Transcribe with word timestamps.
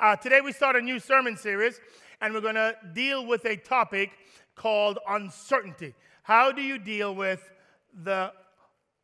Uh, 0.00 0.16
today 0.16 0.40
we 0.40 0.50
start 0.50 0.76
a 0.76 0.80
new 0.80 0.98
sermon 0.98 1.36
series, 1.36 1.78
and 2.22 2.32
we're 2.32 2.40
going 2.40 2.54
to 2.54 2.74
deal 2.94 3.26
with 3.26 3.44
a 3.44 3.54
topic 3.54 4.10
called 4.54 4.98
uncertainty. 5.06 5.92
How 6.22 6.52
do 6.52 6.62
you 6.62 6.78
deal 6.78 7.14
with 7.14 7.50
the 8.02 8.32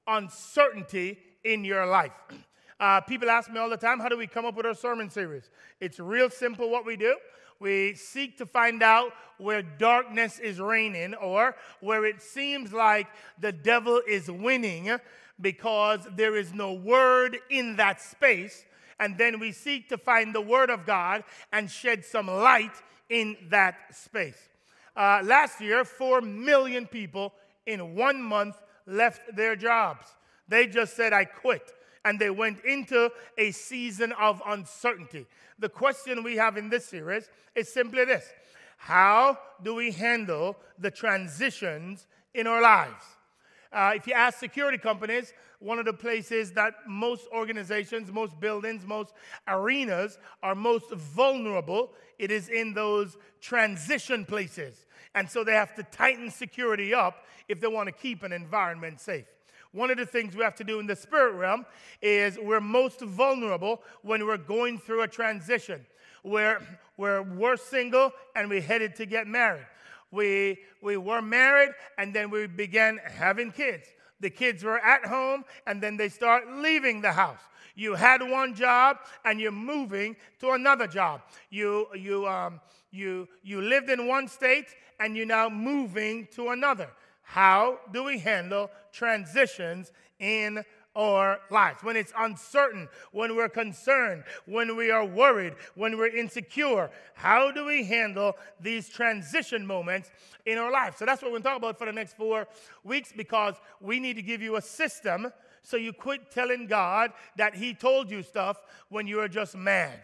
uncertainty 0.06 1.19
in 1.45 1.67
your 1.67 1.87
life? 1.87 2.12
Uh, 2.79 3.01
people 3.01 3.30
ask 3.30 3.51
me 3.51 3.59
all 3.59 3.71
the 3.71 3.77
time, 3.79 3.98
how 3.98 4.06
do 4.06 4.19
we 4.19 4.27
come 4.27 4.45
up 4.45 4.54
with 4.54 4.67
our 4.67 4.74
sermon 4.74 5.09
series? 5.09 5.48
It's 5.80 5.98
real 5.98 6.29
simple 6.29 6.69
what 6.69 6.85
we 6.85 6.95
do. 6.95 7.17
We 7.59 7.95
seek 7.95 8.37
to 8.37 8.45
find 8.45 8.83
out 8.83 9.13
where 9.39 9.63
darkness 9.63 10.39
is 10.39 10.61
reigning 10.61 11.15
or 11.15 11.57
where 11.81 12.05
it 12.05 12.21
seems 12.21 12.75
like 12.75 13.07
the 13.41 13.51
devil 13.51 14.03
is 14.07 14.31
winning 14.31 14.95
because 15.41 16.07
there 16.17 16.37
is 16.37 16.53
no 16.53 16.75
word 16.75 17.39
in 17.49 17.77
that 17.77 18.03
space. 18.03 18.67
And 18.99 19.19
then 19.19 19.39
we 19.39 19.53
seek 19.53 19.89
to 19.91 19.99
find 19.99 20.35
the 20.35 20.41
word 20.41 20.71
of 20.71 20.87
God 20.87 21.25
and 21.53 21.71
shed 21.71 22.05
some 22.05 22.29
light 22.29 22.73
in 23.09 23.37
that 23.50 23.77
space. 23.95 24.49
Uh, 24.96 25.21
last 25.23 25.61
year, 25.61 25.85
4 25.85 26.23
million 26.23 26.87
people 26.87 27.35
in 27.67 27.95
one 27.95 28.23
month 28.23 28.57
left 28.87 29.37
their 29.37 29.57
jobs. 29.57 30.07
They 30.49 30.67
just 30.67 30.96
said, 30.96 31.13
I 31.13 31.25
quit 31.25 31.73
and 32.06 32.20
they 32.20 32.31
went 32.31 32.64
into 32.64 33.11
a 33.37 33.51
season 33.51 34.12
of 34.12 34.41
uncertainty. 34.47 35.27
The 35.59 35.69
question 35.69 36.23
we 36.23 36.37
have 36.37 36.56
in 36.56 36.70
this 36.70 36.87
series 36.87 37.28
is 37.56 37.73
simply 37.73 38.05
this 38.05 38.25
How 38.78 39.39
do 39.62 39.75
we 39.75 39.91
handle 39.91 40.56
the 40.78 40.91
transitions 40.91 42.06
in 42.33 42.47
our 42.47 42.62
lives? 42.62 43.05
Uh, 43.77 43.92
if 43.94 44.06
you 44.06 44.14
ask 44.14 44.39
security 44.39 44.78
companies, 44.78 45.34
one 45.58 45.78
of 45.78 45.84
the 45.84 45.92
places 45.92 46.50
that 46.53 46.72
most 46.89 47.27
organizations, 47.30 48.11
most 48.11 48.41
buildings, 48.41 48.86
most 48.86 49.12
arenas 49.47 50.19
are 50.42 50.55
most 50.55 50.91
vulnerable, 50.92 51.92
it 52.19 52.31
is 52.31 52.48
in 52.48 52.72
those 52.72 53.19
transition 53.42 54.25
places. 54.25 54.86
And 55.14 55.31
so 55.31 55.45
they 55.45 55.53
have 55.53 55.75
to 55.75 55.83
tighten 55.83 56.31
security 56.31 56.95
up 56.95 57.27
if 57.48 57.61
they 57.61 57.67
want 57.67 57.89
to 57.89 57.92
keep 57.92 58.23
an 58.23 58.33
environment 58.33 58.98
safe. 58.98 59.27
One 59.73 59.91
of 59.91 59.98
the 59.98 60.06
things 60.06 60.34
we 60.34 60.42
have 60.42 60.55
to 60.55 60.64
do 60.64 60.81
in 60.81 60.86
the 60.86 60.97
spirit 60.97 61.33
realm 61.33 61.67
is 62.01 62.39
we're 62.41 62.62
most 62.62 63.03
vulnerable 63.03 63.83
when 64.01 64.25
we're 64.25 64.39
going 64.39 64.79
through 64.79 65.03
a 65.03 65.08
transition 65.08 65.84
where, 66.23 66.62
where 66.97 67.23
we're 67.23 67.58
single 67.58 68.11
and 68.34 68.48
we're 68.48 68.62
headed 68.62 68.97
to 68.97 69.05
get 69.05 69.27
married. 69.27 69.67
We, 70.11 70.59
we 70.83 70.97
were 70.97 71.23
married 71.23 71.71
and 71.99 72.15
then 72.15 72.31
we 72.31 72.47
began 72.47 72.99
having 73.05 73.53
kids. 73.53 73.89
The 74.21 74.31
kids 74.31 74.65
were 74.65 74.79
at 74.79 75.05
home 75.05 75.45
and 75.67 75.83
then 75.83 75.97
they 75.97 76.09
start 76.09 76.45
leaving 76.48 77.01
the 77.01 77.13
house. 77.13 77.41
You 77.75 77.95
had 77.95 78.23
one 78.23 78.55
job 78.55 78.98
and 79.25 79.39
you're 79.39 79.53
moving 79.53 80.17
to 80.41 80.53
another 80.53 80.87
job. 80.87 81.21
You, 81.51 81.89
you, 81.95 82.27
um, 82.27 82.61
you, 82.91 83.29
you 83.43 83.61
lived 83.61 83.91
in 83.91 84.07
one 84.07 84.29
state 84.29 84.75
and 84.98 85.17
you're 85.17 85.27
now 85.27 85.51
moving 85.51 86.27
to 86.35 86.48
another. 86.48 86.89
How 87.23 87.81
do 87.93 88.05
we 88.05 88.19
handle 88.19 88.70
transitions 88.93 89.93
in 90.19 90.65
our 90.97 91.39
lives? 91.50 91.84
When 91.84 91.97
it's 91.97 92.12
uncertain, 92.19 92.89
when 93.12 93.36
we're 93.36 93.48
concerned, 93.48 94.25
when 94.47 94.77
we 94.77 94.91
are 94.91 95.05
worried, 95.05 95.55
when 95.75 95.97
we're 95.97 96.16
insecure, 96.16 96.91
how 97.14 97.52
do 97.52 97.64
we 97.64 97.84
handle 97.84 98.36
these 98.61 98.89
transition 98.89 99.64
moments 99.64 100.11
in 100.47 100.58
our 100.58 100.72
lives? 100.72 100.97
So 100.97 101.05
that's 101.05 101.22
what 101.22 101.30
we're 101.30 101.39
going 101.39 101.42
to 101.42 101.48
talk 101.50 101.58
about 101.58 101.78
for 101.78 101.84
the 101.84 101.92
next 101.92 102.17
four 102.17 102.48
weeks 102.83 103.12
because 103.14 103.55
we 103.80 104.00
need 104.00 104.17
to 104.17 104.22
give 104.22 104.42
you 104.42 104.56
a 104.56 104.62
system 104.62 105.33
so 105.62 105.77
you 105.77 105.92
quit 105.92 106.30
telling 106.30 106.67
God 106.67 107.12
that 107.36 107.55
He 107.55 107.74
told 107.74 108.11
you 108.11 108.22
stuff 108.22 108.62
when 108.89 109.06
you 109.06 109.20
are 109.20 109.28
just 109.28 109.56
mad. 109.56 110.00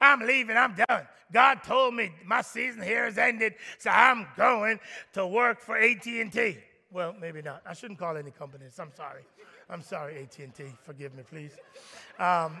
I'm 0.00 0.20
leaving, 0.20 0.56
I'm 0.56 0.74
done. 0.74 1.06
God 1.32 1.62
told 1.64 1.94
me 1.94 2.12
my 2.26 2.42
season 2.42 2.82
here 2.82 3.04
has 3.06 3.16
ended, 3.16 3.54
so 3.78 3.88
I'm 3.90 4.26
going 4.36 4.80
to 5.14 5.26
work 5.26 5.60
for 5.60 5.78
AT&T. 5.78 6.58
Well, 6.92 7.14
maybe 7.18 7.40
not. 7.40 7.62
I 7.66 7.72
shouldn't 7.72 7.98
call 7.98 8.18
any 8.18 8.30
companies. 8.30 8.78
I'm 8.78 8.92
sorry. 8.94 9.22
I'm 9.70 9.80
sorry, 9.80 10.18
AT&T. 10.18 10.64
Forgive 10.82 11.14
me, 11.14 11.22
please. 11.22 11.52
Um, 12.18 12.56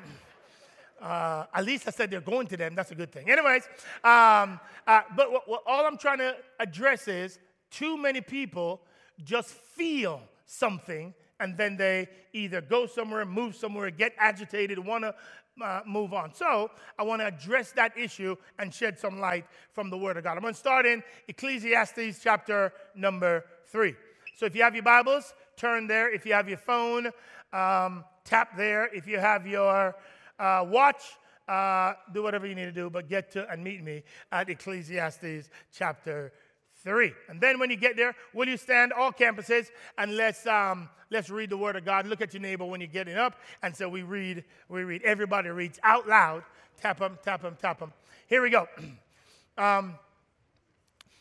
uh, 1.02 1.44
at 1.52 1.64
least 1.66 1.86
I 1.86 1.90
said 1.90 2.10
they're 2.10 2.22
going 2.22 2.46
to 2.46 2.56
them. 2.56 2.74
That's 2.74 2.92
a 2.92 2.94
good 2.94 3.12
thing. 3.12 3.30
Anyways, 3.30 3.64
um, 4.02 4.58
uh, 4.86 5.02
but 5.14 5.30
what, 5.30 5.48
what, 5.48 5.62
all 5.66 5.84
I'm 5.84 5.98
trying 5.98 6.18
to 6.18 6.36
address 6.58 7.08
is 7.08 7.38
too 7.70 7.98
many 7.98 8.22
people 8.22 8.80
just 9.22 9.50
feel 9.50 10.22
something 10.46 11.12
and 11.38 11.56
then 11.56 11.76
they 11.76 12.08
either 12.32 12.62
go 12.62 12.86
somewhere, 12.86 13.26
move 13.26 13.54
somewhere, 13.54 13.90
get 13.90 14.14
agitated, 14.16 14.78
want 14.78 15.04
to 15.04 15.14
uh, 15.62 15.80
move 15.84 16.14
on. 16.14 16.32
So 16.32 16.70
I 16.98 17.02
want 17.02 17.20
to 17.20 17.26
address 17.26 17.72
that 17.72 17.98
issue 17.98 18.36
and 18.58 18.72
shed 18.72 18.98
some 18.98 19.20
light 19.20 19.44
from 19.72 19.90
the 19.90 19.98
Word 19.98 20.16
of 20.16 20.24
God. 20.24 20.36
I'm 20.36 20.42
going 20.42 20.54
to 20.54 20.58
start 20.58 20.86
in 20.86 21.02
Ecclesiastes 21.28 22.20
chapter 22.22 22.72
number 22.94 23.44
three. 23.66 23.94
So 24.34 24.46
if 24.46 24.56
you 24.56 24.62
have 24.62 24.74
your 24.74 24.82
Bibles, 24.82 25.34
turn 25.56 25.86
there. 25.86 26.12
If 26.12 26.26
you 26.26 26.32
have 26.32 26.48
your 26.48 26.58
phone, 26.58 27.06
um, 27.52 28.04
tap 28.24 28.56
there. 28.56 28.88
If 28.94 29.06
you 29.06 29.18
have 29.18 29.46
your 29.46 29.94
uh, 30.38 30.64
watch, 30.68 31.02
uh, 31.48 31.94
do 32.12 32.22
whatever 32.22 32.46
you 32.46 32.54
need 32.54 32.64
to 32.64 32.72
do, 32.72 32.88
but 32.88 33.08
get 33.08 33.30
to 33.32 33.48
and 33.50 33.62
meet 33.62 33.82
me 33.82 34.02
at 34.30 34.48
Ecclesiastes 34.48 35.50
chapter 35.72 36.32
3. 36.82 37.12
And 37.28 37.40
then 37.40 37.58
when 37.58 37.70
you 37.70 37.76
get 37.76 37.96
there, 37.96 38.14
will 38.32 38.48
you 38.48 38.56
stand 38.56 38.92
all 38.92 39.12
campuses 39.12 39.66
and 39.98 40.16
let's 40.16 40.46
um, 40.46 40.88
let's 41.10 41.30
read 41.30 41.50
the 41.50 41.56
word 41.56 41.76
of 41.76 41.84
God. 41.84 42.06
Look 42.06 42.20
at 42.20 42.32
your 42.32 42.40
neighbor 42.40 42.64
when 42.64 42.80
you're 42.80 42.88
getting 42.88 43.16
up. 43.16 43.38
And 43.62 43.76
so 43.76 43.88
we 43.88 44.02
read, 44.02 44.44
we 44.68 44.82
read. 44.82 45.02
Everybody 45.02 45.50
reads 45.50 45.78
out 45.82 46.08
loud. 46.08 46.42
Tap 46.80 46.98
them, 46.98 47.18
tap 47.22 47.42
them, 47.42 47.56
tap 47.60 47.78
them. 47.78 47.92
Here 48.28 48.42
we 48.42 48.50
go. 48.50 48.66
Um, 49.58 49.96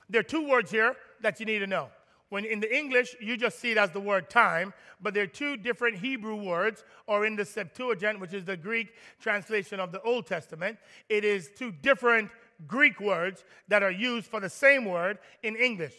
there 0.10 0.22
are 0.22 0.24
two 0.24 0.48
words 0.48 0.72
here 0.72 0.96
that 1.20 1.42
you 1.42 1.46
need 1.46 1.60
to 1.60 1.68
know. 1.68 1.90
When 2.32 2.46
in 2.46 2.62
the 2.62 2.74
English, 2.74 3.18
you 3.20 3.36
just 3.36 3.60
see 3.60 3.72
it 3.72 3.78
as 3.78 3.92
the 3.92 4.00
word 4.00 4.30
time, 4.30 4.74
but 5.02 5.14
there 5.14 5.24
are 5.24 5.28
two 5.28 5.58
different 5.58 5.98
Hebrew 5.98 6.42
words, 6.42 6.86
or 7.06 7.26
in 7.26 7.36
the 7.36 7.44
Septuagint, 7.44 8.22
which 8.22 8.34
is 8.34 8.46
the 8.46 8.56
Greek 8.56 8.94
translation 9.20 9.82
of 9.82 9.92
the 9.92 10.02
Old 10.04 10.28
Testament, 10.28 10.78
it 11.10 11.26
is 11.26 11.50
two 11.58 11.74
different 11.74 12.32
Greek 12.68 13.02
words 13.02 13.44
that 13.68 13.84
are 13.84 13.92
used 13.92 14.28
for 14.28 14.40
the 14.40 14.50
same 14.50 14.86
word 14.86 15.18
in 15.44 15.58
English. 15.58 15.96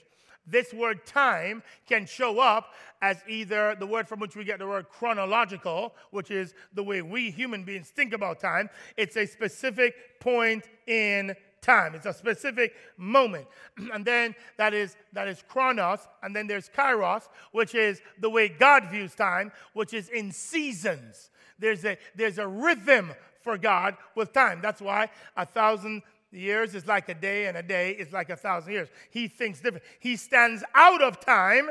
This 0.46 0.72
word 0.72 1.04
time 1.04 1.62
can 1.86 2.06
show 2.06 2.40
up 2.40 2.72
as 3.02 3.18
either 3.28 3.76
the 3.78 3.86
word 3.86 4.08
from 4.08 4.18
which 4.18 4.34
we 4.34 4.42
get 4.42 4.58
the 4.58 4.66
word 4.66 4.88
chronological, 4.88 5.94
which 6.12 6.30
is 6.30 6.54
the 6.72 6.82
way 6.82 7.02
we 7.02 7.30
human 7.30 7.62
beings 7.62 7.90
think 7.90 8.14
about 8.14 8.40
time. 8.40 8.70
It's 8.96 9.18
a 9.18 9.26
specific 9.26 10.18
point 10.18 10.64
in 10.86 11.36
time. 11.62 11.94
It's 11.94 12.06
a 12.06 12.12
specific 12.12 12.74
moment. 12.96 13.46
and 13.92 14.04
then 14.04 14.34
that 14.58 14.74
is 14.74 14.96
that 15.12 15.28
is 15.28 15.42
chronos, 15.48 16.00
and 16.22 16.34
then 16.36 16.46
there's 16.46 16.68
kairos, 16.68 17.28
which 17.52 17.74
is 17.74 18.02
the 18.20 18.28
way 18.28 18.48
God 18.48 18.90
views 18.90 19.14
time, 19.14 19.52
which 19.72 19.94
is 19.94 20.08
in 20.08 20.32
seasons. 20.32 21.30
There's 21.58 21.84
a 21.84 21.96
there's 22.14 22.38
a 22.38 22.46
rhythm 22.46 23.12
for 23.40 23.56
God 23.56 23.96
with 24.14 24.32
time. 24.32 24.60
That's 24.60 24.80
why 24.80 25.08
a 25.36 25.46
thousand 25.46 26.02
years 26.30 26.74
is 26.74 26.86
like 26.86 27.08
a 27.08 27.14
day, 27.14 27.46
and 27.46 27.56
a 27.56 27.62
day 27.62 27.92
is 27.92 28.12
like 28.12 28.30
a 28.30 28.36
thousand 28.36 28.72
years. 28.72 28.88
He 29.10 29.28
thinks 29.28 29.60
different. 29.60 29.84
He 30.00 30.16
stands 30.16 30.64
out 30.74 31.02
of 31.02 31.20
time 31.20 31.70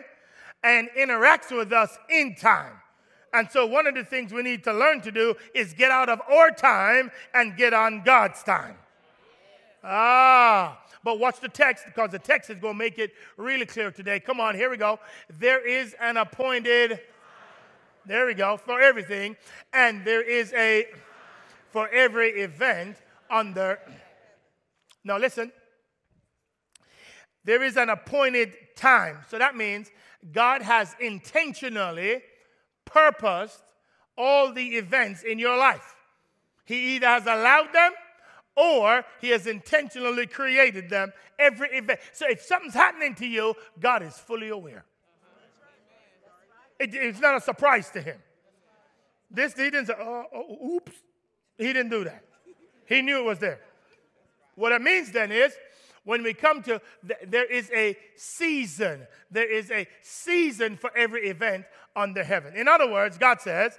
and 0.63 0.89
interacts 0.97 1.55
with 1.55 1.73
us 1.73 1.97
in 2.09 2.35
time. 2.35 2.73
And 3.33 3.49
so, 3.49 3.65
one 3.65 3.87
of 3.87 3.95
the 3.95 4.03
things 4.03 4.33
we 4.33 4.43
need 4.43 4.63
to 4.65 4.73
learn 4.73 5.01
to 5.01 5.11
do 5.11 5.35
is 5.55 5.73
get 5.73 5.89
out 5.89 6.09
of 6.09 6.21
our 6.29 6.51
time 6.51 7.11
and 7.33 7.55
get 7.55 7.73
on 7.73 8.03
God's 8.03 8.43
time. 8.43 8.75
Ah, 9.83 10.83
but 11.03 11.19
watch 11.19 11.39
the 11.39 11.49
text 11.49 11.85
because 11.85 12.11
the 12.11 12.19
text 12.19 12.49
is 12.49 12.59
going 12.59 12.75
to 12.75 12.77
make 12.77 12.99
it 12.99 13.13
really 13.37 13.65
clear 13.65 13.91
today. 13.91 14.19
Come 14.19 14.39
on, 14.39 14.55
here 14.55 14.69
we 14.69 14.77
go. 14.77 14.99
There 15.39 15.65
is 15.67 15.95
an 15.99 16.17
appointed, 16.17 16.99
there 18.05 18.27
we 18.27 18.33
go, 18.33 18.57
for 18.57 18.79
everything, 18.79 19.35
and 19.73 20.05
there 20.05 20.21
is 20.21 20.53
a, 20.53 20.85
for 21.71 21.89
every 21.89 22.41
event 22.41 22.97
under 23.29 23.79
now, 25.03 25.17
listen. 25.17 25.51
There 27.43 27.63
is 27.63 27.75
an 27.77 27.89
appointed 27.89 28.53
time. 28.75 29.19
So 29.29 29.39
that 29.39 29.55
means 29.55 29.89
God 30.31 30.61
has 30.61 30.95
intentionally 30.99 32.21
purposed 32.85 33.63
all 34.17 34.53
the 34.53 34.75
events 34.77 35.23
in 35.23 35.39
your 35.39 35.57
life. 35.57 35.95
He 36.65 36.95
either 36.95 37.07
has 37.07 37.23
allowed 37.23 37.73
them 37.73 37.91
or 38.55 39.03
he 39.19 39.29
has 39.29 39.47
intentionally 39.47 40.27
created 40.27 40.89
them 40.89 41.13
every 41.39 41.69
event. 41.69 41.99
So 42.13 42.25
if 42.29 42.41
something's 42.41 42.73
happening 42.73 43.15
to 43.15 43.25
you, 43.25 43.53
God 43.79 44.03
is 44.03 44.17
fully 44.17 44.49
aware. 44.49 44.85
It, 46.79 46.93
it's 46.93 47.19
not 47.19 47.35
a 47.37 47.41
surprise 47.41 47.89
to 47.91 48.01
him. 48.01 48.17
This, 49.29 49.53
he 49.53 49.69
didn't 49.69 49.85
say, 49.85 49.93
oh, 49.99 50.25
oh, 50.33 50.75
oops. 50.75 50.91
He 51.57 51.65
didn't 51.65 51.89
do 51.89 52.03
that. 52.03 52.23
He 52.85 53.01
knew 53.01 53.19
it 53.19 53.25
was 53.25 53.39
there. 53.39 53.61
What 54.55 54.71
it 54.71 54.81
means 54.81 55.11
then 55.11 55.31
is 55.31 55.53
when 56.03 56.23
we 56.23 56.33
come 56.33 56.61
to, 56.63 56.81
there 57.27 57.45
is 57.45 57.69
a 57.71 57.95
season. 58.15 59.07
There 59.29 59.49
is 59.49 59.71
a 59.71 59.87
season 60.01 60.75
for 60.75 60.91
every 60.97 61.29
event 61.29 61.65
under 61.95 62.23
heaven. 62.23 62.55
In 62.55 62.67
other 62.67 62.91
words, 62.91 63.17
God 63.17 63.39
says, 63.39 63.77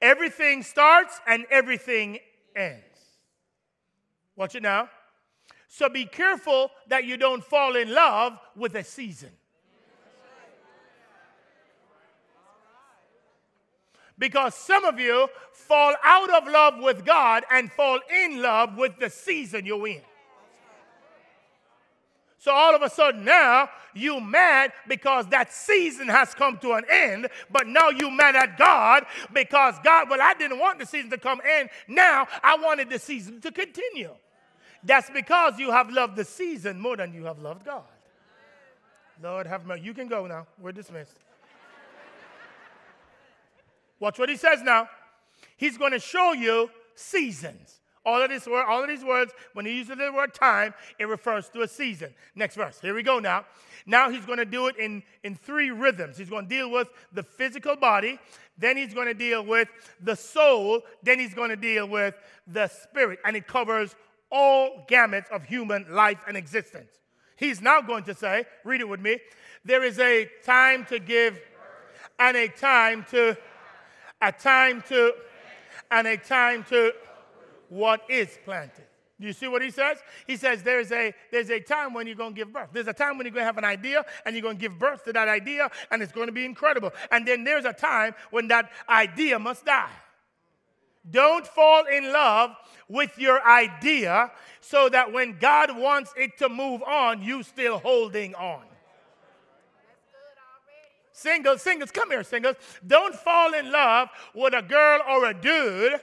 everything 0.00 0.62
starts 0.62 1.20
and 1.26 1.44
everything 1.50 2.18
ends. 2.54 2.84
Watch 4.36 4.54
it 4.54 4.62
now. 4.62 4.88
So 5.68 5.88
be 5.88 6.04
careful 6.04 6.70
that 6.88 7.04
you 7.04 7.16
don't 7.16 7.42
fall 7.42 7.74
in 7.76 7.92
love 7.92 8.38
with 8.54 8.74
a 8.74 8.84
season. 8.84 9.30
Because 14.18 14.54
some 14.54 14.84
of 14.84 14.98
you 14.98 15.28
fall 15.52 15.94
out 16.02 16.30
of 16.30 16.48
love 16.50 16.74
with 16.78 17.04
God 17.04 17.44
and 17.50 17.70
fall 17.70 17.98
in 18.24 18.40
love 18.40 18.76
with 18.76 18.98
the 18.98 19.10
season 19.10 19.66
you're 19.66 19.86
in. 19.86 20.00
So 22.38 22.52
all 22.52 22.74
of 22.74 22.82
a 22.82 22.88
sudden 22.88 23.24
now 23.24 23.68
you 23.92 24.20
mad 24.20 24.72
because 24.86 25.26
that 25.28 25.52
season 25.52 26.06
has 26.08 26.32
come 26.32 26.58
to 26.58 26.74
an 26.74 26.84
end, 26.88 27.28
but 27.50 27.66
now 27.66 27.90
you 27.90 28.10
mad 28.10 28.36
at 28.36 28.56
God 28.56 29.04
because 29.32 29.74
God, 29.82 30.08
well, 30.08 30.22
I 30.22 30.32
didn't 30.34 30.60
want 30.60 30.78
the 30.78 30.86
season 30.86 31.10
to 31.10 31.18
come 31.18 31.40
in. 31.40 31.68
Now 31.88 32.28
I 32.42 32.56
wanted 32.56 32.88
the 32.88 32.98
season 32.98 33.40
to 33.40 33.50
continue. 33.50 34.14
That's 34.86 35.10
because 35.10 35.58
you 35.58 35.72
have 35.72 35.90
loved 35.90 36.14
the 36.14 36.24
season 36.24 36.80
more 36.80 36.96
than 36.96 37.12
you 37.12 37.24
have 37.24 37.40
loved 37.40 37.64
God. 37.64 37.82
Lord 39.20 39.46
have 39.46 39.66
mercy. 39.66 39.82
You 39.82 39.92
can 39.92 40.06
go 40.06 40.26
now. 40.26 40.46
We're 40.60 40.72
dismissed. 40.72 41.16
Watch 43.98 44.18
what 44.18 44.28
he 44.28 44.36
says 44.36 44.62
now. 44.62 44.88
He's 45.56 45.76
going 45.76 45.92
to 45.92 45.98
show 45.98 46.32
you 46.32 46.70
seasons. 46.94 47.80
All 48.04 48.22
of, 48.22 48.28
this 48.30 48.46
word, 48.46 48.64
all 48.68 48.82
of 48.82 48.88
these 48.88 49.02
words, 49.02 49.32
when 49.54 49.66
he 49.66 49.72
uses 49.72 49.96
the 49.96 50.12
word 50.14 50.32
time, 50.32 50.72
it 51.00 51.06
refers 51.06 51.48
to 51.48 51.62
a 51.62 51.68
season. 51.68 52.14
Next 52.36 52.54
verse. 52.54 52.78
Here 52.80 52.94
we 52.94 53.02
go 53.02 53.18
now. 53.18 53.44
Now 53.86 54.10
he's 54.10 54.24
going 54.24 54.38
to 54.38 54.44
do 54.44 54.68
it 54.68 54.76
in, 54.76 55.02
in 55.24 55.34
three 55.34 55.70
rhythms. 55.70 56.16
He's 56.16 56.30
going 56.30 56.44
to 56.44 56.48
deal 56.48 56.70
with 56.70 56.88
the 57.12 57.24
physical 57.24 57.74
body, 57.74 58.20
then 58.58 58.76
he's 58.76 58.94
going 58.94 59.08
to 59.08 59.14
deal 59.14 59.44
with 59.44 59.68
the 60.00 60.14
soul, 60.14 60.82
then 61.02 61.18
he's 61.18 61.34
going 61.34 61.50
to 61.50 61.56
deal 61.56 61.88
with 61.88 62.14
the 62.46 62.68
spirit. 62.68 63.18
And 63.24 63.36
it 63.36 63.48
covers 63.48 63.96
all 64.30 64.84
gamuts 64.88 65.30
of 65.30 65.44
human 65.44 65.86
life 65.90 66.18
and 66.26 66.36
existence. 66.36 66.90
He's 67.36 67.60
now 67.60 67.80
going 67.80 68.04
to 68.04 68.14
say, 68.14 68.44
read 68.64 68.80
it 68.80 68.88
with 68.88 69.00
me, 69.00 69.18
there 69.64 69.84
is 69.84 69.98
a 69.98 70.28
time 70.44 70.84
to 70.86 70.98
give 70.98 71.38
and 72.18 72.36
a 72.36 72.48
time 72.48 73.04
to, 73.10 73.36
a 74.22 74.32
time 74.32 74.82
to, 74.88 75.12
and 75.90 76.06
a 76.06 76.16
time 76.16 76.64
to 76.70 76.92
what 77.68 78.02
is 78.08 78.38
planted. 78.44 78.84
Do 79.20 79.26
you 79.26 79.32
see 79.32 79.48
what 79.48 79.62
he 79.62 79.70
says? 79.70 79.98
He 80.26 80.36
says 80.36 80.62
there's 80.62 80.92
a, 80.92 81.14
there's 81.32 81.50
a 81.50 81.58
time 81.58 81.94
when 81.94 82.06
you're 82.06 82.16
going 82.16 82.34
to 82.34 82.38
give 82.38 82.52
birth. 82.52 82.68
There's 82.72 82.86
a 82.86 82.92
time 82.92 83.16
when 83.16 83.26
you're 83.26 83.32
going 83.32 83.42
to 83.42 83.46
have 83.46 83.58
an 83.58 83.64
idea 83.64 84.04
and 84.24 84.34
you're 84.34 84.42
going 84.42 84.56
to 84.56 84.60
give 84.60 84.78
birth 84.78 85.04
to 85.04 85.12
that 85.14 85.26
idea 85.26 85.70
and 85.90 86.02
it's 86.02 86.12
going 86.12 86.26
to 86.26 86.32
be 86.32 86.44
incredible. 86.44 86.92
And 87.10 87.26
then 87.26 87.42
there's 87.42 87.64
a 87.64 87.72
time 87.72 88.14
when 88.30 88.48
that 88.48 88.70
idea 88.88 89.38
must 89.38 89.64
die. 89.64 89.90
Don't 91.10 91.46
fall 91.46 91.84
in 91.86 92.12
love 92.12 92.50
with 92.88 93.18
your 93.18 93.46
idea 93.46 94.30
so 94.60 94.88
that 94.88 95.12
when 95.12 95.38
God 95.38 95.76
wants 95.76 96.12
it 96.16 96.38
to 96.38 96.48
move 96.48 96.82
on, 96.82 97.22
you 97.22 97.42
still 97.42 97.78
holding 97.78 98.34
on. 98.34 98.62
Singles, 101.12 101.62
singles, 101.62 101.90
come 101.90 102.10
here, 102.10 102.22
singles. 102.22 102.56
Don't 102.86 103.14
fall 103.14 103.54
in 103.54 103.72
love 103.72 104.08
with 104.34 104.52
a 104.52 104.62
girl 104.62 105.00
or 105.08 105.30
a 105.30 105.34
dude. 105.34 105.94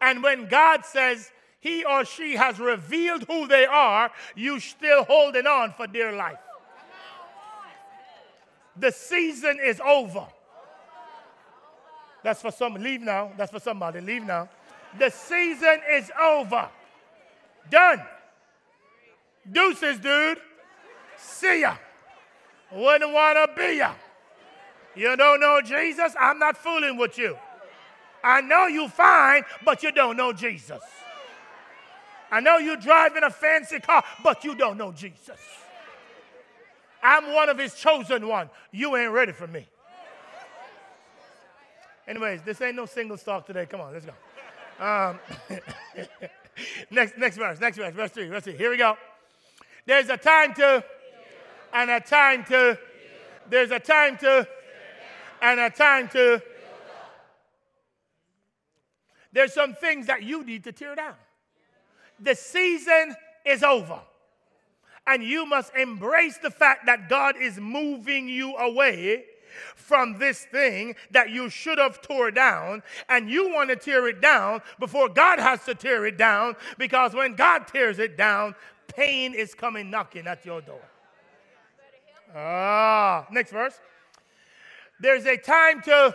And 0.00 0.22
when 0.22 0.48
God 0.48 0.84
says 0.84 1.30
he 1.60 1.84
or 1.84 2.04
she 2.04 2.34
has 2.34 2.58
revealed 2.58 3.22
who 3.28 3.46
they 3.46 3.64
are, 3.64 4.10
you 4.34 4.58
still 4.58 5.04
holding 5.04 5.46
on 5.46 5.72
for 5.72 5.86
dear 5.86 6.12
life. 6.12 6.38
The 8.76 8.90
season 8.90 9.60
is 9.62 9.80
over. 9.80 10.26
That's 12.22 12.40
for 12.40 12.50
some. 12.50 12.74
Leave 12.74 13.00
now. 13.00 13.32
That's 13.36 13.50
for 13.50 13.60
somebody. 13.60 14.00
Leave 14.00 14.24
now. 14.24 14.48
The 14.98 15.10
season 15.10 15.80
is 15.90 16.10
over. 16.20 16.68
Done. 17.70 18.02
Deuces, 19.50 19.98
dude. 19.98 20.38
See 21.16 21.62
ya. 21.62 21.76
Wouldn't 22.70 23.12
want 23.12 23.38
to 23.38 23.60
be 23.60 23.78
ya. 23.78 23.92
You 24.94 25.16
don't 25.16 25.40
know 25.40 25.60
Jesus? 25.64 26.14
I'm 26.18 26.38
not 26.38 26.56
fooling 26.56 26.96
with 26.96 27.18
you. 27.18 27.36
I 28.22 28.40
know 28.40 28.66
you 28.66 28.88
fine, 28.88 29.42
but 29.64 29.82
you 29.82 29.90
don't 29.90 30.16
know 30.16 30.32
Jesus. 30.32 30.80
I 32.30 32.40
know 32.40 32.58
you 32.58 32.76
driving 32.76 33.24
a 33.24 33.30
fancy 33.30 33.80
car, 33.80 34.04
but 34.22 34.44
you 34.44 34.54
don't 34.54 34.78
know 34.78 34.92
Jesus. 34.92 35.38
I'm 37.02 37.34
one 37.34 37.48
of 37.48 37.58
his 37.58 37.74
chosen 37.74 38.26
one. 38.28 38.48
You 38.70 38.96
ain't 38.96 39.12
ready 39.12 39.32
for 39.32 39.46
me. 39.46 39.66
Anyways, 42.06 42.42
this 42.42 42.60
ain't 42.60 42.76
no 42.76 42.86
single 42.86 43.16
talk 43.16 43.46
today. 43.46 43.66
Come 43.66 43.80
on, 43.80 43.92
let's 43.92 44.04
go. 44.04 44.12
Um, 44.84 45.20
next, 46.90 47.16
next 47.16 47.36
verse, 47.36 47.60
next 47.60 47.76
verse, 47.76 47.94
verse 47.94 48.10
three, 48.10 48.28
verse 48.28 48.42
three. 48.42 48.56
Here 48.56 48.70
we 48.70 48.76
go. 48.76 48.96
There's 49.86 50.08
a 50.08 50.16
time 50.16 50.54
to, 50.54 50.84
and 51.72 51.90
a 51.90 52.00
time 52.00 52.44
to, 52.44 52.78
there's 53.48 53.70
a 53.70 53.78
time 53.78 54.16
to, 54.18 54.48
and 55.40 55.60
a 55.60 55.70
time 55.70 56.08
to. 56.08 56.42
There's 59.32 59.54
some 59.54 59.74
things 59.74 60.06
that 60.06 60.22
you 60.22 60.44
need 60.44 60.64
to 60.64 60.72
tear 60.72 60.94
down. 60.94 61.14
The 62.20 62.34
season 62.34 63.14
is 63.46 63.62
over. 63.62 64.00
And 65.06 65.22
you 65.24 65.46
must 65.46 65.74
embrace 65.74 66.38
the 66.38 66.50
fact 66.50 66.86
that 66.86 67.08
God 67.08 67.36
is 67.40 67.58
moving 67.58 68.28
you 68.28 68.56
away 68.56 69.24
from 69.74 70.18
this 70.18 70.44
thing 70.44 70.94
that 71.10 71.30
you 71.30 71.48
should 71.48 71.78
have 71.78 72.00
tore 72.02 72.30
down 72.30 72.82
and 73.08 73.30
you 73.30 73.52
want 73.52 73.70
to 73.70 73.76
tear 73.76 74.08
it 74.08 74.20
down 74.20 74.60
before 74.78 75.08
God 75.08 75.38
has 75.38 75.64
to 75.64 75.74
tear 75.74 76.06
it 76.06 76.16
down 76.16 76.56
because 76.78 77.14
when 77.14 77.34
God 77.34 77.66
tears 77.66 77.98
it 77.98 78.16
down, 78.16 78.54
pain 78.88 79.34
is 79.34 79.54
coming 79.54 79.90
knocking 79.90 80.26
at 80.26 80.44
your 80.44 80.60
door. 80.60 80.82
Ah, 82.34 83.26
next 83.30 83.52
verse. 83.52 83.78
There's 85.00 85.26
a 85.26 85.36
time 85.36 85.82
to 85.82 86.14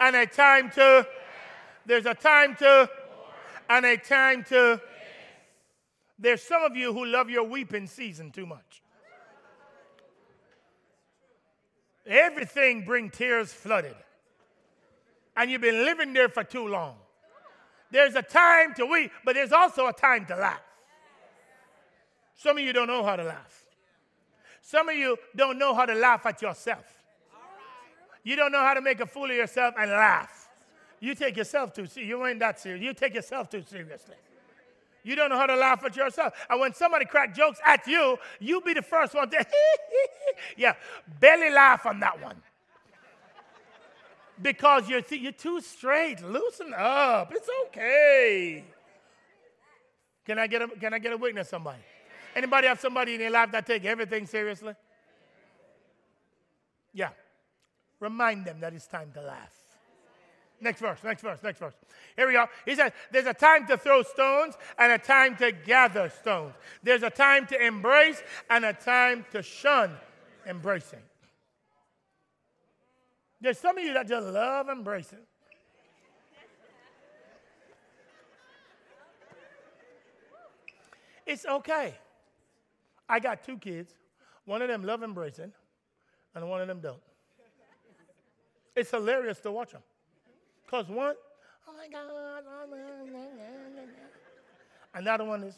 and 0.00 0.16
a 0.16 0.26
time 0.26 0.70
to 0.70 1.06
there's 1.84 2.06
a 2.06 2.14
time 2.14 2.54
to 2.56 2.88
and 3.68 3.84
a 3.84 3.96
time 3.96 4.44
to 4.44 4.80
there's 6.18 6.42
some 6.42 6.62
of 6.62 6.76
you 6.76 6.92
who 6.92 7.04
love 7.04 7.30
your 7.30 7.44
weeping 7.44 7.86
season 7.86 8.30
too 8.30 8.46
much. 8.46 8.82
Everything 12.08 12.84
bring 12.84 13.10
tears 13.10 13.52
flooded. 13.52 13.94
And 15.36 15.50
you've 15.50 15.60
been 15.60 15.84
living 15.84 16.14
there 16.14 16.28
for 16.28 16.42
too 16.42 16.66
long. 16.66 16.96
There's 17.90 18.14
a 18.14 18.22
time 18.22 18.74
to 18.74 18.86
weep, 18.86 19.12
but 19.24 19.34
there's 19.34 19.52
also 19.52 19.86
a 19.86 19.92
time 19.92 20.26
to 20.26 20.36
laugh. 20.36 20.62
Some 22.34 22.56
of 22.58 22.64
you 22.64 22.72
don't 22.72 22.86
know 22.86 23.04
how 23.04 23.16
to 23.16 23.24
laugh. 23.24 23.64
Some 24.62 24.88
of 24.88 24.94
you 24.94 25.16
don't 25.36 25.58
know 25.58 25.74
how 25.74 25.86
to 25.86 25.94
laugh 25.94 26.24
at 26.26 26.40
yourself. 26.42 26.84
You 28.22 28.36
don't 28.36 28.52
know 28.52 28.60
how 28.60 28.74
to 28.74 28.80
make 28.80 29.00
a 29.00 29.06
fool 29.06 29.24
of 29.24 29.36
yourself 29.36 29.74
and 29.78 29.90
laugh. 29.90 30.48
You 31.00 31.14
take 31.14 31.36
yourself 31.36 31.72
too 31.72 31.86
seriously. 31.86 32.06
You 32.06 32.26
ain't 32.26 32.40
that 32.40 32.60
serious. 32.60 32.82
You 32.82 32.92
take 32.92 33.14
yourself 33.14 33.48
too 33.48 33.62
seriously. 33.62 34.16
You 35.08 35.16
don't 35.16 35.30
know 35.30 35.38
how 35.38 35.46
to 35.46 35.56
laugh 35.56 35.82
at 35.84 35.96
yourself. 35.96 36.34
And 36.50 36.60
when 36.60 36.74
somebody 36.74 37.06
crack 37.06 37.34
jokes 37.34 37.58
at 37.64 37.86
you, 37.86 38.18
you 38.40 38.60
be 38.60 38.74
the 38.74 38.82
first 38.82 39.14
one 39.14 39.30
to, 39.30 39.46
yeah, 40.58 40.74
barely 41.18 41.50
laugh 41.50 41.86
on 41.86 41.98
that 42.00 42.22
one. 42.22 42.36
Because 44.42 44.86
you're, 44.86 45.00
th- 45.00 45.22
you're 45.22 45.32
too 45.32 45.62
straight. 45.62 46.22
Loosen 46.22 46.74
up. 46.76 47.32
It's 47.34 47.48
okay. 47.68 48.64
Can 50.26 50.38
I 50.38 50.46
get 50.46 50.60
a, 50.60 50.68
can 50.68 50.92
I 50.92 50.98
get 50.98 51.14
a 51.14 51.16
witness, 51.16 51.48
somebody? 51.48 51.78
Anybody 52.36 52.66
have 52.68 52.78
somebody 52.78 53.14
in 53.14 53.20
their 53.20 53.30
life 53.30 53.50
that 53.52 53.66
take 53.66 53.86
everything 53.86 54.26
seriously? 54.26 54.74
Yeah. 56.92 57.10
Remind 57.98 58.44
them 58.44 58.60
that 58.60 58.74
it's 58.74 58.86
time 58.86 59.10
to 59.14 59.22
laugh. 59.22 59.54
Next 60.60 60.80
verse, 60.80 60.98
next 61.04 61.22
verse, 61.22 61.38
next 61.42 61.60
verse. 61.60 61.74
Here 62.16 62.26
we 62.26 62.32
go. 62.32 62.46
He 62.64 62.74
says, 62.74 62.92
There's 63.12 63.26
a 63.26 63.34
time 63.34 63.66
to 63.68 63.76
throw 63.76 64.02
stones 64.02 64.56
and 64.78 64.92
a 64.92 64.98
time 64.98 65.36
to 65.36 65.52
gather 65.52 66.10
stones. 66.10 66.54
There's 66.82 67.04
a 67.04 67.10
time 67.10 67.46
to 67.48 67.64
embrace 67.64 68.22
and 68.50 68.64
a 68.64 68.72
time 68.72 69.24
to 69.30 69.42
shun 69.42 69.96
embracing. 70.46 71.02
There's 73.40 73.58
some 73.58 73.78
of 73.78 73.84
you 73.84 73.92
that 73.92 74.08
just 74.08 74.26
love 74.26 74.68
embracing. 74.68 75.20
It's 81.24 81.44
okay. 81.44 81.94
I 83.08 83.20
got 83.20 83.44
two 83.44 83.58
kids. 83.58 83.92
One 84.44 84.62
of 84.62 84.68
them 84.68 84.82
love 84.82 85.02
embracing, 85.02 85.52
and 86.34 86.48
one 86.48 86.62
of 86.62 86.68
them 86.68 86.80
don't. 86.80 87.02
It's 88.74 88.90
hilarious 88.90 89.38
to 89.40 89.52
watch 89.52 89.72
them. 89.72 89.82
Because 90.68 90.86
one, 90.88 91.14
oh 91.66 91.72
my 91.78 91.88
God. 91.88 92.10
Oh, 92.10 92.66
Another 94.92 95.24
one 95.24 95.44
is. 95.44 95.54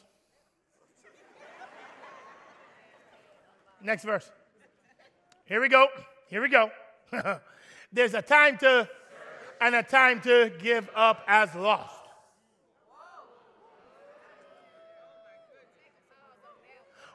Next 3.82 4.04
verse. 4.04 4.30
Here 5.46 5.60
we 5.60 5.68
go. 5.68 5.88
Here 6.28 6.40
we 6.40 6.48
go. 6.48 6.70
There's 7.92 8.14
a 8.14 8.22
time 8.22 8.56
to 8.58 8.88
and 9.60 9.74
a 9.74 9.82
time 9.82 10.20
to 10.20 10.52
give 10.60 10.88
up 10.94 11.24
as 11.26 11.56
lost. 11.56 11.92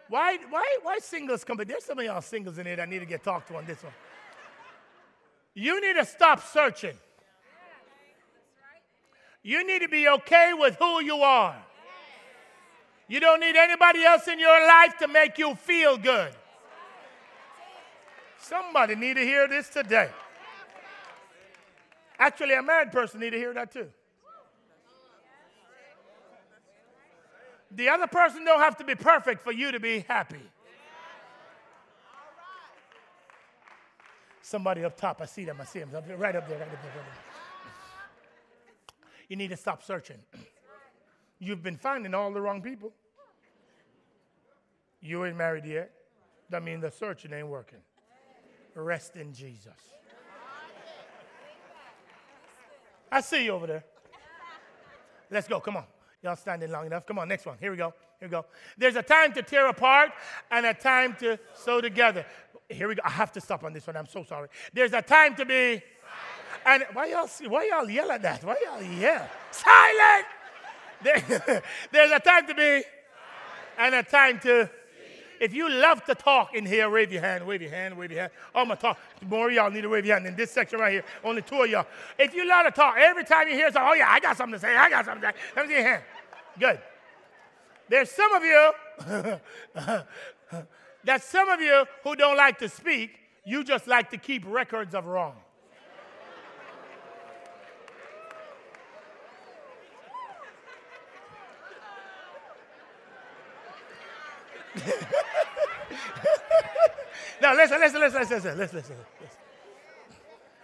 Why, 0.09 0.37
why, 0.49 0.77
why 0.83 0.97
singles 0.99 1.45
come? 1.45 1.55
But 1.55 1.67
there's 1.67 1.85
some 1.85 1.97
of 1.97 2.05
y'all 2.05 2.21
singles 2.21 2.57
in 2.57 2.65
here 2.67 2.75
that 2.75 2.89
need 2.89 2.99
to 2.99 3.05
get 3.05 3.23
talked 3.23 3.47
to 3.47 3.55
on 3.55 3.65
this 3.65 3.81
one. 3.81 3.93
You 5.55 5.81
need 5.81 5.99
to 5.99 6.05
stop 6.05 6.45
searching. 6.45 6.95
You 9.45 9.63
need 9.63 9.83
to 9.83 9.87
be 9.87 10.07
okay 10.09 10.53
with 10.57 10.75
who 10.77 11.03
you 11.03 11.17
are. 11.17 11.55
You 13.07 13.19
don't 13.19 13.39
need 13.39 13.55
anybody 13.55 14.03
else 14.03 14.27
in 14.27 14.39
your 14.39 14.67
life 14.67 14.97
to 14.97 15.07
make 15.07 15.37
you 15.37 15.53
feel 15.53 15.97
good. 15.97 16.31
Somebody 18.39 18.95
need 18.95 19.17
to 19.17 19.21
hear 19.21 19.47
this 19.47 19.69
today. 19.69 20.09
Actually, 22.17 22.55
a 22.55 22.63
married 22.63 22.91
person 22.91 23.19
need 23.19 23.29
to 23.29 23.37
hear 23.37 23.53
that 23.53 23.71
too. 23.71 23.87
The 27.69 27.87
other 27.89 28.07
person 28.07 28.45
don't 28.45 28.61
have 28.61 28.77
to 28.77 28.83
be 28.83 28.95
perfect 28.95 29.43
for 29.43 29.51
you 29.51 29.71
to 29.71 29.79
be 29.79 29.99
happy. 30.07 30.41
Somebody 34.41 34.83
up 34.83 34.97
top, 34.97 35.21
I 35.21 35.25
see 35.25 35.45
them, 35.45 35.57
I 35.61 35.65
see 35.65 35.79
them, 35.79 35.91
right 35.91 36.01
up 36.01 36.07
there, 36.07 36.17
right 36.17 36.35
up 36.35 36.47
there. 36.47 36.57
Right 36.57 36.67
up 36.67 36.81
there. 36.81 37.24
You 39.27 39.35
need 39.35 39.49
to 39.49 39.57
stop 39.57 39.83
searching. 39.83 40.19
You've 41.39 41.63
been 41.63 41.77
finding 41.77 42.13
all 42.13 42.31
the 42.31 42.41
wrong 42.41 42.61
people. 42.61 42.93
You 45.01 45.25
ain't 45.25 45.37
married 45.37 45.65
yet. 45.65 45.91
That 46.49 46.63
means 46.63 46.81
the 46.81 46.91
searching 46.91 47.33
ain't 47.33 47.47
working. 47.47 47.79
Rest 48.75 49.15
in 49.15 49.33
Jesus. 49.33 49.73
I 53.11 53.21
see 53.21 53.45
you 53.45 53.51
over 53.51 53.67
there. 53.67 53.83
Let's 55.31 55.47
go. 55.47 55.59
Come 55.59 55.77
on. 55.77 55.85
Y'all 56.21 56.35
standing 56.35 56.71
long 56.71 56.85
enough. 56.85 57.05
Come 57.05 57.19
on, 57.19 57.27
next 57.27 57.45
one. 57.45 57.57
Here 57.59 57.71
we 57.71 57.77
go. 57.77 57.93
Here 58.19 58.27
we 58.27 58.31
go. 58.31 58.45
There's 58.77 58.95
a 58.95 59.03
time 59.03 59.31
to 59.33 59.41
tear 59.41 59.67
apart 59.67 60.11
and 60.49 60.65
a 60.65 60.73
time 60.73 61.15
to 61.19 61.39
sew 61.53 61.81
together. 61.81 62.25
Here 62.69 62.87
we 62.87 62.95
go. 62.95 63.01
I 63.05 63.11
have 63.11 63.31
to 63.33 63.41
stop 63.41 63.63
on 63.63 63.73
this 63.73 63.85
one. 63.85 63.95
I'm 63.95 64.07
so 64.07 64.23
sorry. 64.23 64.49
There's 64.73 64.93
a 64.93 65.01
time 65.01 65.35
to 65.35 65.45
be. 65.45 65.81
And 66.65 66.83
why 66.93 67.05
y'all 67.05 67.29
why 67.47 67.69
y'all 67.71 67.89
yell 67.89 68.11
at 68.11 68.21
that? 68.23 68.43
Why 68.43 68.55
y'all 68.65 68.81
yell? 68.81 69.29
Silent. 69.51 70.25
There, 71.03 71.63
there's 71.91 72.11
a 72.11 72.19
time 72.19 72.47
to 72.47 72.55
be 72.55 72.83
and 73.77 73.95
a 73.95 74.03
time 74.03 74.39
to 74.39 74.69
if 75.39 75.53
you 75.53 75.69
love 75.69 76.03
to 76.05 76.15
talk 76.15 76.55
in 76.55 76.65
here, 76.65 76.89
wave 76.89 77.11
your 77.11 77.21
hand, 77.21 77.45
wave 77.45 77.61
your 77.61 77.71
hand, 77.71 77.97
wave 77.97 78.11
your 78.11 78.21
hand. 78.21 78.31
I'm 78.53 78.67
going 78.67 78.77
to 78.77 78.81
talk. 78.81 78.99
More 79.27 79.51
y'all 79.51 79.69
need 79.69 79.81
to 79.81 79.89
wave 79.89 80.05
your 80.05 80.15
hand 80.15 80.27
in 80.27 80.35
this 80.35 80.51
section 80.51 80.79
right 80.79 80.93
here. 80.93 81.03
Only 81.23 81.41
two 81.41 81.61
of 81.61 81.69
y'all. 81.69 81.85
If 82.17 82.33
you 82.33 82.47
love 82.47 82.65
to 82.65 82.71
talk, 82.71 82.95
every 82.97 83.25
time 83.25 83.47
you 83.47 83.53
hear 83.55 83.67
something, 83.67 83.83
oh, 83.85 83.93
yeah, 83.93 84.09
I 84.09 84.19
got 84.19 84.37
something 84.37 84.53
to 84.53 84.59
say. 84.59 84.75
I 84.75 84.89
got 84.89 85.05
something 85.05 85.21
to 85.21 85.27
say. 85.27 85.43
Let 85.55 85.67
me 85.67 85.73
see 85.73 85.79
your 85.79 85.87
hand. 85.89 86.03
Good. 86.57 86.79
There's 87.87 88.09
some 88.09 88.33
of 88.33 88.43
you, 88.43 88.71
that 91.03 91.23
some 91.23 91.49
of 91.49 91.61
you 91.61 91.85
who 92.03 92.15
don't 92.15 92.37
like 92.37 92.57
to 92.59 92.69
speak, 92.69 93.11
you 93.45 93.63
just 93.63 93.87
like 93.87 94.09
to 94.11 94.17
keep 94.17 94.43
records 94.47 94.95
of 94.95 95.05
wrong. 95.05 95.35
now 107.41 107.55
listen, 107.55 107.79
listen, 107.79 108.01
listen, 108.01 108.19
listen, 108.19 108.21
listen, 108.21 108.57
listen, 108.57 108.77
listen. 108.77 108.95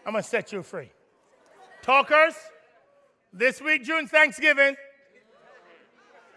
I'm 0.06 0.14
gonna 0.14 0.24
set 0.24 0.52
you 0.52 0.64
free. 0.64 0.90
Talkers, 1.82 2.34
this 3.32 3.62
week, 3.62 3.84
June 3.84 4.08
Thanksgiving, 4.08 4.76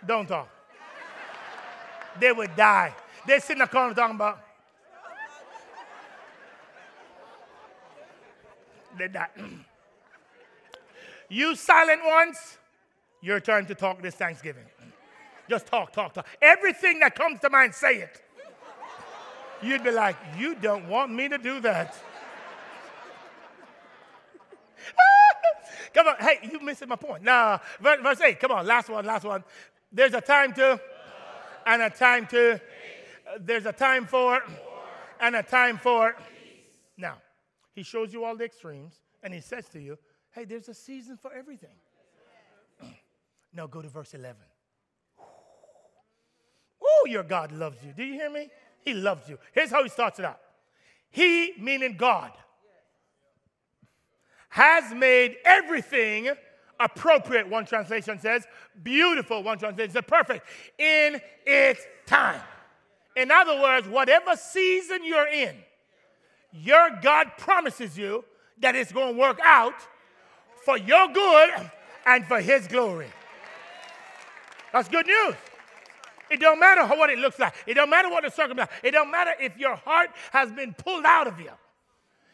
don't 0.07 0.27
talk. 0.27 0.49
They 2.21 2.31
would 2.31 2.55
die. 2.55 2.95
They 3.27 3.41
sit 3.41 3.55
in 3.55 3.59
the 3.59 3.67
corner 3.67 3.95
talking 3.95 4.17
about. 4.17 4.41
They 8.97 9.09
die. 9.09 9.29
you 11.29 11.57
silent 11.57 12.03
ones, 12.05 12.59
your 13.21 13.41
turn 13.41 13.67
to 13.67 13.75
talk 13.75 14.01
this 14.01 14.15
Thanksgiving. 14.15 14.65
Just 15.49 15.67
talk, 15.67 15.93
talk, 15.93 16.15
talk. 16.15 16.27
Everything 16.41 17.01
that 17.01 17.15
comes 17.15 17.41
to 17.41 17.51
mind, 17.51 17.75
say 17.75 17.99
it. 17.99 18.23
You'd 19.63 19.85
be 19.85 19.91
like, 19.91 20.17
You 20.39 20.55
don't 20.55 20.89
want 20.89 21.13
me 21.13 21.29
to 21.29 21.39
do 21.39 21.61
that. 21.61 21.97
come 25.95 26.09
on, 26.09 26.17
hey, 26.21 26.39
you're 26.51 26.63
missing 26.63 26.89
my 26.89 26.97
point. 26.97 27.23
Nah, 27.23 27.59
verse, 27.81 28.01
verse 28.03 28.21
8, 28.21 28.41
come 28.41 28.53
on, 28.53 28.67
last 28.67 28.89
one, 28.89 29.05
last 29.05 29.25
one. 29.25 29.45
There's 29.93 30.15
a 30.15 30.21
time 30.21 30.53
to, 30.55 30.81
and 31.67 31.83
a 31.83 31.91
time 31.91 32.27
to, 32.29 32.61
there's 33.41 33.67
a 33.67 33.73
time 33.73 34.07
for, 34.07 34.43
and 35.21 35.37
a 35.37 35.43
time 35.43 35.79
for. 35.79 36.17
Now, 36.97 37.19
he 37.75 37.83
shows 37.83 38.13
you 38.13 38.25
all 38.25 38.37
the 38.37 38.45
extremes, 38.45 39.01
and 39.23 39.33
he 39.33 39.41
says 39.41 39.69
to 39.71 39.81
you, 39.81 39.99
Hey, 40.31 40.45
there's 40.45 40.69
a 40.69 40.75
season 40.75 41.17
for 41.17 41.33
everything. 41.33 41.77
now 43.53 43.69
go 43.69 43.81
to 43.81 43.89
verse 43.89 44.15
11. 44.15 44.37
Your 47.07 47.23
God 47.23 47.53
loves 47.53 47.79
you. 47.85 47.93
Do 47.97 48.05
you 48.05 48.15
hear 48.15 48.31
me? 48.31 48.49
He 48.85 48.95
loves 48.95 49.29
you. 49.29 49.39
Here's 49.53 49.71
how 49.71 49.83
he 49.83 49.89
starts 49.89 50.19
it 50.19 50.25
out 50.25 50.41
He, 51.11 51.55
meaning 51.59 51.97
God, 51.97 52.33
has 54.51 54.95
made 54.95 55.37
everything 55.45 56.31
appropriate, 56.79 57.49
one 57.49 57.67
translation 57.67 58.19
says, 58.19 58.47
beautiful, 58.83 59.43
one 59.43 59.59
translation 59.59 59.93
says, 59.93 60.05
perfect, 60.07 60.47
in 60.79 61.21
its 61.47 61.81
time. 62.07 62.41
In 63.17 63.31
other 63.31 63.61
words, 63.61 63.89
whatever 63.89 64.37
season 64.37 65.05
you're 65.05 65.29
in, 65.29 65.57
your 66.53 66.91
God 67.03 67.33
promises 67.39 67.97
you 67.97 68.25
that 68.61 68.77
it's 68.77 68.93
going 68.93 69.15
to 69.15 69.21
work 69.21 69.39
out 69.45 69.75
for 70.65 70.79
your 70.79 71.09
good 71.09 71.51
and 72.07 72.25
for 72.27 72.41
His 72.41 72.67
glory. 72.67 73.09
That's 74.73 74.89
good 74.89 75.07
news. 75.07 75.35
It 76.31 76.41
don't 76.41 76.59
matter 76.59 76.87
what 76.87 77.11
it 77.11 77.19
looks 77.19 77.39
like. 77.39 77.55
It 77.67 77.75
don't 77.75 77.91
matter 77.91 78.09
what 78.11 78.25
the 78.25 78.31
circumstance. 78.31 78.71
It 78.83 78.93
don't 78.93 79.11
matter 79.11 79.33
if 79.41 79.57
your 79.59 79.77
heart 79.77 80.11
has 80.33 80.51
been 80.53 80.75
pulled 80.75 81.05
out 81.05 81.27
of 81.27 81.41
you. 81.41 81.51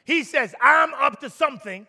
He 0.05 0.25
says, 0.25 0.55
I'm 0.61 0.95
up 0.95 1.21
to 1.21 1.31
something. 1.31 1.87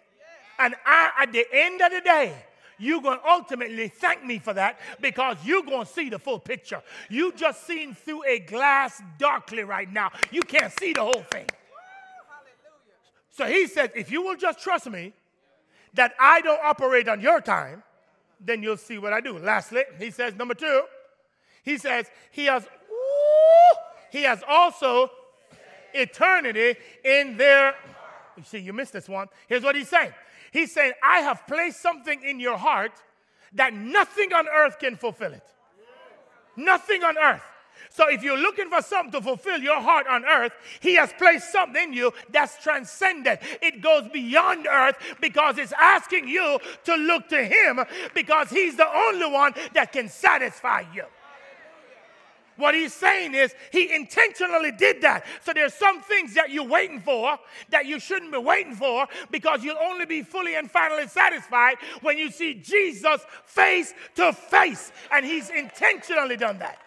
And 0.60 0.76
I, 0.86 1.10
at 1.22 1.32
the 1.32 1.46
end 1.52 1.82
of 1.82 1.92
the 1.92 2.02
day, 2.02 2.36
you're 2.78 3.02
going 3.02 3.20
to 3.20 3.28
ultimately 3.28 3.88
thank 3.88 4.26
me 4.26 4.40
for 4.40 4.54
that 4.54 4.80
because 5.00 5.38
you're 5.44 5.64
going 5.64 5.86
to 5.86 5.92
see 5.92 6.10
the 6.10 6.20
full 6.20 6.40
picture. 6.40 6.82
You 7.10 7.32
just 7.34 7.66
seen 7.66 7.94
through 7.94 8.26
a 8.28 8.40
glass 8.40 9.02
darkly 9.18 9.64
right 9.64 9.92
now. 9.92 10.12
You 10.32 10.42
can't 10.42 10.74
see 10.80 10.94
the 10.94 11.04
whole 11.04 11.24
thing. 11.32 11.46
So 13.30 13.46
he 13.46 13.68
says, 13.68 13.92
if 13.96 14.12
you 14.12 14.24
will 14.24 14.36
just 14.36 14.60
trust 14.60 14.90
me 14.90 15.14
that 15.94 16.14
I 16.20 16.42
don't 16.42 16.60
operate 16.64 17.08
on 17.08 17.22
your 17.22 17.40
time, 17.40 17.84
then 18.40 18.64
you'll 18.64 18.78
see 18.78 18.98
what 18.98 19.14
I 19.14 19.22
do. 19.22 19.38
Lastly, 19.38 19.84
he 20.00 20.12
says, 20.12 20.36
number 20.36 20.54
two, 20.54 20.84
he 21.64 21.78
says, 21.78 22.08
He 22.32 22.46
has, 22.46 22.68
He 24.12 24.24
has 24.24 24.44
also 24.48 25.12
eternity 25.94 26.76
in 27.04 27.38
their. 27.38 27.76
You 28.38 28.44
see, 28.44 28.60
you 28.60 28.74
missed 28.74 28.94
this 28.94 29.10
one. 29.10 29.28
Here's 29.48 29.64
what 29.64 29.76
he's 29.76 29.90
saying 29.90 30.14
He's 30.52 30.74
saying, 30.74 30.94
I 31.02 31.20
have 31.20 31.48
placed 31.48 31.82
something 31.82 32.22
in 32.24 32.40
your 32.40 32.58
heart 32.58 32.92
that 33.54 33.74
nothing 33.74 34.34
on 34.34 34.48
earth 34.48 34.80
can 34.80 34.96
fulfill 34.96 35.34
it. 35.34 35.44
Nothing 36.58 37.04
on 37.04 37.18
earth. 37.18 37.42
So 37.90 38.10
if 38.10 38.24
you're 38.24 38.38
looking 38.38 38.70
for 38.70 38.82
something 38.82 39.12
to 39.14 39.22
fulfill 39.22 39.60
your 39.60 39.82
heart 39.82 40.08
on 40.08 40.24
earth, 40.26 40.54
he 40.80 40.96
has 40.96 41.12
placed 41.18 41.52
something 41.52 41.90
in 41.90 41.94
you 41.94 42.14
that's 42.30 42.62
transcendent. 42.62 43.40
It 43.62 43.82
goes 43.82 44.08
beyond 44.10 44.68
earth 44.68 44.96
because 45.20 45.58
it's 45.58 45.74
asking 45.74 46.28
you 46.28 46.60
to 46.86 46.96
look 46.96 47.28
to 47.30 47.44
him 47.44 47.80
because 48.14 48.50
he's 48.50 48.78
the 48.78 48.88
only 48.88 49.26
one 49.26 49.54
that 49.74 49.92
can 49.92 50.10
satisfy 50.10 50.84
you. 50.94 51.04
What 52.62 52.76
he's 52.76 52.94
saying 52.94 53.34
is 53.34 53.54
he 53.72 53.94
intentionally 53.94 54.72
did 54.72 55.02
that. 55.02 55.26
So 55.44 55.52
there's 55.54 55.74
some 55.74 56.02
things 56.02 56.36
that 56.36 56.52
you're 56.52 56.64
waiting 56.64 57.00
for 57.00 57.38
that 57.70 57.86
you 57.86 58.00
shouldn't 58.00 58.32
be 58.32 58.38
waiting 58.38 58.76
for 58.76 59.08
because 59.32 59.64
you'll 59.64 59.80
only 59.82 60.06
be 60.06 60.22
fully 60.22 60.56
and 60.56 60.70
finally 60.70 61.08
satisfied 61.08 61.78
when 62.02 62.18
you 62.18 62.30
see 62.30 62.54
Jesus 62.54 63.22
face 63.46 63.94
to 64.16 64.32
face. 64.32 64.92
And 65.12 65.26
he's 65.26 65.50
intentionally 65.50 66.38
done 66.38 66.60
that. 66.60 66.78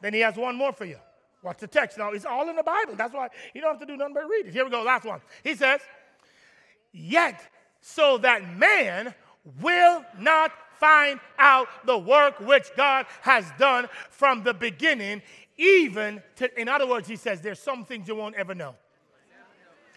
Then 0.00 0.14
he 0.14 0.20
has 0.20 0.36
one 0.36 0.54
more 0.54 0.72
for 0.72 0.84
you. 0.84 0.98
Watch 1.42 1.58
the 1.58 1.66
text. 1.66 1.98
Now, 1.98 2.12
it's 2.12 2.24
all 2.24 2.48
in 2.48 2.56
the 2.56 2.62
Bible. 2.62 2.94
That's 2.96 3.12
why 3.12 3.28
you 3.54 3.60
don't 3.60 3.72
have 3.72 3.80
to 3.80 3.86
do 3.86 3.96
nothing 3.96 4.14
but 4.14 4.28
read 4.28 4.46
it. 4.46 4.52
Here 4.52 4.64
we 4.64 4.70
go. 4.70 4.82
Last 4.82 5.04
one. 5.04 5.20
He 5.42 5.54
says, 5.54 5.80
Yet 6.92 7.40
so 7.80 8.18
that 8.18 8.56
man 8.56 9.14
will 9.60 10.04
not 10.18 10.52
find 10.78 11.20
out 11.38 11.68
the 11.84 11.98
work 11.98 12.40
which 12.40 12.68
God 12.76 13.06
has 13.22 13.44
done 13.58 13.88
from 14.10 14.42
the 14.42 14.54
beginning, 14.54 15.22
even 15.56 16.22
to, 16.36 16.60
in 16.60 16.68
other 16.68 16.86
words, 16.86 17.08
he 17.08 17.16
says, 17.16 17.40
there's 17.40 17.60
some 17.60 17.84
things 17.84 18.08
you 18.08 18.14
won't 18.14 18.36
ever 18.36 18.54
know. 18.54 18.74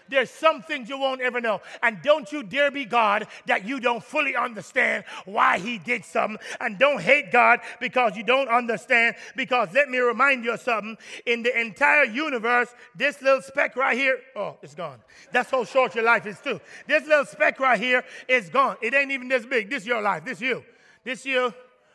There's 0.10 0.30
some 0.30 0.62
things 0.62 0.90
you 0.90 0.98
won't 0.98 1.22
ever 1.22 1.40
know. 1.40 1.62
And 1.82 2.02
don't 2.02 2.32
you 2.32 2.44
dare 2.44 2.72
be 2.72 2.86
God 2.86 3.28
that 3.46 3.66
you 3.66 3.80
don't 3.80 4.04
fully 4.04 4.36
understand 4.36 5.06
why 5.26 5.60
He 5.60 5.78
did 5.78 6.04
something. 6.04 6.40
And 6.60 6.78
don't 6.78 7.02
hate 7.02 7.32
God 7.32 7.60
because 7.80 8.18
you 8.18 8.24
don't 8.24 8.50
understand. 8.50 9.16
Because 9.36 9.70
let 9.74 9.90
me 9.90 10.00
remind 10.00 10.44
you 10.44 10.54
of 10.54 10.62
something. 10.62 10.98
In 11.26 11.44
the 11.44 11.60
entire 11.60 12.06
universe, 12.06 12.74
this 12.96 13.22
little 13.22 13.42
speck 13.42 13.76
right 13.76 13.98
here, 13.98 14.20
oh, 14.36 14.58
it's 14.62 14.76
gone. 14.76 15.00
That's 15.32 15.52
how 15.52 15.64
short 15.64 15.96
your 15.96 16.04
life 16.04 16.26
is, 16.26 16.40
too. 16.40 16.60
This 16.88 17.08
little 17.08 17.26
speck 17.26 17.60
right 17.60 17.80
here 17.80 18.04
is 18.28 18.50
gone. 18.50 18.78
It 18.82 18.94
ain't 18.94 19.12
even 19.12 19.28
this 19.28 19.46
big. 19.46 19.70
This 19.70 19.86
your 19.86 20.02
life. 20.02 20.26
This 20.26 20.42
you. 20.42 20.64
This 21.04 21.26
you. 21.26 21.54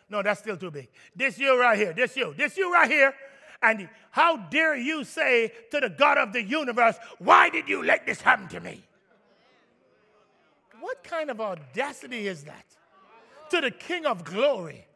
No, 0.09 0.23
that's 0.23 0.41
still 0.41 0.57
too 0.57 0.71
big. 0.71 0.89
This 1.17 1.39
you 1.39 1.59
right 1.59 1.79
here. 1.79 1.93
This 1.93 2.17
you. 2.17 2.35
This 2.37 2.57
you 2.57 2.73
right 2.73 2.91
here. 2.91 3.15
And 3.63 3.89
how 4.15 4.37
dare 4.37 4.77
you 4.77 5.03
say 5.03 5.51
to 5.73 5.81
the 5.81 5.89
God 5.89 6.19
of 6.19 6.33
the 6.33 6.41
universe, 6.41 6.95
Why 7.19 7.51
did 7.51 7.69
you 7.69 7.83
let 7.83 8.07
this 8.07 8.21
happen 8.21 8.47
to 8.47 8.61
me? 8.61 8.81
What 10.79 11.03
kind 11.03 11.31
of 11.31 11.41
audacity 11.41 12.29
is 12.29 12.45
that? 12.45 12.65
To 13.51 13.61
the 13.61 13.73
King 13.73 14.07
of 14.07 14.23
glory, 14.23 14.87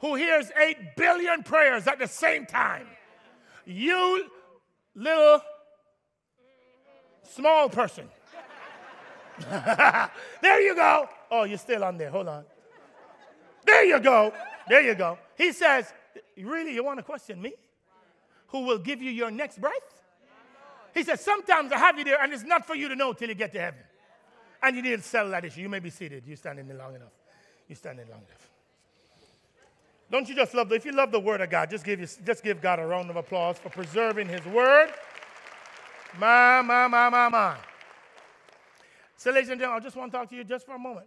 who 0.00 0.14
hears 0.14 0.50
8 0.58 0.96
billion 0.96 1.42
prayers 1.42 1.86
at 1.86 1.98
the 1.98 2.06
same 2.06 2.46
time. 2.46 2.86
You 3.66 4.30
little 4.94 5.42
small 7.34 7.68
person. 7.68 8.08
there 9.50 10.62
you 10.62 10.74
go. 10.74 11.10
Oh, 11.30 11.44
you're 11.44 11.58
still 11.58 11.84
on 11.84 11.98
there. 11.98 12.08
Hold 12.08 12.28
on. 12.28 12.44
There 13.66 13.84
you 13.84 14.00
go. 14.00 14.32
There 14.66 14.80
you 14.80 14.94
go. 14.94 15.18
He 15.36 15.52
says, 15.52 15.92
Really, 16.38 16.72
you 16.72 16.82
want 16.82 17.00
to 17.00 17.02
question 17.02 17.42
me? 17.42 17.52
Who 18.52 18.66
will 18.66 18.78
give 18.78 19.02
you 19.02 19.10
your 19.10 19.30
next 19.30 19.60
breath? 19.60 19.72
He 20.94 21.02
says, 21.02 21.20
Sometimes 21.20 21.72
I 21.72 21.78
have 21.78 21.98
you 21.98 22.04
there, 22.04 22.22
and 22.22 22.32
it's 22.32 22.44
not 22.44 22.66
for 22.66 22.74
you 22.74 22.88
to 22.88 22.94
know 22.94 23.12
till 23.12 23.28
you 23.28 23.34
get 23.34 23.52
to 23.52 23.60
heaven. 23.60 23.80
And 24.62 24.76
you 24.76 24.82
need 24.82 24.96
to 24.96 25.02
settle 25.02 25.30
that 25.32 25.44
issue. 25.44 25.62
You 25.62 25.68
may 25.68 25.80
be 25.80 25.90
seated. 25.90 26.24
You're 26.26 26.36
standing 26.36 26.68
there 26.68 26.76
long 26.76 26.94
enough. 26.94 27.12
You're 27.66 27.76
standing 27.76 28.06
long 28.08 28.20
enough. 28.20 28.50
Don't 30.10 30.28
you 30.28 30.34
just 30.34 30.52
love 30.52 30.68
the, 30.68 30.74
if 30.74 30.84
you 30.84 30.92
love 30.92 31.10
the 31.10 31.18
word 31.18 31.40
of 31.40 31.48
God, 31.48 31.70
just 31.70 31.86
give, 31.86 31.98
you, 31.98 32.06
just 32.26 32.44
give 32.44 32.60
God 32.60 32.78
a 32.78 32.86
round 32.86 33.08
of 33.08 33.16
applause 33.16 33.58
for 33.58 33.70
preserving 33.70 34.28
his 34.28 34.44
word. 34.44 34.90
My, 36.18 36.60
my, 36.60 36.86
my, 36.86 37.08
my, 37.08 37.28
my. 37.30 37.56
So, 39.16 39.30
ladies 39.30 39.48
and 39.48 39.58
gentlemen, 39.58 39.80
I 39.80 39.84
just 39.84 39.96
want 39.96 40.12
to 40.12 40.18
talk 40.18 40.28
to 40.28 40.36
you 40.36 40.44
just 40.44 40.66
for 40.66 40.74
a 40.74 40.78
moment 40.78 41.06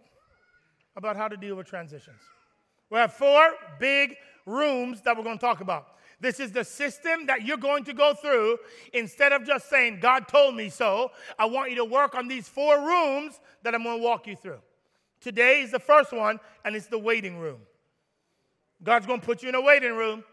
about 0.96 1.16
how 1.16 1.28
to 1.28 1.36
deal 1.36 1.54
with 1.54 1.68
transitions. 1.68 2.20
We 2.90 2.98
have 2.98 3.12
four 3.12 3.52
big 3.78 4.16
rooms 4.44 5.00
that 5.02 5.16
we're 5.16 5.22
going 5.22 5.38
to 5.38 5.44
talk 5.44 5.60
about. 5.60 5.95
This 6.18 6.40
is 6.40 6.50
the 6.50 6.64
system 6.64 7.26
that 7.26 7.42
you're 7.42 7.58
going 7.58 7.84
to 7.84 7.92
go 7.92 8.14
through. 8.14 8.58
Instead 8.94 9.32
of 9.32 9.44
just 9.44 9.68
saying, 9.68 10.00
God 10.00 10.28
told 10.28 10.54
me 10.54 10.70
so, 10.70 11.10
I 11.38 11.44
want 11.44 11.70
you 11.70 11.76
to 11.76 11.84
work 11.84 12.14
on 12.14 12.26
these 12.26 12.48
four 12.48 12.78
rooms 12.78 13.38
that 13.62 13.74
I'm 13.74 13.82
going 13.82 13.98
to 13.98 14.02
walk 14.02 14.26
you 14.26 14.36
through. 14.36 14.60
Today 15.20 15.60
is 15.60 15.70
the 15.70 15.78
first 15.78 16.12
one, 16.12 16.38
and 16.64 16.74
it's 16.74 16.86
the 16.86 16.98
waiting 16.98 17.38
room. 17.38 17.60
God's 18.82 19.06
going 19.06 19.20
to 19.20 19.26
put 19.26 19.42
you 19.42 19.48
in 19.48 19.54
a 19.54 19.60
waiting 19.60 19.94
room 19.94 20.24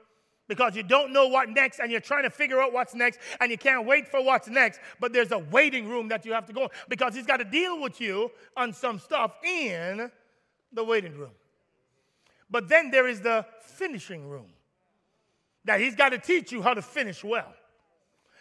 because 0.48 0.75
you 0.75 0.84
don't 0.84 1.13
know 1.13 1.28
what 1.28 1.50
next 1.50 1.80
and 1.80 1.92
you're 1.92 2.02
trying 2.02 2.24
to 2.24 2.30
figure 2.30 2.62
out 2.62 2.74
what's 2.74 2.94
next 2.94 3.20
and 3.40 3.50
you 3.50 3.58
can't 3.58 3.86
wait 3.86 4.08
for 4.08 4.24
what's 4.24 4.48
next. 4.48 4.80
But 5.00 5.13
there's 5.13 5.32
a 5.32 5.40
waiting 5.40 5.88
room 5.88 6.10
that 6.10 6.25
you 6.25 6.34
have 6.34 6.46
to 6.48 6.54
go 6.54 6.70
because 6.90 7.16
He's 7.16 7.25
got 7.25 7.38
to 7.38 7.46
deal 7.46 7.82
with 7.82 8.02
you 8.02 8.32
on 8.58 8.74
some 8.74 9.00
stuff 9.00 9.32
in 9.44 10.12
the 10.72 10.84
waiting 10.84 11.18
room. 11.18 11.32
But 12.50 12.68
then 12.68 12.92
there 12.92 13.08
is 13.08 13.22
the 13.22 13.46
finishing 13.62 14.28
room 14.28 14.48
that 15.65 15.79
He's 15.79 15.96
got 15.96 16.10
to 16.10 16.17
teach 16.17 16.51
you 16.51 16.62
how 16.62 16.74
to 16.74 16.82
finish 16.82 17.24
well. 17.24 17.53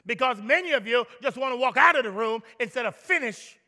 Because 0.05 0.41
many 0.41 0.73
of 0.73 0.87
you 0.87 1.05
just 1.23 1.37
want 1.37 1.53
to 1.53 1.57
walk 1.57 1.77
out 1.77 1.97
of 1.97 2.05
the 2.05 2.11
room 2.11 2.43
instead 2.59 2.87
of 2.87 2.97
finish 2.97 3.59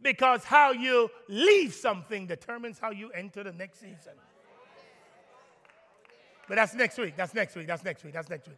because 0.00 0.44
how 0.44 0.70
you 0.70 1.10
leave 1.28 1.74
something 1.74 2.26
determines 2.26 2.78
how 2.78 2.90
you 2.90 3.10
enter 3.10 3.42
the 3.42 3.52
next 3.52 3.80
season. 3.80 4.14
But 6.46 6.54
that's 6.54 6.74
next 6.74 6.96
week. 6.98 7.14
That's 7.16 7.34
next 7.34 7.54
week. 7.54 7.66
That's 7.66 7.84
next 7.84 8.04
week. 8.04 8.14
That's 8.14 8.30
next 8.30 8.48
week. 8.48 8.56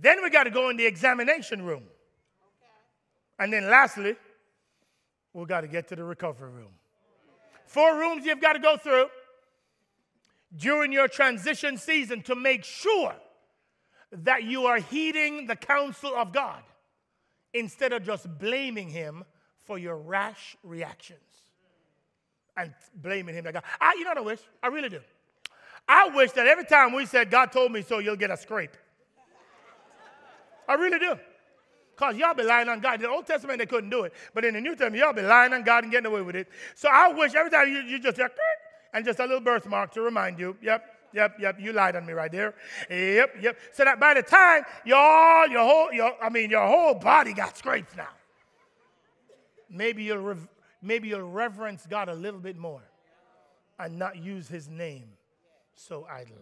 Then 0.00 0.22
we 0.22 0.30
got 0.30 0.44
to 0.44 0.50
go 0.50 0.70
in 0.70 0.76
the 0.76 0.86
examination 0.86 1.62
room. 1.62 1.84
And 3.38 3.52
then 3.52 3.68
lastly, 3.68 4.14
we 5.32 5.44
got 5.46 5.62
to 5.62 5.68
get 5.68 5.88
to 5.88 5.96
the 5.96 6.04
recovery 6.04 6.50
room. 6.50 6.72
Four 7.66 7.98
rooms 7.98 8.24
you've 8.24 8.40
got 8.40 8.52
to 8.52 8.60
go 8.60 8.76
through 8.76 9.06
during 10.56 10.92
your 10.92 11.08
transition 11.08 11.76
season 11.76 12.22
to 12.22 12.36
make 12.36 12.62
sure 12.62 13.14
that 14.22 14.44
you 14.44 14.66
are 14.66 14.78
heeding 14.78 15.46
the 15.46 15.56
counsel 15.56 16.14
of 16.14 16.32
God 16.32 16.62
instead 17.52 17.92
of 17.92 18.04
just 18.04 18.26
blaming 18.38 18.88
Him 18.88 19.24
for 19.64 19.78
your 19.78 19.96
rash 19.96 20.56
reactions 20.62 21.20
and 22.56 22.72
blaming 22.94 23.34
Him. 23.34 23.44
Like, 23.44 23.56
I, 23.80 23.94
you 23.98 24.04
know 24.04 24.10
what 24.10 24.18
I 24.18 24.22
wish? 24.22 24.40
I 24.62 24.68
really 24.68 24.88
do. 24.88 25.00
I 25.88 26.08
wish 26.08 26.32
that 26.32 26.46
every 26.46 26.64
time 26.64 26.94
we 26.94 27.06
said, 27.06 27.30
God 27.30 27.52
told 27.52 27.72
me 27.72 27.82
so, 27.82 27.98
you'll 27.98 28.16
get 28.16 28.30
a 28.30 28.36
scrape. 28.36 28.76
I 30.66 30.74
really 30.74 30.98
do. 30.98 31.18
Because 31.94 32.16
y'all 32.16 32.34
be 32.34 32.42
lying 32.42 32.68
on 32.68 32.80
God. 32.80 32.94
In 32.96 33.02
the 33.02 33.08
Old 33.08 33.26
Testament, 33.26 33.58
they 33.58 33.66
couldn't 33.66 33.90
do 33.90 34.04
it. 34.04 34.14
But 34.32 34.44
in 34.44 34.54
the 34.54 34.60
New 34.60 34.70
Testament, 34.70 34.96
y'all 34.96 35.12
be 35.12 35.22
lying 35.22 35.52
on 35.52 35.62
God 35.62 35.84
and 35.84 35.92
getting 35.92 36.10
away 36.10 36.22
with 36.22 36.34
it. 36.34 36.48
So 36.74 36.88
I 36.90 37.12
wish 37.12 37.34
every 37.34 37.50
time 37.50 37.68
you, 37.68 37.80
you 37.80 37.98
just, 37.98 38.18
and 38.92 39.04
just 39.04 39.20
a 39.20 39.24
little 39.24 39.40
birthmark 39.40 39.92
to 39.92 40.00
remind 40.00 40.38
you, 40.38 40.56
yep, 40.62 40.93
yep, 41.14 41.36
yep, 41.38 41.56
you 41.60 41.72
lied 41.72 41.96
on 41.96 42.04
me 42.04 42.12
right 42.12 42.30
there. 42.30 42.54
Yep, 42.90 43.36
yep. 43.40 43.58
So 43.72 43.84
that 43.84 44.00
by 44.00 44.14
the 44.14 44.22
time 44.22 44.64
y'all, 44.84 45.48
your 45.48 45.64
whole, 45.64 45.92
your, 45.92 46.12
I 46.22 46.28
mean, 46.28 46.50
your 46.50 46.66
whole 46.66 46.94
body 46.94 47.32
got 47.32 47.56
scrapes 47.56 47.96
now. 47.96 48.08
Maybe 49.70 50.04
you'll, 50.04 50.18
rev- 50.18 50.48
maybe 50.82 51.08
you'll 51.08 51.30
reverence 51.30 51.86
God 51.88 52.08
a 52.08 52.14
little 52.14 52.40
bit 52.40 52.56
more 52.56 52.82
and 53.78 53.98
not 53.98 54.16
use 54.16 54.48
his 54.48 54.68
name 54.68 55.08
so 55.74 56.06
idly. 56.10 56.36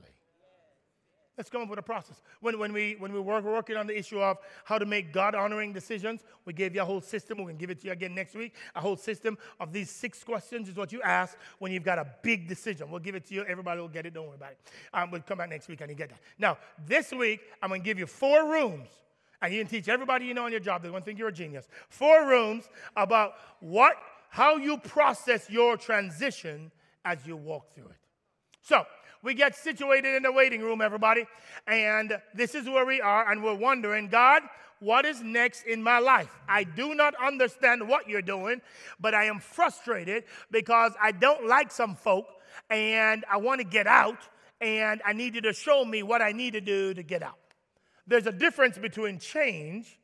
Let's 1.38 1.48
come 1.48 1.62
up 1.62 1.70
with 1.70 1.78
a 1.78 1.82
process. 1.82 2.20
When, 2.40 2.58
when, 2.58 2.74
we, 2.74 2.96
when 2.98 3.10
we 3.10 3.18
work, 3.18 3.42
we're 3.42 3.54
working 3.54 3.76
on 3.76 3.86
the 3.86 3.98
issue 3.98 4.20
of 4.20 4.36
how 4.64 4.78
to 4.78 4.84
make 4.84 5.14
God 5.14 5.34
honoring 5.34 5.72
decisions, 5.72 6.20
we 6.44 6.52
gave 6.52 6.74
you 6.74 6.82
a 6.82 6.84
whole 6.84 7.00
system. 7.00 7.38
We're 7.38 7.44
going 7.44 7.56
to 7.56 7.60
give 7.60 7.70
it 7.70 7.80
to 7.80 7.86
you 7.86 7.92
again 7.92 8.14
next 8.14 8.34
week. 8.34 8.54
A 8.74 8.80
whole 8.80 8.96
system 8.96 9.38
of 9.58 9.72
these 9.72 9.90
six 9.90 10.22
questions 10.22 10.68
is 10.68 10.76
what 10.76 10.92
you 10.92 11.00
ask 11.00 11.38
when 11.58 11.72
you've 11.72 11.84
got 11.84 11.98
a 11.98 12.06
big 12.22 12.48
decision. 12.48 12.90
We'll 12.90 13.00
give 13.00 13.14
it 13.14 13.24
to 13.28 13.34
you. 13.34 13.44
Everybody 13.44 13.80
will 13.80 13.88
get 13.88 14.04
it. 14.04 14.12
Don't 14.12 14.26
worry 14.26 14.36
about 14.36 14.52
it. 14.52 14.58
Um, 14.92 15.10
we'll 15.10 15.22
come 15.22 15.38
back 15.38 15.48
next 15.48 15.68
week 15.68 15.80
and 15.80 15.88
you 15.88 15.96
get 15.96 16.10
that. 16.10 16.20
Now, 16.38 16.58
this 16.86 17.12
week, 17.12 17.40
I'm 17.62 17.70
going 17.70 17.80
to 17.80 17.84
give 17.84 17.98
you 17.98 18.06
four 18.06 18.50
rooms. 18.50 18.88
And 19.40 19.54
you 19.54 19.60
can 19.60 19.68
teach 19.68 19.88
everybody 19.88 20.26
you 20.26 20.34
know 20.34 20.44
on 20.44 20.50
your 20.50 20.60
job. 20.60 20.82
They're 20.82 20.90
going 20.90 21.02
to 21.02 21.04
think 21.04 21.18
you're 21.18 21.28
a 21.28 21.32
genius. 21.32 21.66
Four 21.88 22.28
rooms 22.28 22.68
about 22.94 23.32
what, 23.60 23.96
how 24.28 24.56
you 24.56 24.76
process 24.76 25.48
your 25.48 25.78
transition 25.78 26.70
as 27.06 27.26
you 27.26 27.36
walk 27.36 27.74
through 27.74 27.86
it. 27.86 27.96
So, 28.60 28.84
we 29.22 29.34
get 29.34 29.56
situated 29.56 30.14
in 30.14 30.22
the 30.22 30.32
waiting 30.32 30.60
room, 30.60 30.80
everybody. 30.80 31.26
And 31.66 32.18
this 32.34 32.54
is 32.54 32.66
where 32.66 32.84
we 32.84 33.00
are, 33.00 33.30
and 33.30 33.42
we're 33.42 33.54
wondering, 33.54 34.08
God, 34.08 34.42
what 34.80 35.04
is 35.04 35.22
next 35.22 35.64
in 35.64 35.80
my 35.82 36.00
life? 36.00 36.34
I 36.48 36.64
do 36.64 36.94
not 36.94 37.14
understand 37.24 37.86
what 37.86 38.08
you're 38.08 38.20
doing, 38.20 38.60
but 38.98 39.14
I 39.14 39.26
am 39.26 39.38
frustrated 39.38 40.24
because 40.50 40.92
I 41.00 41.12
don't 41.12 41.46
like 41.46 41.70
some 41.70 41.94
folk 41.94 42.26
and 42.68 43.24
I 43.30 43.36
want 43.36 43.60
to 43.60 43.66
get 43.66 43.86
out, 43.86 44.18
and 44.60 45.00
I 45.06 45.12
need 45.12 45.34
you 45.34 45.40
to 45.42 45.52
show 45.52 45.84
me 45.84 46.02
what 46.02 46.20
I 46.20 46.32
need 46.32 46.52
to 46.54 46.60
do 46.60 46.94
to 46.94 47.02
get 47.02 47.22
out. 47.22 47.38
There's 48.06 48.26
a 48.26 48.32
difference 48.32 48.76
between 48.78 49.18
change 49.18 49.98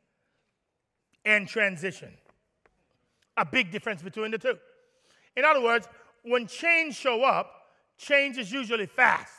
and 1.25 1.49
transition, 1.49 2.13
a 3.37 3.45
big 3.45 3.71
difference 3.71 4.03
between 4.03 4.31
the 4.31 4.39
two. 4.39 4.59
In 5.37 5.45
other 5.45 5.63
words, 5.63 5.89
when 6.23 6.47
change 6.47 6.97
show 6.97 7.25
up, 7.25 7.58
Change 7.99 8.39
is 8.39 8.51
usually 8.51 8.87
fast. 8.87 9.33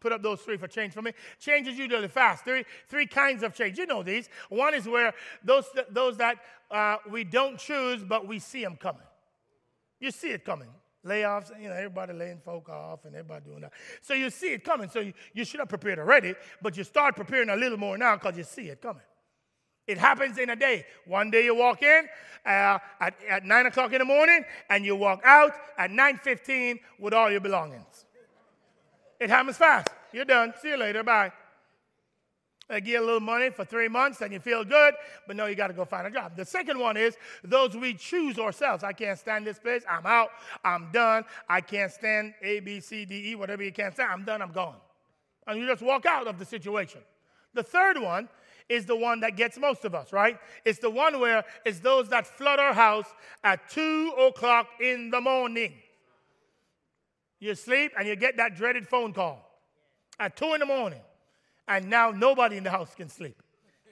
Put 0.00 0.12
up 0.12 0.22
those 0.22 0.40
three 0.40 0.58
for 0.58 0.68
change 0.68 0.92
for 0.92 1.00
me. 1.00 1.12
Change 1.38 1.66
is 1.66 1.78
usually 1.78 2.08
fast. 2.08 2.44
Three, 2.44 2.64
three 2.88 3.06
kinds 3.06 3.42
of 3.42 3.54
change. 3.54 3.78
You 3.78 3.86
know 3.86 4.02
these. 4.02 4.28
One 4.50 4.74
is 4.74 4.86
where 4.86 5.14
those, 5.42 5.64
those 5.88 6.18
that 6.18 6.36
uh, 6.70 6.96
we 7.10 7.24
don't 7.24 7.58
choose, 7.58 8.04
but 8.04 8.28
we 8.28 8.38
see 8.38 8.62
them 8.62 8.76
coming. 8.76 9.06
You 10.00 10.10
see 10.10 10.28
it 10.28 10.44
coming. 10.44 10.68
Layoffs, 11.06 11.50
you 11.60 11.68
know, 11.68 11.74
everybody 11.74 12.12
laying 12.12 12.38
folk 12.38 12.68
off 12.68 13.04
and 13.04 13.14
everybody 13.14 13.44
doing 13.46 13.60
that. 13.60 13.72
So 14.02 14.12
you 14.12 14.28
see 14.28 14.52
it 14.52 14.64
coming. 14.64 14.90
So 14.90 15.00
you, 15.00 15.12
you 15.32 15.44
should 15.44 15.60
have 15.60 15.68
prepared 15.68 15.98
already, 15.98 16.34
but 16.60 16.76
you 16.76 16.84
start 16.84 17.16
preparing 17.16 17.48
a 17.48 17.56
little 17.56 17.78
more 17.78 17.96
now 17.96 18.16
because 18.16 18.36
you 18.36 18.44
see 18.44 18.68
it 18.68 18.82
coming. 18.82 19.02
It 19.86 19.98
happens 19.98 20.38
in 20.38 20.50
a 20.50 20.56
day. 20.56 20.86
One 21.06 21.30
day 21.30 21.44
you 21.44 21.54
walk 21.54 21.82
in 21.82 22.08
uh, 22.46 22.78
at, 23.00 23.14
at 23.28 23.44
9 23.44 23.66
o'clock 23.66 23.92
in 23.92 23.98
the 23.98 24.04
morning 24.04 24.44
and 24.70 24.84
you 24.84 24.96
walk 24.96 25.20
out 25.24 25.52
at 25.76 25.90
9.15 25.90 26.80
with 26.98 27.12
all 27.12 27.30
your 27.30 27.40
belongings. 27.40 28.06
It 29.20 29.30
happens 29.30 29.56
fast. 29.56 29.88
You're 30.12 30.24
done. 30.24 30.54
See 30.60 30.68
you 30.68 30.76
later. 30.76 31.02
Bye. 31.02 31.32
They 32.68 32.80
give 32.80 32.88
you 32.88 33.00
a 33.00 33.04
little 33.04 33.20
money 33.20 33.50
for 33.50 33.64
three 33.64 33.88
months 33.88 34.22
and 34.22 34.32
you 34.32 34.40
feel 34.40 34.64
good, 34.64 34.94
but 35.26 35.36
no, 35.36 35.44
you 35.46 35.54
got 35.54 35.66
to 35.66 35.74
go 35.74 35.84
find 35.84 36.06
a 36.06 36.10
job. 36.10 36.34
The 36.34 36.46
second 36.46 36.78
one 36.78 36.96
is 36.96 37.16
those 37.42 37.76
we 37.76 37.92
choose 37.92 38.38
ourselves. 38.38 38.82
I 38.82 38.94
can't 38.94 39.18
stand 39.18 39.46
this 39.46 39.58
place. 39.58 39.82
I'm 39.88 40.06
out. 40.06 40.30
I'm 40.64 40.88
done. 40.90 41.24
I 41.46 41.60
can't 41.60 41.92
stand 41.92 42.32
A, 42.42 42.60
B, 42.60 42.80
C, 42.80 43.04
D, 43.04 43.32
E, 43.32 43.34
whatever 43.34 43.62
you 43.62 43.72
can't 43.72 43.92
stand. 43.92 44.10
I'm 44.10 44.24
done. 44.24 44.40
I'm 44.40 44.52
gone. 44.52 44.76
And 45.46 45.60
you 45.60 45.66
just 45.66 45.82
walk 45.82 46.06
out 46.06 46.26
of 46.26 46.38
the 46.38 46.46
situation. 46.46 47.02
The 47.52 47.62
third 47.62 48.00
one 48.00 48.30
is 48.68 48.86
the 48.86 48.96
one 48.96 49.20
that 49.20 49.36
gets 49.36 49.58
most 49.58 49.84
of 49.84 49.94
us, 49.94 50.12
right? 50.12 50.38
It's 50.64 50.78
the 50.78 50.90
one 50.90 51.20
where 51.20 51.44
it's 51.64 51.80
those 51.80 52.08
that 52.08 52.26
flood 52.26 52.58
our 52.58 52.72
house 52.72 53.06
at 53.42 53.68
2 53.70 54.14
o'clock 54.18 54.68
in 54.80 55.10
the 55.10 55.20
morning. 55.20 55.74
You 57.40 57.54
sleep 57.54 57.92
and 57.98 58.08
you 58.08 58.16
get 58.16 58.38
that 58.38 58.56
dreaded 58.56 58.88
phone 58.88 59.12
call 59.12 59.46
at 60.18 60.36
2 60.36 60.54
in 60.54 60.60
the 60.60 60.66
morning. 60.66 61.00
And 61.68 61.88
now 61.88 62.10
nobody 62.10 62.56
in 62.56 62.64
the 62.64 62.70
house 62.70 62.94
can 62.94 63.08
sleep 63.08 63.42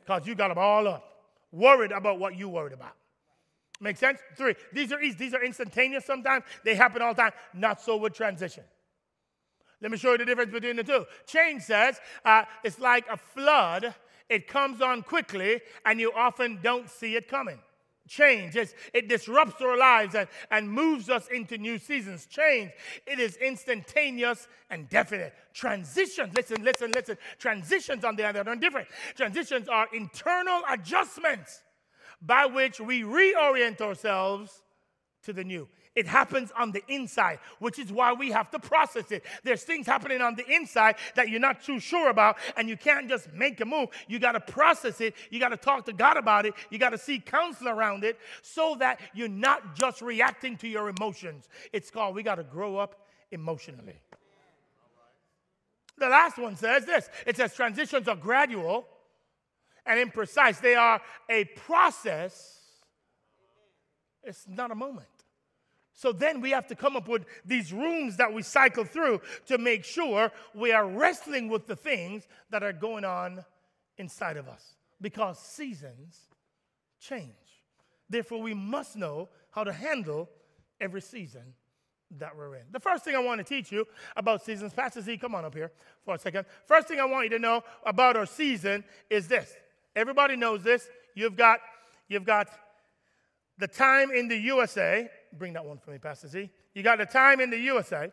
because 0.01 0.27
you 0.27 0.35
got 0.35 0.49
them 0.49 0.59
all 0.59 0.87
up, 0.89 1.05
worried 1.51 1.93
about 1.93 2.19
what 2.19 2.37
you 2.37 2.49
worried 2.49 2.73
about. 2.73 2.95
Make 3.81 3.97
sense? 3.97 4.21
Three, 4.37 4.55
these 4.73 4.93
are 4.93 5.03
easy. 5.03 5.19
These 5.19 5.35
are 5.35 5.45
instantaneous 5.45 6.05
sometimes. 6.05 6.45
They 6.65 6.77
happen 6.77 7.03
all 7.03 7.15
the 7.15 7.23
time. 7.23 7.33
Not 7.53 7.81
so 7.81 7.97
with 7.97 8.13
transition. 8.15 8.63
Let 9.81 9.91
me 9.91 9.99
show 9.99 10.13
you 10.13 10.19
the 10.19 10.25
difference 10.25 10.53
between 10.53 10.77
the 10.77 10.85
two. 10.85 11.05
Change 11.27 11.63
says 11.63 12.01
uh, 12.25 12.45
it's 12.63 12.79
like 12.79 13.05
a 13.11 13.17
flood. 13.17 13.93
It 14.29 14.49
comes 14.49 14.81
on 14.81 15.03
quickly, 15.03 15.61
and 15.85 16.01
you 16.01 16.13
often 16.15 16.61
don't 16.63 16.89
see 16.89 17.17
it 17.17 17.29
coming. 17.29 17.59
Change, 18.09 18.57
it's, 18.57 18.75
it 18.93 19.09
disrupts 19.09 19.63
our 19.63 19.77
lives 19.77 20.15
and, 20.17 20.29
and 20.51 20.71
moves 20.71 21.09
us 21.09 21.29
into 21.29 21.57
new 21.57 21.79
seasons. 21.79 22.27
Change, 22.27 22.73
it 23.07 23.21
is 23.21 23.37
instantaneous 23.37 24.49
and 24.71 24.89
definite. 24.89 25.33
Transitions, 25.55 26.35
listen, 26.35 26.63
listen, 26.65 26.91
listen. 26.93 27.17
Transitions, 27.39 28.05
on 28.05 28.17
the 28.17 28.25
other 28.25 28.41
hand, 28.41 28.49
are 28.49 28.57
different. 28.57 28.89
Transitions 29.15 29.69
are 29.69 29.87
internal 29.95 30.63
adjustments 30.69 31.63
by 32.21 32.45
which 32.45 32.81
we 32.81 33.03
reorient 33.03 33.81
ourselves 33.81 34.63
to 35.23 35.33
the 35.33 35.45
new. 35.45 35.69
It 35.95 36.07
happens 36.07 36.51
on 36.57 36.73
the 36.73 36.83
inside, 36.89 37.39
which 37.59 37.79
is 37.79 37.93
why 37.93 38.15
we 38.15 38.31
have 38.31 38.51
to 38.53 38.59
process 38.59 39.13
it. 39.13 39.25
There's 39.45 39.63
things 39.63 39.87
happening 39.87 40.23
on 40.23 40.35
the 40.37 40.47
inside 40.49 40.97
that 41.17 41.29
you're 41.29 41.41
not 41.41 41.63
too 41.63 41.79
sure 41.81 42.09
about, 42.09 42.39
and 42.57 42.67
you 42.67 42.79
can't 42.79 43.11
just 43.11 43.31
make 43.35 43.61
a 43.61 43.67
move. 43.67 43.91
You 44.09 44.19
got 44.19 44.33
to 44.33 44.41
process 44.41 45.03
it. 45.03 45.15
You 45.31 45.39
got 45.39 45.51
to 45.51 45.59
talk 45.59 45.85
to 45.87 45.93
God 45.93 46.17
about 46.17 46.47
it. 46.47 46.55
You 46.71 46.79
got 46.79 46.91
to 46.91 46.99
seek 46.99 47.27
counsel 47.27 47.69
around 47.69 48.05
it 48.05 48.19
so 48.41 48.75
that 48.79 49.01
you're 49.13 49.29
not 49.29 49.75
just 49.75 50.01
reacting 50.01 50.57
to 50.59 50.69
your 50.69 50.89
emotions. 50.89 51.49
It's 51.75 51.91
called 51.91 52.15
we 52.15 52.23
got 52.23 52.37
to 52.37 52.45
grow 52.45 52.79
up 52.79 53.07
emotionally. 53.31 54.01
The 55.99 56.09
last 56.09 56.39
one 56.39 56.57
says 56.57 56.87
this 56.87 57.09
it 57.27 57.37
says 57.37 57.55
transitions 57.55 58.09
are 58.09 58.17
gradual 58.17 58.87
and 59.85 60.11
imprecise, 60.11 60.61
they 60.61 60.75
are 60.75 61.03
a 61.29 61.45
process, 61.45 62.61
it's 64.23 64.47
not 64.49 64.71
a 64.71 64.75
moment. 64.75 65.12
So 66.03 66.11
then 66.11 66.41
we 66.41 66.51
have 66.51 66.67
to 66.67 66.75
come 66.75 66.97
up 66.97 67.07
with 67.07 67.27
these 67.45 67.73
rooms 67.73 68.17
that 68.17 68.33
we 68.33 68.43
cycle 68.43 68.83
through 68.83 69.21
to 69.47 69.57
make 69.57 69.85
sure 69.85 70.33
we 70.53 70.73
are 70.73 70.85
wrestling 70.85 71.49
with 71.49 71.69
the 71.69 71.77
things 71.77 72.27
that 72.51 72.65
are 72.65 72.73
going 72.73 73.05
on 73.05 73.45
inside 73.99 74.37
of 74.37 74.49
us 74.49 74.75
because 75.01 75.39
seasons 75.39 76.19
change. 76.99 77.31
Therefore, 78.11 78.43
we 78.43 78.53
must 78.53 78.97
know 78.97 79.29
how 79.53 79.63
to 79.63 79.73
handle 79.73 80.29
every 80.81 81.01
season 81.01 81.55
that 82.19 82.37
we're 82.37 82.57
in. 82.57 82.65
The 82.73 82.81
first 82.81 83.05
thing 83.05 83.15
I 83.15 83.21
want 83.21 83.39
to 83.39 83.45
teach 83.45 83.71
you 83.71 83.87
about 84.17 84.45
seasons, 84.45 84.73
Pastor 84.73 85.03
Z, 85.03 85.19
come 85.19 85.37
on 85.37 85.45
up 85.45 85.55
here 85.55 85.71
for 86.05 86.17
a 86.17 86.19
second. 86.19 86.47
First 86.67 86.89
thing 86.89 86.99
I 86.99 87.05
want 87.05 87.27
you 87.27 87.31
to 87.31 87.39
know 87.39 87.63
about 87.87 88.17
our 88.17 88.27
season 88.27 88.83
is 89.09 89.29
this. 89.29 89.55
Everybody 89.95 90.35
knows 90.35 90.65
this. 90.65 90.89
You've 91.15 91.37
got, 91.37 91.61
you've 92.09 92.25
got 92.25 92.49
the 93.57 93.69
time 93.69 94.11
in 94.11 94.27
the 94.27 94.39
USA 94.39 95.09
Bring 95.39 95.55
that 95.55 95.65
one 95.65 95.79
for 95.79 95.91
me, 95.91 95.99
Pastor 95.99 96.29
Z. 96.29 96.51
You 96.75 96.83
got 96.83 96.99
the 96.99 97.07
time 97.07 97.41
in 97.41 97.51
the 97.51 97.59
USA. 97.59 98.11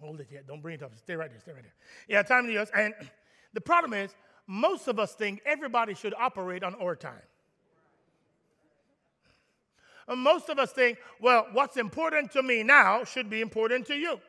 Hold 0.00 0.20
it 0.20 0.28
yet. 0.30 0.46
Don't 0.46 0.60
bring 0.60 0.74
it 0.74 0.82
up. 0.82 0.92
Stay 0.96 1.16
right 1.16 1.30
there. 1.30 1.40
Stay 1.40 1.52
right 1.52 1.62
there. 1.62 1.74
Yeah, 2.08 2.22
time 2.22 2.44
in 2.44 2.54
the 2.54 2.60
US. 2.60 2.70
And 2.74 2.94
the 3.54 3.60
problem 3.60 3.92
is, 3.92 4.14
most 4.46 4.86
of 4.86 4.98
us 4.98 5.14
think 5.14 5.42
everybody 5.44 5.94
should 5.94 6.14
operate 6.18 6.62
on 6.62 6.74
our 6.76 6.94
time. 6.94 7.22
And 10.08 10.20
most 10.20 10.48
of 10.48 10.58
us 10.58 10.70
think, 10.72 10.98
well, 11.20 11.48
what's 11.52 11.76
important 11.76 12.30
to 12.32 12.42
me 12.42 12.62
now 12.62 13.02
should 13.02 13.28
be 13.28 13.40
important 13.40 13.86
to 13.86 13.96
you. 13.96 14.20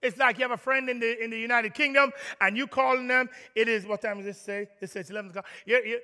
It's 0.00 0.16
like 0.16 0.38
you 0.38 0.42
have 0.42 0.52
a 0.52 0.56
friend 0.56 0.88
in 0.88 1.00
the, 1.00 1.22
in 1.22 1.30
the 1.30 1.38
United 1.38 1.74
Kingdom 1.74 2.12
and 2.40 2.56
you 2.56 2.68
calling 2.68 3.08
them. 3.08 3.28
It 3.56 3.68
is, 3.68 3.84
what 3.84 4.00
time 4.00 4.20
is 4.20 4.26
this 4.26 4.40
say? 4.40 4.68
This 4.80 4.92
says 4.92 5.10
11 5.10 5.30
o'clock. 5.30 5.46
You're, 5.66 5.84
you're, 5.84 6.00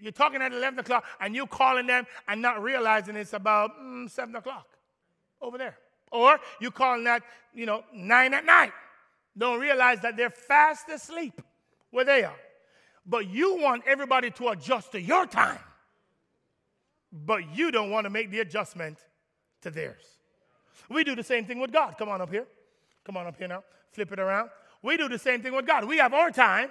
you're 0.00 0.12
talking 0.12 0.40
at 0.40 0.52
11 0.52 0.78
o'clock 0.78 1.04
and 1.20 1.34
you 1.34 1.46
calling 1.46 1.86
them 1.86 2.06
and 2.26 2.40
not 2.40 2.62
realizing 2.62 3.16
it's 3.16 3.34
about 3.34 3.78
mm, 3.78 4.10
7 4.10 4.34
o'clock 4.34 4.66
over 5.42 5.58
there. 5.58 5.76
Or 6.10 6.38
you 6.60 6.70
calling 6.70 7.06
at, 7.06 7.22
you 7.52 7.66
know, 7.66 7.84
9 7.92 8.34
at 8.34 8.46
night. 8.46 8.72
Don't 9.36 9.60
realize 9.60 10.00
that 10.00 10.16
they're 10.16 10.30
fast 10.30 10.88
asleep 10.88 11.40
where 11.90 12.04
they 12.04 12.24
are. 12.24 12.36
But 13.04 13.28
you 13.28 13.56
want 13.56 13.82
everybody 13.86 14.30
to 14.32 14.48
adjust 14.48 14.92
to 14.92 15.00
your 15.00 15.26
time. 15.26 15.58
But 17.12 17.54
you 17.54 17.70
don't 17.70 17.90
want 17.90 18.04
to 18.04 18.10
make 18.10 18.30
the 18.30 18.40
adjustment 18.40 18.98
to 19.62 19.70
theirs. 19.70 20.02
We 20.88 21.04
do 21.04 21.14
the 21.14 21.22
same 21.22 21.44
thing 21.44 21.60
with 21.60 21.72
God. 21.72 21.96
Come 21.98 22.08
on 22.08 22.20
up 22.20 22.30
here. 22.30 22.46
Come 23.04 23.16
on 23.16 23.26
up 23.26 23.36
here 23.36 23.48
now. 23.48 23.62
Flip 23.92 24.10
it 24.12 24.18
around. 24.18 24.50
We 24.82 24.96
do 24.96 25.08
the 25.08 25.18
same 25.18 25.42
thing 25.42 25.54
with 25.54 25.66
God. 25.66 25.84
We 25.84 25.98
have 25.98 26.12
our 26.12 26.30
time, 26.30 26.70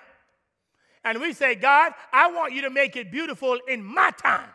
and 1.03 1.19
we 1.19 1.33
say, 1.33 1.55
God, 1.55 1.93
I 2.11 2.31
want 2.31 2.53
you 2.53 2.61
to 2.63 2.69
make 2.69 2.95
it 2.95 3.11
beautiful 3.11 3.59
in 3.67 3.83
my 3.83 4.11
time. 4.11 4.49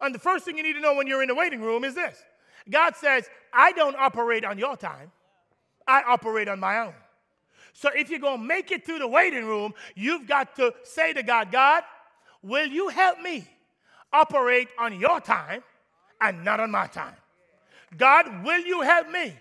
And 0.00 0.14
the 0.14 0.18
first 0.18 0.44
thing 0.44 0.56
you 0.56 0.62
need 0.62 0.74
to 0.74 0.80
know 0.80 0.94
when 0.94 1.06
you're 1.06 1.22
in 1.22 1.28
the 1.28 1.34
waiting 1.34 1.62
room 1.62 1.84
is 1.84 1.94
this 1.94 2.22
God 2.68 2.96
says, 2.96 3.28
I 3.52 3.72
don't 3.72 3.96
operate 3.96 4.44
on 4.44 4.58
your 4.58 4.76
time, 4.76 5.12
I 5.86 6.02
operate 6.06 6.48
on 6.48 6.60
my 6.60 6.78
own. 6.80 6.94
So 7.72 7.90
if 7.94 8.08
you're 8.08 8.20
going 8.20 8.40
to 8.40 8.44
make 8.44 8.70
it 8.70 8.86
through 8.86 9.00
the 9.00 9.08
waiting 9.08 9.44
room, 9.44 9.74
you've 9.94 10.26
got 10.26 10.56
to 10.56 10.72
say 10.82 11.12
to 11.12 11.22
God, 11.22 11.52
God, 11.52 11.82
will 12.42 12.66
you 12.66 12.88
help 12.88 13.20
me 13.20 13.46
operate 14.12 14.68
on 14.78 14.98
your 14.98 15.20
time 15.20 15.62
and 16.20 16.42
not 16.42 16.58
on 16.58 16.70
my 16.70 16.86
time? 16.86 17.14
God, 17.96 18.44
will 18.44 18.60
you 18.60 18.80
help 18.80 19.10
me 19.10 19.34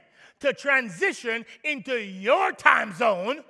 to 0.45 0.53
transition 0.53 1.43
into 1.63 1.97
your 1.97 2.51
time 2.51 2.93
zone 2.93 3.43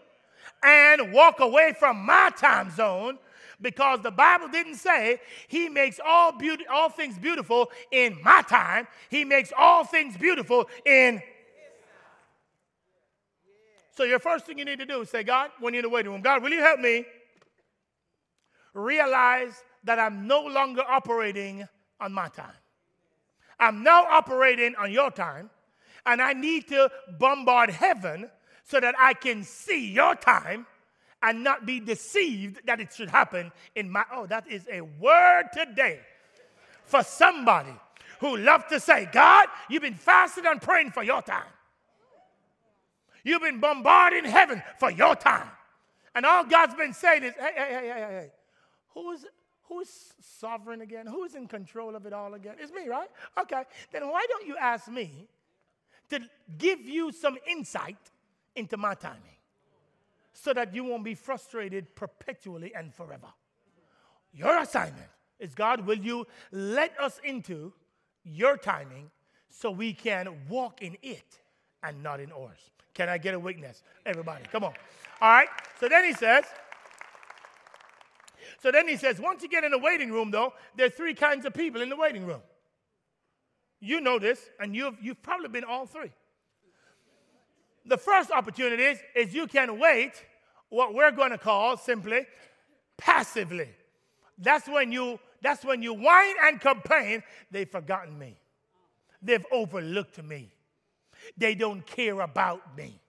and 0.63 1.12
walk 1.12 1.41
away 1.41 1.73
from 1.77 1.97
my 2.05 2.31
time 2.38 2.71
zone 2.71 3.19
because 3.60 3.99
the 4.01 4.12
Bible 4.12 4.47
didn't 4.47 4.75
say 4.75 5.19
he 5.49 5.67
makes 5.67 5.99
all 6.05 6.31
beauty, 6.31 6.65
all 6.67 6.89
things 6.89 7.17
beautiful 7.17 7.69
in 7.91 8.17
my 8.23 8.41
time. 8.43 8.88
He 9.10 9.25
makes 9.25 9.51
all 9.58 9.84
things 9.84 10.15
beautiful 10.17 10.69
in 10.86 11.21
so 13.91 14.03
your 14.03 14.19
first 14.19 14.45
thing 14.45 14.60
you 14.60 14.65
need 14.65 14.79
to 14.79 14.86
do 14.86 14.99
is 14.99 15.10
say, 15.10 15.23
God, 15.23 15.51
when 15.62 15.73
you're 15.73 15.79
in 15.79 15.89
the 15.89 15.93
waiting 15.93 16.12
room, 16.12 16.19
God, 16.19 16.43
will 16.43 16.49
you 16.51 16.60
help 16.60 16.81
me 16.81 17.05
realize 18.73 19.63
that 19.86 19.99
I'm 19.99 20.27
no 20.27 20.41
longer 20.41 20.84
operating 20.86 21.65
on 22.01 22.12
my 22.12 22.27
time? 22.27 22.51
I'm 23.58 23.84
now 23.84 24.03
operating 24.03 24.75
on 24.75 24.91
your 24.91 25.12
time 25.12 25.49
and 26.05 26.21
I 26.21 26.33
need 26.33 26.67
to 26.69 26.89
bombard 27.19 27.69
heaven 27.69 28.29
so 28.63 28.79
that 28.79 28.95
I 28.99 29.13
can 29.13 29.43
see 29.43 29.91
your 29.91 30.15
time 30.15 30.65
and 31.21 31.43
not 31.43 31.65
be 31.65 31.79
deceived 31.79 32.65
that 32.65 32.79
it 32.79 32.93
should 32.93 33.09
happen 33.09 33.51
in 33.75 33.89
my. 33.89 34.03
Oh, 34.11 34.25
that 34.27 34.47
is 34.47 34.67
a 34.71 34.81
word 34.81 35.45
today 35.53 35.99
for 36.83 37.03
somebody 37.03 37.73
who 38.19 38.37
love 38.37 38.67
to 38.67 38.79
say, 38.79 39.09
God, 39.11 39.47
you've 39.69 39.81
been 39.81 39.95
fasting 39.95 40.45
and 40.45 40.61
praying 40.61 40.91
for 40.91 41.03
your 41.03 41.21
time. 41.21 41.43
You've 43.23 43.41
been 43.41 43.59
bombarding 43.59 44.25
heaven 44.25 44.61
for 44.79 44.91
your 44.91 45.15
time. 45.15 45.49
And 46.13 46.25
all 46.25 46.45
God's 46.45 46.75
been 46.75 46.93
saying 46.93 47.23
is, 47.23 47.33
hey, 47.33 47.51
hey, 47.55 47.67
hey, 47.69 47.87
hey, 47.87 48.07
hey, 48.09 48.31
who's, 48.93 49.25
who's 49.63 50.13
sovereign 50.21 50.81
again? 50.81 51.07
Who's 51.07 51.35
in 51.35 51.47
control 51.47 51.95
of 51.95 52.05
it 52.05 52.13
all 52.13 52.35
again? 52.35 52.55
It's 52.59 52.71
me, 52.71 52.87
right? 52.87 53.09
Okay. 53.37 53.63
Then 53.91 54.07
why 54.07 54.25
don't 54.29 54.47
you 54.47 54.55
ask 54.57 54.87
me 54.87 55.27
to 56.09 56.19
give 56.57 56.81
you 56.81 57.11
some 57.11 57.37
insight 57.47 57.97
into 58.55 58.77
my 58.77 58.93
timing 58.93 59.19
so 60.33 60.53
that 60.53 60.75
you 60.75 60.83
won't 60.83 61.03
be 61.03 61.15
frustrated 61.15 61.95
perpetually 61.95 62.73
and 62.75 62.93
forever. 62.93 63.27
Your 64.33 64.59
assignment 64.59 65.09
is 65.39 65.55
God, 65.55 65.85
will 65.85 65.97
you 65.97 66.27
let 66.51 66.99
us 66.99 67.19
into 67.23 67.73
your 68.23 68.57
timing 68.57 69.09
so 69.49 69.71
we 69.71 69.93
can 69.93 70.27
walk 70.49 70.81
in 70.81 70.97
it 71.01 71.39
and 71.83 72.03
not 72.03 72.19
in 72.19 72.31
ours? 72.31 72.71
Can 72.93 73.09
I 73.09 73.17
get 73.17 73.33
a 73.33 73.39
witness? 73.39 73.83
Everybody, 74.05 74.45
come 74.51 74.63
on. 74.63 74.73
All 75.21 75.31
right, 75.31 75.49
so 75.79 75.87
then 75.87 76.03
he 76.03 76.13
says, 76.13 76.43
so 78.61 78.71
then 78.71 78.87
he 78.87 78.97
says, 78.97 79.19
once 79.19 79.43
you 79.43 79.49
get 79.49 79.63
in 79.63 79.71
the 79.71 79.77
waiting 79.77 80.11
room, 80.11 80.31
though, 80.31 80.53
there 80.75 80.87
are 80.87 80.89
three 80.89 81.13
kinds 81.13 81.45
of 81.45 81.53
people 81.53 81.81
in 81.81 81.89
the 81.89 81.95
waiting 81.95 82.25
room. 82.25 82.41
You 83.79 84.01
know 84.01 84.19
this, 84.19 84.39
and 84.59 84.75
you've, 84.75 84.95
you've 85.01 85.21
probably 85.21 85.49
been 85.49 85.63
all 85.63 85.85
three. 85.85 86.11
The 87.85 87.97
first 87.97 88.31
opportunity 88.31 88.83
is, 88.83 88.99
is 89.15 89.33
you 89.33 89.47
can 89.47 89.79
wait 89.79 90.13
what 90.69 90.93
we're 90.93 91.11
going 91.11 91.31
to 91.31 91.38
call 91.38 91.77
simply 91.77 92.25
passively. 92.97 93.69
That's 94.38 94.67
when 94.67 94.91
you 94.91 95.19
that's 95.41 95.63
when 95.63 95.83
you 95.83 95.93
whine 95.93 96.33
and 96.43 96.59
complain, 96.59 97.21
they've 97.51 97.69
forgotten 97.69 98.17
me. 98.17 98.35
They've 99.21 99.45
overlooked 99.51 100.23
me. 100.23 100.51
They 101.38 101.53
don't 101.53 101.85
care 101.85 102.19
about 102.21 102.75
me. 102.75 102.99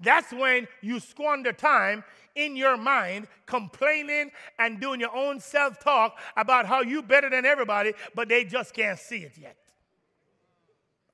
That's 0.00 0.32
when 0.32 0.66
you 0.80 0.98
squander 0.98 1.52
time 1.52 2.04
in 2.34 2.56
your 2.56 2.78
mind 2.78 3.26
complaining 3.44 4.30
and 4.58 4.80
doing 4.80 5.00
your 5.00 5.14
own 5.14 5.40
self 5.40 5.78
talk 5.78 6.18
about 6.36 6.64
how 6.64 6.80
you 6.80 7.02
better 7.02 7.28
than 7.28 7.44
everybody, 7.44 7.92
but 8.14 8.30
they 8.30 8.44
just 8.44 8.72
can't 8.72 8.98
see 8.98 9.18
it 9.18 9.36
yet. 9.38 9.56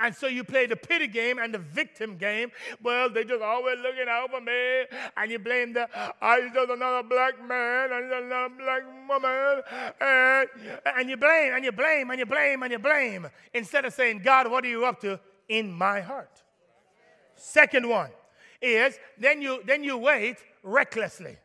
And 0.01 0.15
so 0.15 0.27
you 0.27 0.43
play 0.43 0.67
the 0.67 0.77
pity 0.77 1.07
game 1.07 1.39
and 1.39 1.55
the 1.55 1.59
victim 1.59 2.17
game. 2.17 2.51
Well, 2.83 3.09
they 3.09 3.25
just 3.25 3.43
always 3.43 3.79
looking 3.79 4.07
out 4.09 4.31
for 4.31 4.41
me. 4.41 4.85
And 5.17 5.31
you 5.31 5.39
blame 5.39 5.73
the, 5.73 5.89
I 6.21 6.41
just 6.53 6.71
another 6.71 7.07
black 7.09 7.35
man, 7.47 7.93
and 7.93 8.13
another 8.13 8.55
black 8.57 8.83
woman. 9.09 9.63
And, 10.01 10.49
and 10.97 11.09
you 11.09 11.17
blame, 11.17 11.55
and 11.55 11.65
you 11.65 11.73
blame, 11.73 12.11
and 12.11 12.19
you 12.19 12.27
blame, 12.27 12.63
and 12.63 12.73
you 12.73 12.79
blame. 12.79 13.29
Instead 13.55 13.85
of 13.85 13.95
saying, 13.95 14.23
God, 14.25 14.51
what 14.51 14.65
are 14.65 14.69
you 14.69 14.85
up 14.85 15.01
to 15.03 15.21
in 15.49 15.73
my 15.73 16.01
heart? 16.01 16.43
Second 17.37 17.89
one 17.89 18.11
is 18.61 18.99
then 19.19 19.43
you 19.43 19.61
then 19.67 19.85
you 19.85 19.99
wait 19.99 20.37
recklessly. 20.63 21.37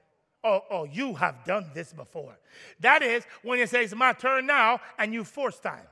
Oh, 0.44 0.62
oh, 0.72 0.84
you 0.86 1.16
have 1.16 1.44
done 1.44 1.70
this 1.74 1.92
before. 1.92 2.38
That 2.80 3.02
is 3.02 3.26
when 3.44 3.60
you 3.60 3.68
say 3.68 3.84
it's 3.84 3.94
my 3.94 4.14
turn 4.14 4.46
now 4.46 4.80
and 4.98 5.14
you 5.14 5.26
force 5.26 5.60
time. 5.60 5.86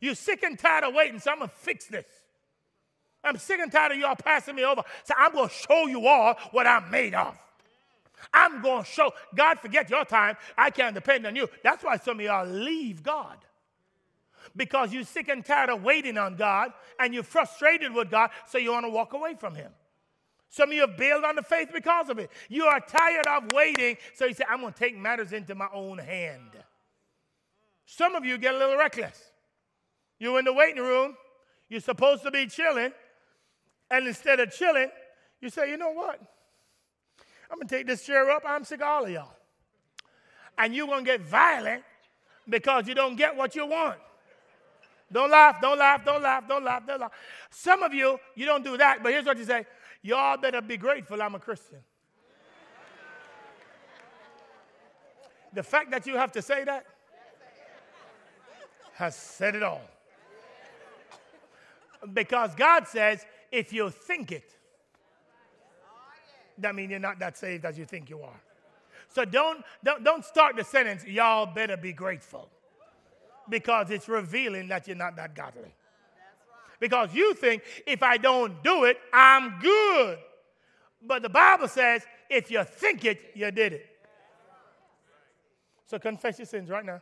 You're 0.00 0.14
sick 0.14 0.42
and 0.42 0.58
tired 0.58 0.84
of 0.84 0.94
waiting, 0.94 1.20
so 1.20 1.30
I'm 1.30 1.38
gonna 1.38 1.50
fix 1.54 1.86
this. 1.86 2.06
I'm 3.22 3.36
sick 3.36 3.60
and 3.60 3.70
tired 3.70 3.92
of 3.92 3.98
y'all 3.98 4.16
passing 4.16 4.56
me 4.56 4.64
over. 4.64 4.82
So 5.04 5.14
I'm 5.16 5.32
gonna 5.32 5.50
show 5.50 5.86
you 5.86 6.06
all 6.06 6.34
what 6.52 6.66
I'm 6.66 6.90
made 6.90 7.14
of. 7.14 7.36
I'm 8.32 8.62
gonna 8.62 8.84
show 8.84 9.12
God 9.34 9.58
forget 9.60 9.90
your 9.90 10.04
time. 10.04 10.36
I 10.56 10.70
can't 10.70 10.94
depend 10.94 11.26
on 11.26 11.36
you. 11.36 11.48
That's 11.62 11.84
why 11.84 11.96
some 11.98 12.18
of 12.18 12.24
y'all 12.24 12.46
leave 12.46 13.02
God. 13.02 13.36
Because 14.56 14.92
you're 14.92 15.04
sick 15.04 15.28
and 15.28 15.44
tired 15.44 15.70
of 15.70 15.82
waiting 15.82 16.16
on 16.18 16.36
God 16.36 16.72
and 16.98 17.12
you're 17.12 17.22
frustrated 17.22 17.92
with 17.92 18.10
God, 18.10 18.30
so 18.48 18.58
you 18.58 18.72
want 18.72 18.86
to 18.86 18.90
walk 18.90 19.12
away 19.12 19.34
from 19.34 19.54
Him. 19.54 19.70
Some 20.48 20.70
of 20.70 20.74
you 20.74 20.80
have 20.80 20.96
bailed 20.96 21.24
on 21.24 21.36
the 21.36 21.42
faith 21.42 21.70
because 21.72 22.08
of 22.08 22.18
it. 22.18 22.30
You 22.48 22.64
are 22.64 22.80
tired 22.80 23.26
of 23.28 23.52
waiting, 23.52 23.96
so 24.14 24.24
you 24.24 24.34
say, 24.34 24.44
I'm 24.50 24.60
going 24.60 24.72
to 24.72 24.78
take 24.78 24.98
matters 24.98 25.32
into 25.32 25.54
my 25.54 25.68
own 25.72 25.98
hand. 25.98 26.50
Some 27.86 28.16
of 28.16 28.24
you 28.24 28.36
get 28.36 28.54
a 28.54 28.58
little 28.58 28.76
reckless. 28.76 29.29
You're 30.20 30.38
in 30.38 30.44
the 30.44 30.52
waiting 30.52 30.82
room, 30.82 31.16
you're 31.68 31.80
supposed 31.80 32.22
to 32.22 32.30
be 32.30 32.46
chilling, 32.46 32.92
and 33.90 34.06
instead 34.06 34.38
of 34.38 34.52
chilling, 34.52 34.90
you 35.40 35.48
say, 35.48 35.70
you 35.70 35.76
know 35.76 35.90
what? 35.90 36.20
I'm 37.50 37.58
gonna 37.58 37.68
take 37.68 37.86
this 37.86 38.04
chair 38.04 38.30
up, 38.30 38.44
I'm 38.46 38.62
sick 38.62 38.80
of 38.80 38.86
all 38.86 39.04
of 39.04 39.10
y'all. 39.10 39.32
And 40.56 40.74
you're 40.74 40.86
gonna 40.86 41.02
get 41.02 41.22
violent 41.22 41.82
because 42.48 42.86
you 42.86 42.94
don't 42.94 43.16
get 43.16 43.34
what 43.34 43.56
you 43.56 43.66
want. 43.66 43.98
Don't 45.10 45.30
laugh, 45.30 45.60
don't 45.60 45.78
laugh, 45.78 46.04
don't 46.04 46.22
laugh, 46.22 46.46
don't 46.46 46.64
laugh, 46.64 46.86
don't 46.86 47.00
laugh. 47.00 47.12
Some 47.50 47.82
of 47.82 47.92
you, 47.92 48.20
you 48.36 48.46
don't 48.46 48.62
do 48.62 48.76
that, 48.76 49.02
but 49.02 49.10
here's 49.10 49.24
what 49.24 49.38
you 49.38 49.44
say 49.44 49.66
Y'all 50.02 50.36
better 50.36 50.60
be 50.60 50.76
grateful 50.76 51.20
I'm 51.20 51.34
a 51.34 51.38
Christian. 51.38 51.78
the 55.52 55.62
fact 55.62 55.90
that 55.90 56.06
you 56.06 56.16
have 56.16 56.30
to 56.32 56.42
say 56.42 56.64
that 56.64 56.86
has 58.94 59.16
said 59.16 59.54
it 59.54 59.62
all. 59.62 59.80
Because 62.12 62.54
God 62.54 62.86
says, 62.86 63.24
if 63.52 63.72
you 63.72 63.90
think 63.90 64.32
it, 64.32 64.54
that 66.58 66.74
means 66.74 66.90
you're 66.90 67.00
not 67.00 67.18
that 67.18 67.36
saved 67.36 67.64
as 67.64 67.78
you 67.78 67.84
think 67.84 68.10
you 68.10 68.20
are. 68.20 68.40
So 69.08 69.24
don't, 69.24 69.64
don't, 69.82 70.04
don't 70.04 70.24
start 70.24 70.56
the 70.56 70.64
sentence, 70.64 71.04
y'all 71.04 71.46
better 71.46 71.76
be 71.76 71.92
grateful. 71.92 72.48
Because 73.48 73.90
it's 73.90 74.08
revealing 74.08 74.68
that 74.68 74.86
you're 74.86 74.96
not 74.96 75.16
that 75.16 75.34
godly. 75.34 75.74
Because 76.78 77.12
you 77.14 77.34
think, 77.34 77.62
if 77.86 78.02
I 78.02 78.16
don't 78.16 78.62
do 78.62 78.84
it, 78.84 78.98
I'm 79.12 79.58
good. 79.60 80.18
But 81.02 81.22
the 81.22 81.28
Bible 81.28 81.68
says, 81.68 82.02
if 82.28 82.50
you 82.50 82.62
think 82.64 83.04
it, 83.04 83.32
you 83.34 83.50
did 83.50 83.72
it. 83.72 83.86
So 85.86 85.98
confess 85.98 86.38
your 86.38 86.46
sins 86.46 86.70
right 86.70 86.84
now. 86.84 87.00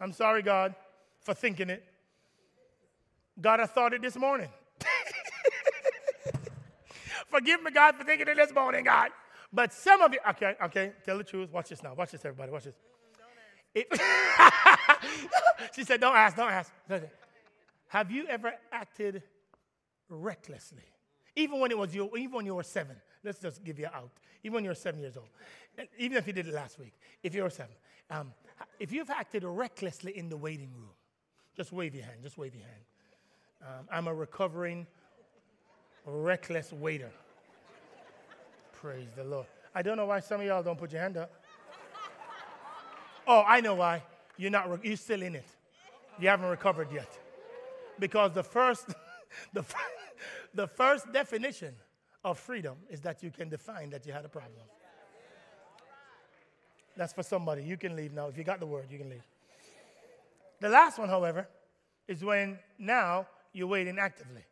I'm 0.00 0.12
sorry, 0.12 0.42
God, 0.42 0.74
for 1.20 1.34
thinking 1.34 1.70
it. 1.70 1.84
God, 3.40 3.60
I 3.60 3.66
thought 3.66 3.94
it 3.94 4.02
this 4.02 4.16
morning. 4.16 4.48
Forgive 7.28 7.62
me, 7.62 7.70
God, 7.70 7.94
for 7.96 8.04
thinking 8.04 8.28
it 8.28 8.36
this 8.36 8.52
morning, 8.52 8.84
God. 8.84 9.10
But 9.52 9.72
some 9.72 10.02
of 10.02 10.12
you, 10.12 10.18
okay, 10.30 10.54
okay, 10.64 10.92
tell 11.04 11.18
the 11.18 11.24
truth. 11.24 11.50
Watch 11.52 11.70
this 11.70 11.82
now. 11.82 11.94
Watch 11.94 12.12
this, 12.12 12.24
everybody. 12.24 12.52
Watch 12.52 12.64
this. 12.64 12.76
She 15.74 15.84
said, 15.84 16.00
Don't 16.00 16.16
ask, 16.16 16.36
don't 16.36 16.50
ask. 16.50 16.72
Have 17.88 18.10
you 18.10 18.26
ever 18.26 18.52
acted 18.72 19.22
recklessly? 20.08 20.84
Even 21.36 21.60
when 21.60 21.70
it 21.70 21.78
was 21.78 21.94
you, 21.94 22.10
even 22.16 22.32
when 22.32 22.46
you 22.46 22.54
were 22.54 22.62
seven. 22.62 22.96
Let's 23.24 23.40
just 23.40 23.64
give 23.64 23.78
you 23.78 23.86
out. 23.86 24.10
Even 24.42 24.54
when 24.54 24.64
you 24.64 24.70
were 24.70 24.74
seven 24.74 25.00
years 25.00 25.16
old. 25.16 25.28
Even 25.98 26.18
if 26.18 26.26
you 26.26 26.32
did 26.32 26.48
it 26.48 26.54
last 26.54 26.78
week. 26.78 26.94
If 27.22 27.34
you 27.34 27.42
were 27.42 27.50
seven. 27.50 27.74
Um, 28.10 28.32
if 28.78 28.92
you've 28.92 29.10
acted 29.10 29.44
recklessly 29.44 30.16
in 30.16 30.28
the 30.28 30.36
waiting 30.36 30.72
room, 30.74 30.90
just 31.56 31.72
wave 31.72 31.94
your 31.94 32.04
hand. 32.04 32.18
Just 32.22 32.38
wave 32.38 32.54
your 32.54 32.64
hand. 32.64 32.82
Um, 33.62 33.88
I'm 33.90 34.06
a 34.06 34.14
recovering, 34.14 34.86
reckless 36.04 36.72
waiter. 36.72 37.10
Praise 38.72 39.08
the 39.16 39.24
Lord. 39.24 39.46
I 39.74 39.82
don't 39.82 39.96
know 39.96 40.06
why 40.06 40.20
some 40.20 40.40
of 40.40 40.46
y'all 40.46 40.62
don't 40.62 40.78
put 40.78 40.92
your 40.92 41.00
hand 41.00 41.16
up. 41.16 41.30
Oh, 43.26 43.42
I 43.46 43.60
know 43.60 43.74
why. 43.74 44.02
You're 44.36 44.50
not. 44.50 44.70
Re- 44.70 44.78
you're 44.82 44.96
still 44.96 45.22
in 45.22 45.34
it. 45.34 45.46
You 46.18 46.28
haven't 46.28 46.48
recovered 46.48 46.88
yet. 46.92 47.08
Because 47.98 48.32
the 48.32 48.42
first, 48.42 48.86
the, 49.52 49.64
the 50.54 50.66
first 50.66 51.12
definition 51.12 51.74
of 52.24 52.38
freedom 52.38 52.76
is 52.88 53.00
that 53.02 53.22
you 53.22 53.30
can 53.30 53.48
define 53.48 53.90
that 53.90 54.06
you 54.06 54.12
had 54.12 54.24
a 54.24 54.28
problem. 54.28 54.62
That's 56.96 57.12
for 57.12 57.22
somebody. 57.22 57.62
You 57.62 57.76
can 57.76 57.94
leave 57.94 58.12
now. 58.12 58.28
If 58.28 58.38
you 58.38 58.44
got 58.44 58.60
the 58.60 58.66
word, 58.66 58.86
you 58.90 58.98
can 58.98 59.10
leave. 59.10 59.26
The 60.60 60.68
last 60.68 60.98
one, 60.98 61.08
however, 61.08 61.46
is 62.08 62.24
when 62.24 62.58
now 62.78 63.26
you're 63.58 63.66
waiting 63.66 63.98
actively. 63.98 64.44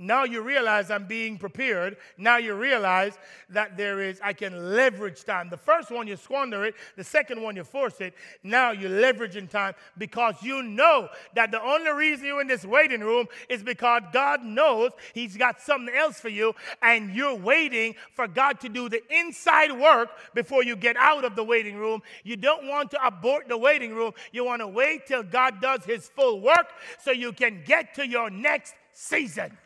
Now 0.00 0.22
you 0.22 0.42
realize 0.42 0.92
I'm 0.92 1.06
being 1.06 1.38
prepared. 1.38 1.96
Now 2.16 2.36
you 2.36 2.54
realize 2.54 3.18
that 3.50 3.76
there 3.76 4.00
is, 4.00 4.20
I 4.22 4.32
can 4.32 4.76
leverage 4.76 5.24
time. 5.24 5.50
The 5.50 5.56
first 5.56 5.90
one, 5.90 6.06
you 6.06 6.14
squander 6.14 6.64
it. 6.64 6.76
The 6.96 7.02
second 7.02 7.42
one, 7.42 7.56
you 7.56 7.64
force 7.64 8.00
it. 8.00 8.14
Now 8.44 8.70
you're 8.70 8.90
leveraging 8.90 9.50
time 9.50 9.74
because 9.98 10.36
you 10.40 10.62
know 10.62 11.08
that 11.34 11.50
the 11.50 11.60
only 11.60 11.90
reason 11.90 12.26
you're 12.26 12.40
in 12.40 12.46
this 12.46 12.64
waiting 12.64 13.00
room 13.00 13.26
is 13.48 13.64
because 13.64 14.02
God 14.12 14.44
knows 14.44 14.92
He's 15.14 15.36
got 15.36 15.60
something 15.60 15.94
else 15.94 16.20
for 16.20 16.28
you, 16.28 16.54
and 16.80 17.12
you're 17.12 17.34
waiting 17.34 17.96
for 18.14 18.28
God 18.28 18.60
to 18.60 18.68
do 18.68 18.88
the 18.88 19.02
inside 19.12 19.72
work 19.72 20.10
before 20.32 20.62
you 20.62 20.76
get 20.76 20.96
out 20.96 21.24
of 21.24 21.34
the 21.34 21.42
waiting 21.42 21.76
room. 21.76 22.02
You 22.22 22.36
don't 22.36 22.68
want 22.68 22.92
to 22.92 23.04
abort 23.04 23.48
the 23.48 23.58
waiting 23.58 23.94
room. 23.94 24.12
You 24.30 24.44
want 24.44 24.60
to 24.60 24.68
wait 24.68 25.08
till 25.08 25.24
God 25.24 25.60
does 25.60 25.84
His 25.84 26.08
full 26.08 26.40
work 26.40 26.68
so 27.02 27.10
you 27.10 27.32
can 27.32 27.64
get 27.66 27.94
to 27.94 28.06
your 28.06 28.30
next 28.30 28.74
season. 28.92 29.58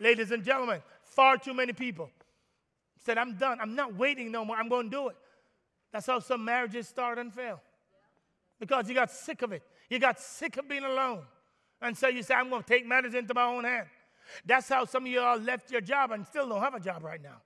Ladies 0.00 0.30
and 0.30 0.44
gentlemen, 0.44 0.82
far 1.02 1.38
too 1.38 1.54
many 1.54 1.72
people 1.72 2.10
said, 3.04 3.18
I'm 3.18 3.36
done. 3.36 3.58
I'm 3.60 3.74
not 3.74 3.94
waiting 3.94 4.32
no 4.32 4.44
more. 4.44 4.56
I'm 4.56 4.68
going 4.68 4.90
to 4.90 4.96
do 4.96 5.08
it. 5.08 5.16
That's 5.92 6.06
how 6.06 6.18
some 6.18 6.44
marriages 6.44 6.88
start 6.88 7.18
and 7.18 7.32
fail. 7.32 7.60
Because 8.58 8.88
you 8.88 8.94
got 8.94 9.10
sick 9.10 9.42
of 9.42 9.52
it. 9.52 9.62
You 9.90 9.98
got 9.98 10.18
sick 10.18 10.56
of 10.56 10.68
being 10.68 10.84
alone. 10.84 11.22
And 11.80 11.96
so 11.96 12.08
you 12.08 12.22
say, 12.22 12.34
I'm 12.34 12.48
going 12.48 12.62
to 12.62 12.68
take 12.68 12.86
matters 12.86 13.14
into 13.14 13.34
my 13.34 13.44
own 13.44 13.64
hand. 13.64 13.86
That's 14.44 14.68
how 14.68 14.86
some 14.86 15.04
of 15.04 15.08
you 15.08 15.20
all 15.20 15.38
left 15.38 15.70
your 15.70 15.82
job 15.82 16.10
and 16.12 16.26
still 16.26 16.48
don't 16.48 16.60
have 16.60 16.74
a 16.74 16.80
job 16.80 17.04
right 17.04 17.22
now. 17.22 17.42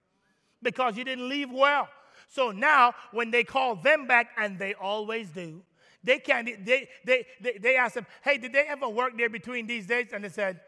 Because 0.62 0.96
you 0.96 1.04
didn't 1.04 1.28
leave 1.28 1.50
well. 1.50 1.88
So 2.28 2.50
now, 2.50 2.94
when 3.10 3.30
they 3.30 3.42
call 3.42 3.76
them 3.76 4.06
back, 4.06 4.28
and 4.36 4.58
they 4.58 4.74
always 4.74 5.30
do, 5.30 5.62
they 6.04 6.18
can't, 6.18 6.46
they, 6.64 6.88
they, 7.04 7.26
they, 7.40 7.58
they 7.58 7.76
ask 7.76 7.94
them, 7.94 8.06
hey, 8.22 8.38
did 8.38 8.52
they 8.52 8.66
ever 8.68 8.88
work 8.88 9.16
there 9.16 9.28
between 9.28 9.66
these 9.66 9.86
days? 9.86 10.08
And 10.12 10.22
they 10.22 10.28
said, 10.28 10.60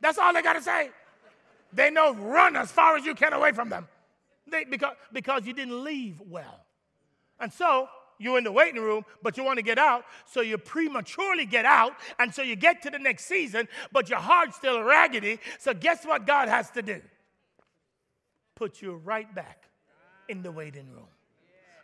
That's 0.00 0.18
all 0.18 0.32
they 0.32 0.42
got 0.42 0.54
to 0.54 0.62
say. 0.62 0.90
They 1.72 1.90
know 1.90 2.14
run 2.14 2.56
as 2.56 2.70
far 2.70 2.96
as 2.96 3.04
you 3.04 3.14
can 3.14 3.32
away 3.32 3.52
from 3.52 3.68
them. 3.68 3.88
They, 4.46 4.64
because, 4.64 4.94
because 5.12 5.46
you 5.46 5.52
didn't 5.52 5.82
leave 5.82 6.20
well. 6.28 6.60
And 7.40 7.52
so 7.52 7.88
you're 8.18 8.38
in 8.38 8.44
the 8.44 8.52
waiting 8.52 8.80
room, 8.80 9.04
but 9.22 9.36
you 9.36 9.44
want 9.44 9.58
to 9.58 9.62
get 9.62 9.78
out, 9.78 10.04
so 10.24 10.40
you 10.40 10.56
prematurely 10.56 11.46
get 11.46 11.64
out, 11.64 11.94
and 12.18 12.32
so 12.32 12.42
you 12.42 12.54
get 12.54 12.82
to 12.82 12.90
the 12.90 12.98
next 12.98 13.26
season, 13.26 13.66
but 13.90 14.08
your 14.08 14.20
heart's 14.20 14.56
still 14.56 14.82
raggedy. 14.82 15.40
So 15.58 15.74
guess 15.74 16.04
what 16.04 16.26
God 16.26 16.48
has 16.48 16.70
to 16.72 16.82
do? 16.82 17.00
Put 18.54 18.80
you 18.82 18.94
right 18.94 19.32
back 19.34 19.64
in 20.28 20.42
the 20.42 20.52
waiting 20.52 20.88
room 20.92 21.08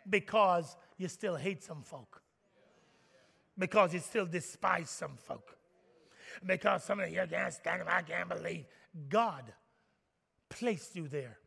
because 0.09 0.77
you 0.97 1.09
still 1.09 1.35
hate 1.35 1.63
some 1.63 1.81
folk, 1.81 2.21
because 3.57 3.93
you 3.93 3.99
still 3.99 4.25
despise 4.25 4.89
some 4.89 5.17
folk 5.17 5.57
because 6.45 6.83
some 6.83 6.99
of 6.99 7.09
you 7.09 7.23
can't 7.29 7.53
stand 7.53 7.83
I 7.87 8.01
can't 8.01 8.29
believe. 8.29 8.65
God 9.09 9.51
placed 10.49 10.95
you 10.95 11.07
there 11.07 11.37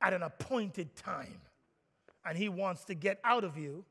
at 0.00 0.12
an 0.12 0.22
appointed 0.22 0.94
time. 0.96 1.40
And 2.26 2.38
He 2.38 2.48
wants 2.48 2.84
to 2.84 2.94
get 2.94 3.20
out 3.24 3.44
of 3.44 3.56
you 3.58 3.84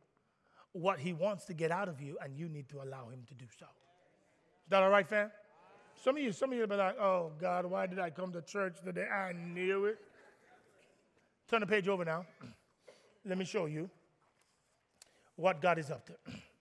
what 0.71 0.99
He 0.99 1.13
wants 1.13 1.45
to 1.45 1.53
get 1.53 1.71
out 1.71 1.87
of 1.87 2.01
you, 2.01 2.17
and 2.21 2.35
you 2.35 2.49
need 2.49 2.67
to 2.69 2.81
allow 2.81 3.09
Him 3.09 3.23
to 3.27 3.33
do 3.35 3.45
so. 3.59 3.65
Is 3.65 4.69
that 4.69 4.81
all 4.81 4.89
right, 4.89 5.07
fam? 5.07 5.31
Some 6.03 6.17
of 6.17 6.23
you, 6.23 6.31
some 6.31 6.51
of 6.51 6.57
you 6.57 6.65
be 6.67 6.75
like, 6.75 6.99
oh 6.99 7.31
God, 7.39 7.65
why 7.65 7.87
did 7.87 7.99
I 7.99 8.09
come 8.09 8.31
to 8.33 8.41
church 8.41 8.77
today? 8.83 9.05
I 9.05 9.33
knew 9.33 9.85
it. 9.85 9.99
Turn 11.49 11.61
the 11.61 11.67
page 11.67 11.87
over 11.87 12.03
now. 12.03 12.25
Let 13.25 13.37
me 13.37 13.45
show 13.45 13.67
you 13.67 13.89
what 15.35 15.61
God 15.61 15.77
is 15.77 15.91
up 15.91 16.05
to. 16.07 16.13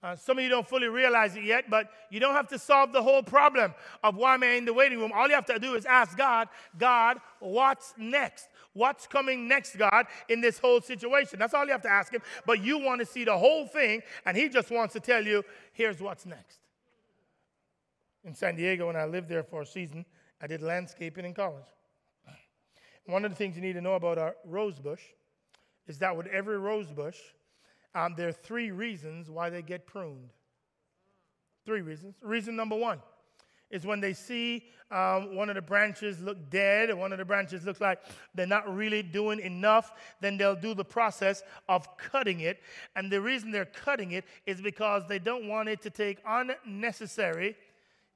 Uh, 0.00 0.14
some 0.14 0.38
of 0.38 0.44
you 0.44 0.48
don't 0.48 0.68
fully 0.68 0.86
realize 0.86 1.34
it 1.34 1.42
yet, 1.42 1.68
but 1.68 1.90
you 2.08 2.20
don't 2.20 2.34
have 2.34 2.46
to 2.46 2.58
solve 2.58 2.92
the 2.92 3.02
whole 3.02 3.22
problem 3.22 3.74
of 4.04 4.16
why 4.16 4.34
am 4.34 4.44
I 4.44 4.50
in 4.50 4.64
the 4.64 4.72
waiting 4.72 5.00
room. 5.00 5.10
All 5.12 5.26
you 5.26 5.34
have 5.34 5.46
to 5.46 5.58
do 5.58 5.74
is 5.74 5.84
ask 5.86 6.16
God, 6.16 6.48
God, 6.78 7.18
what's 7.40 7.94
next? 7.98 8.46
What's 8.74 9.08
coming 9.08 9.48
next, 9.48 9.76
God, 9.76 10.06
in 10.28 10.40
this 10.40 10.60
whole 10.60 10.80
situation? 10.80 11.40
That's 11.40 11.52
all 11.52 11.64
you 11.64 11.72
have 11.72 11.82
to 11.82 11.90
ask 11.90 12.12
Him. 12.12 12.22
But 12.46 12.62
you 12.62 12.78
want 12.78 13.00
to 13.00 13.06
see 13.06 13.24
the 13.24 13.36
whole 13.36 13.66
thing, 13.66 14.02
and 14.24 14.36
He 14.36 14.48
just 14.48 14.70
wants 14.70 14.92
to 14.92 15.00
tell 15.00 15.24
you, 15.24 15.42
here's 15.72 16.00
what's 16.00 16.24
next. 16.26 16.60
In 18.22 18.34
San 18.34 18.54
Diego, 18.54 18.86
when 18.86 18.96
I 18.96 19.04
lived 19.04 19.28
there 19.28 19.42
for 19.42 19.62
a 19.62 19.66
season, 19.66 20.04
I 20.40 20.46
did 20.46 20.62
landscaping 20.62 21.24
in 21.24 21.34
college. 21.34 21.64
One 23.06 23.24
of 23.24 23.32
the 23.32 23.36
things 23.36 23.56
you 23.56 23.62
need 23.62 23.72
to 23.72 23.80
know 23.80 23.94
about 23.94 24.18
a 24.18 24.34
rose 24.44 24.78
bush 24.78 25.02
is 25.88 25.98
that 25.98 26.16
with 26.16 26.26
every 26.26 26.58
rose 26.58 26.92
bush, 26.92 27.16
um, 27.98 28.14
there 28.16 28.28
are 28.28 28.32
three 28.32 28.70
reasons 28.70 29.28
why 29.30 29.50
they 29.50 29.62
get 29.62 29.86
pruned. 29.86 30.30
Three 31.64 31.80
reasons. 31.80 32.14
Reason 32.22 32.54
number 32.54 32.76
one 32.76 33.00
is 33.70 33.84
when 33.84 34.00
they 34.00 34.12
see 34.12 34.64
um, 34.90 35.36
one 35.36 35.48
of 35.50 35.54
the 35.54 35.62
branches 35.62 36.20
look 36.20 36.48
dead 36.48 36.90
or 36.90 36.96
one 36.96 37.12
of 37.12 37.18
the 37.18 37.24
branches 37.24 37.66
looks 37.66 37.80
like 37.80 38.00
they're 38.34 38.46
not 38.46 38.74
really 38.74 39.02
doing 39.02 39.40
enough, 39.40 39.92
then 40.20 40.38
they'll 40.38 40.56
do 40.56 40.74
the 40.74 40.84
process 40.84 41.42
of 41.68 41.96
cutting 41.98 42.40
it. 42.40 42.60
And 42.96 43.12
the 43.12 43.20
reason 43.20 43.50
they're 43.50 43.66
cutting 43.66 44.12
it 44.12 44.24
is 44.46 44.62
because 44.62 45.02
they 45.08 45.18
don't 45.18 45.48
want 45.48 45.68
it 45.68 45.82
to 45.82 45.90
take 45.90 46.18
unnecessary 46.26 47.56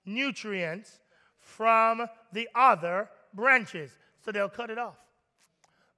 nutrients 0.07 1.01
from 1.39 2.07
the 2.33 2.49
other 2.55 3.11
branches. 3.35 3.91
So 4.25 4.33
they'll 4.33 4.49
cut 4.49 4.71
it 4.71 4.79
off. 4.79 4.97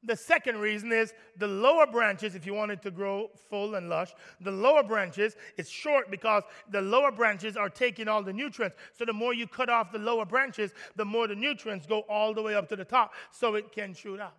The 0.06 0.16
second 0.16 0.58
reason 0.58 0.92
is 0.92 1.14
the 1.38 1.46
lower 1.46 1.86
branches, 1.86 2.34
if 2.34 2.44
you 2.44 2.52
want 2.52 2.70
it 2.72 2.82
to 2.82 2.90
grow 2.90 3.30
full 3.48 3.74
and 3.76 3.88
lush, 3.88 4.12
the 4.40 4.50
lower 4.50 4.82
branches, 4.82 5.34
it's 5.56 5.70
short 5.70 6.10
because 6.10 6.42
the 6.70 6.80
lower 6.80 7.10
branches 7.10 7.56
are 7.56 7.70
taking 7.70 8.06
all 8.06 8.22
the 8.22 8.32
nutrients. 8.32 8.76
So 8.92 9.06
the 9.06 9.14
more 9.14 9.32
you 9.32 9.46
cut 9.46 9.70
off 9.70 9.92
the 9.92 9.98
lower 9.98 10.26
branches, 10.26 10.72
the 10.96 11.04
more 11.04 11.26
the 11.26 11.34
nutrients 11.34 11.86
go 11.86 12.00
all 12.00 12.34
the 12.34 12.42
way 12.42 12.54
up 12.54 12.68
to 12.68 12.76
the 12.76 12.84
top 12.84 13.14
so 13.30 13.54
it 13.54 13.72
can 13.72 13.94
shoot 13.94 14.20
out. 14.20 14.36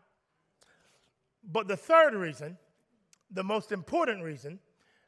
But 1.44 1.68
the 1.68 1.78
third 1.78 2.14
reason, 2.14 2.58
the 3.32 3.44
most 3.44 3.72
important 3.72 4.24
reason, 4.24 4.60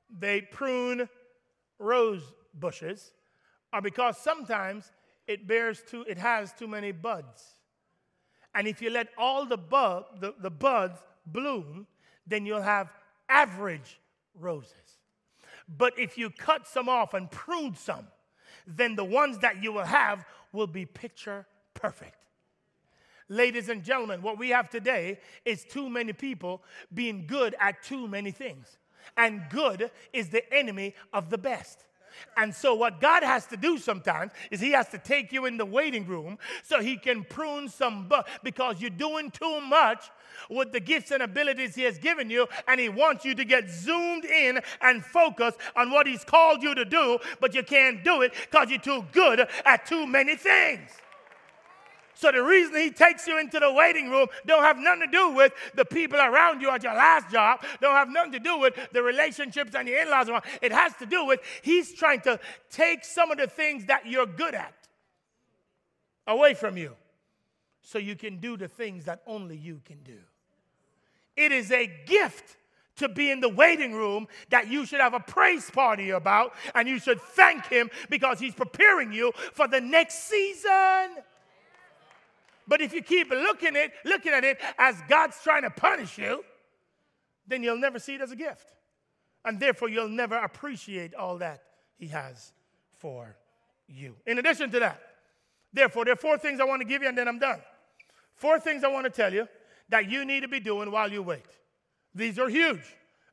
they 0.09 0.41
prune 0.41 1.07
rose 1.79 2.33
bushes 2.53 3.13
are 3.73 3.81
because 3.81 4.17
sometimes 4.17 4.91
it 5.27 5.47
bears 5.47 5.83
too, 5.87 6.03
it 6.07 6.17
has 6.17 6.53
too 6.53 6.67
many 6.67 6.91
buds. 6.91 7.56
And 8.57 8.67
if 8.67 8.81
you 8.81 8.89
let 8.89 9.09
all 9.19 9.45
the, 9.45 9.55
bud, 9.55 10.05
the, 10.19 10.33
the 10.39 10.49
buds 10.49 10.97
bloom, 11.27 11.85
then 12.25 12.43
you'll 12.43 12.63
have 12.63 12.91
average 13.29 13.99
roses. 14.33 14.73
But 15.69 15.93
if 15.99 16.17
you 16.17 16.31
cut 16.31 16.67
some 16.67 16.89
off 16.89 17.13
and 17.13 17.29
prune 17.29 17.75
some, 17.75 18.07
then 18.65 18.95
the 18.95 19.03
ones 19.03 19.37
that 19.39 19.61
you 19.61 19.71
will 19.71 19.85
have 19.85 20.25
will 20.51 20.65
be 20.65 20.87
picture 20.87 21.45
perfect. 21.75 22.17
Ladies 23.29 23.69
and 23.69 23.83
gentlemen, 23.83 24.23
what 24.23 24.39
we 24.39 24.49
have 24.49 24.71
today 24.71 25.19
is 25.45 25.63
too 25.63 25.87
many 25.87 26.11
people 26.13 26.63
being 26.91 27.27
good 27.27 27.55
at 27.59 27.83
too 27.83 28.07
many 28.07 28.31
things. 28.31 28.79
And 29.15 29.43
good 29.51 29.91
is 30.13 30.29
the 30.29 30.51
enemy 30.51 30.95
of 31.13 31.29
the 31.29 31.37
best. 31.37 31.85
And 32.35 32.53
so, 32.53 32.75
what 32.75 33.01
God 33.01 33.23
has 33.23 33.45
to 33.47 33.57
do 33.57 33.77
sometimes 33.77 34.31
is 34.51 34.59
He 34.59 34.71
has 34.71 34.87
to 34.89 34.97
take 34.97 35.31
you 35.31 35.45
in 35.45 35.57
the 35.57 35.65
waiting 35.65 36.05
room 36.05 36.37
so 36.63 36.81
He 36.81 36.97
can 36.97 37.23
prune 37.23 37.69
some 37.69 38.07
bugs 38.07 38.29
because 38.43 38.81
you're 38.81 38.89
doing 38.89 39.31
too 39.31 39.61
much 39.61 40.09
with 40.49 40.71
the 40.71 40.79
gifts 40.79 41.11
and 41.11 41.23
abilities 41.23 41.75
He 41.75 41.83
has 41.83 41.97
given 41.97 42.29
you, 42.29 42.47
and 42.67 42.79
He 42.79 42.89
wants 42.89 43.25
you 43.25 43.35
to 43.35 43.45
get 43.45 43.69
zoomed 43.69 44.25
in 44.25 44.59
and 44.81 45.03
focus 45.03 45.55
on 45.75 45.91
what 45.91 46.07
He's 46.07 46.23
called 46.23 46.61
you 46.61 46.75
to 46.75 46.85
do, 46.85 47.19
but 47.39 47.53
you 47.53 47.63
can't 47.63 48.03
do 48.03 48.21
it 48.21 48.33
because 48.49 48.69
you're 48.69 48.79
too 48.79 49.05
good 49.11 49.47
at 49.65 49.85
too 49.85 50.05
many 50.05 50.35
things. 50.35 50.89
So 52.17 52.31
the 52.31 52.41
reason 52.41 52.75
he 52.75 52.89
takes 52.89 53.27
you 53.27 53.39
into 53.39 53.59
the 53.59 53.71
waiting 53.71 54.09
room 54.09 54.27
don't 54.47 54.63
have 54.63 54.77
nothing 54.77 55.01
to 55.01 55.07
do 55.07 55.35
with 55.35 55.53
the 55.75 55.85
people 55.85 56.19
around 56.19 56.61
you 56.61 56.71
at 56.71 56.81
your 56.81 56.95
last 56.95 57.29
job, 57.29 57.63
don't 57.79 57.93
have 57.93 58.09
nothing 58.09 58.31
to 58.31 58.39
do 58.39 58.57
with 58.57 58.73
the 58.91 59.03
relationships 59.03 59.75
and 59.75 59.87
the 59.87 60.01
in-laws. 60.01 60.27
Around. 60.27 60.43
It 60.63 60.71
has 60.71 60.95
to 60.95 61.05
do 61.05 61.25
with 61.25 61.41
he's 61.61 61.93
trying 61.93 62.21
to 62.21 62.39
take 62.71 63.05
some 63.05 63.29
of 63.29 63.37
the 63.37 63.45
things 63.45 63.85
that 63.85 64.07
you're 64.07 64.25
good 64.25 64.55
at 64.55 64.73
away 66.25 66.55
from 66.55 66.75
you 66.75 66.95
so 67.83 67.99
you 67.99 68.15
can 68.15 68.37
do 68.37 68.57
the 68.57 68.67
things 68.67 69.05
that 69.05 69.21
only 69.27 69.55
you 69.55 69.79
can 69.85 69.99
do. 70.03 70.17
It 71.35 71.51
is 71.51 71.71
a 71.71 71.85
gift 72.07 72.57
to 72.95 73.07
be 73.07 73.29
in 73.29 73.41
the 73.41 73.49
waiting 73.49 73.93
room 73.93 74.27
that 74.49 74.67
you 74.67 74.87
should 74.87 75.01
have 75.01 75.13
a 75.13 75.19
praise 75.19 75.69
party 75.69 76.09
about 76.09 76.55
and 76.73 76.87
you 76.87 76.97
should 76.97 77.21
thank 77.21 77.67
him 77.67 77.91
because 78.09 78.39
he's 78.39 78.55
preparing 78.55 79.13
you 79.13 79.31
for 79.53 79.67
the 79.67 79.79
next 79.79 80.23
season. 80.23 81.23
But 82.67 82.81
if 82.81 82.93
you 82.93 83.01
keep 83.01 83.29
looking 83.29 83.75
at, 83.75 83.91
looking 84.03 84.33
at 84.33 84.43
it 84.43 84.59
as 84.77 84.95
God's 85.07 85.37
trying 85.41 85.63
to 85.63 85.69
punish 85.69 86.17
you, 86.17 86.43
then 87.47 87.63
you'll 87.63 87.79
never 87.79 87.97
see 87.97 88.15
it 88.15 88.21
as 88.21 88.31
a 88.31 88.35
gift. 88.35 88.65
And 89.45 89.59
therefore, 89.59 89.89
you'll 89.89 90.09
never 90.09 90.35
appreciate 90.35 91.13
all 91.15 91.37
that 91.37 91.63
He 91.97 92.07
has 92.07 92.51
for 92.97 93.37
you. 93.87 94.15
In 94.25 94.37
addition 94.39 94.69
to 94.71 94.79
that, 94.79 95.01
therefore, 95.71 96.03
there 96.03 96.13
are 96.13 96.17
four 96.17 96.37
things 96.37 96.59
I 96.59 96.65
want 96.65 96.81
to 96.81 96.87
give 96.87 97.01
you, 97.01 97.07
and 97.07 97.17
then 97.17 97.27
I'm 97.27 97.39
done. 97.39 97.61
Four 98.35 98.59
things 98.59 98.83
I 98.83 98.89
want 98.89 99.05
to 99.05 99.09
tell 99.09 99.33
you 99.33 99.47
that 99.89 100.09
you 100.09 100.25
need 100.25 100.41
to 100.41 100.49
be 100.49 100.59
doing 100.59 100.91
while 100.91 101.11
you 101.11 101.23
wait. 101.23 101.45
These 102.13 102.37
are 102.37 102.49
huge. 102.49 102.83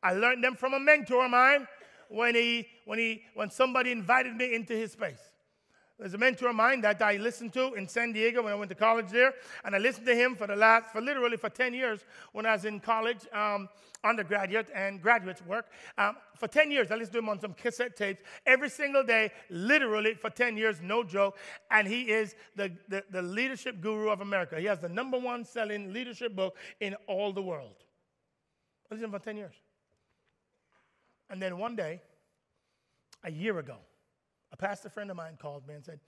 I 0.03 0.13
learned 0.13 0.45
them 0.45 0.55
from 0.55 0.75
a 0.75 0.81
mentor 0.81 1.25
of 1.25 1.31
mine 1.31 1.67
when, 2.09 2.35
he, 2.35 2.69
when, 2.85 2.99
he, 2.99 3.23
when 3.35 3.51
somebody 3.51 3.91
invited 3.91 4.37
me 4.37 4.55
into 4.55 4.75
his 4.75 4.93
space. 4.93 5.19
There's 5.99 6.15
a 6.15 6.19
mentor 6.19 6.49
of 6.49 6.57
mine 6.57 6.81
that 6.81 7.01
I 7.03 7.17
listened 7.19 7.53
to 7.53 7.75
in 7.75 7.87
San 7.87 8.13
Diego 8.13 8.43
when 8.43 8.53
I 8.53 8.57
went 8.57 8.69
to 8.71 8.75
college 8.75 9.11
there, 9.11 9.33
and 9.65 9.77
I 9.77 9.79
listened 9.79 10.07
to 10.07 10.15
him 10.15 10.35
for 10.35 10.49
the 10.49 10.57
last, 10.57 10.91
for 10.91 11.01
literally 11.01 11.37
for 11.37 11.49
10 11.49 11.73
years 11.73 12.01
when 12.33 12.47
I 12.47 12.53
was 12.53 12.65
in 12.65 12.81
college, 12.81 13.21
um, 13.33 13.69
undergraduate 14.03 14.67
and 14.75 15.01
graduate 15.01 15.41
work. 15.47 15.67
Um, 15.97 16.17
for 16.35 16.49
10 16.49 16.73
years, 16.73 16.91
I 16.91 16.97
listened 16.97 17.13
to 17.13 17.19
him 17.21 17.29
on 17.29 17.39
some 17.39 17.55
cassette 17.55 17.97
tapes 17.97 18.23
every 18.45 18.71
single 18.71 19.05
day, 19.05 19.31
literally 19.51 20.15
for 20.15 20.31
10 20.31 20.57
years, 20.57 20.81
no 20.83 21.05
joke. 21.05 21.39
And 21.71 21.87
he 21.87 22.11
is 22.11 22.35
the, 22.57 22.73
the, 22.89 23.05
the 23.11 23.23
leadership 23.23 23.81
guru 23.81 24.11
of 24.11 24.21
America. 24.21 24.59
He 24.59 24.67
has 24.67 24.81
the 24.81 24.89
number 24.89 25.19
one 25.19 25.45
selling 25.45 25.93
leadership 25.93 26.35
book 26.35 26.57
in 26.81 26.97
all 27.07 27.33
the 27.33 27.43
world. 27.43 27.85
I 28.91 28.97
listened 28.97 29.13
for 29.13 29.21
10 29.21 29.37
years. 29.37 29.55
And 31.31 31.41
then 31.41 31.57
one 31.59 31.77
day, 31.77 32.01
a 33.23 33.31
year 33.31 33.61
ago, 33.61 33.77
a 34.55 34.57
pastor 34.57 34.89
friend 34.89 35.11
of 35.11 35.17
mine 35.17 35.37
called 35.37 35.67
me 35.67 35.75
and 35.75 35.85
said, 35.85 35.99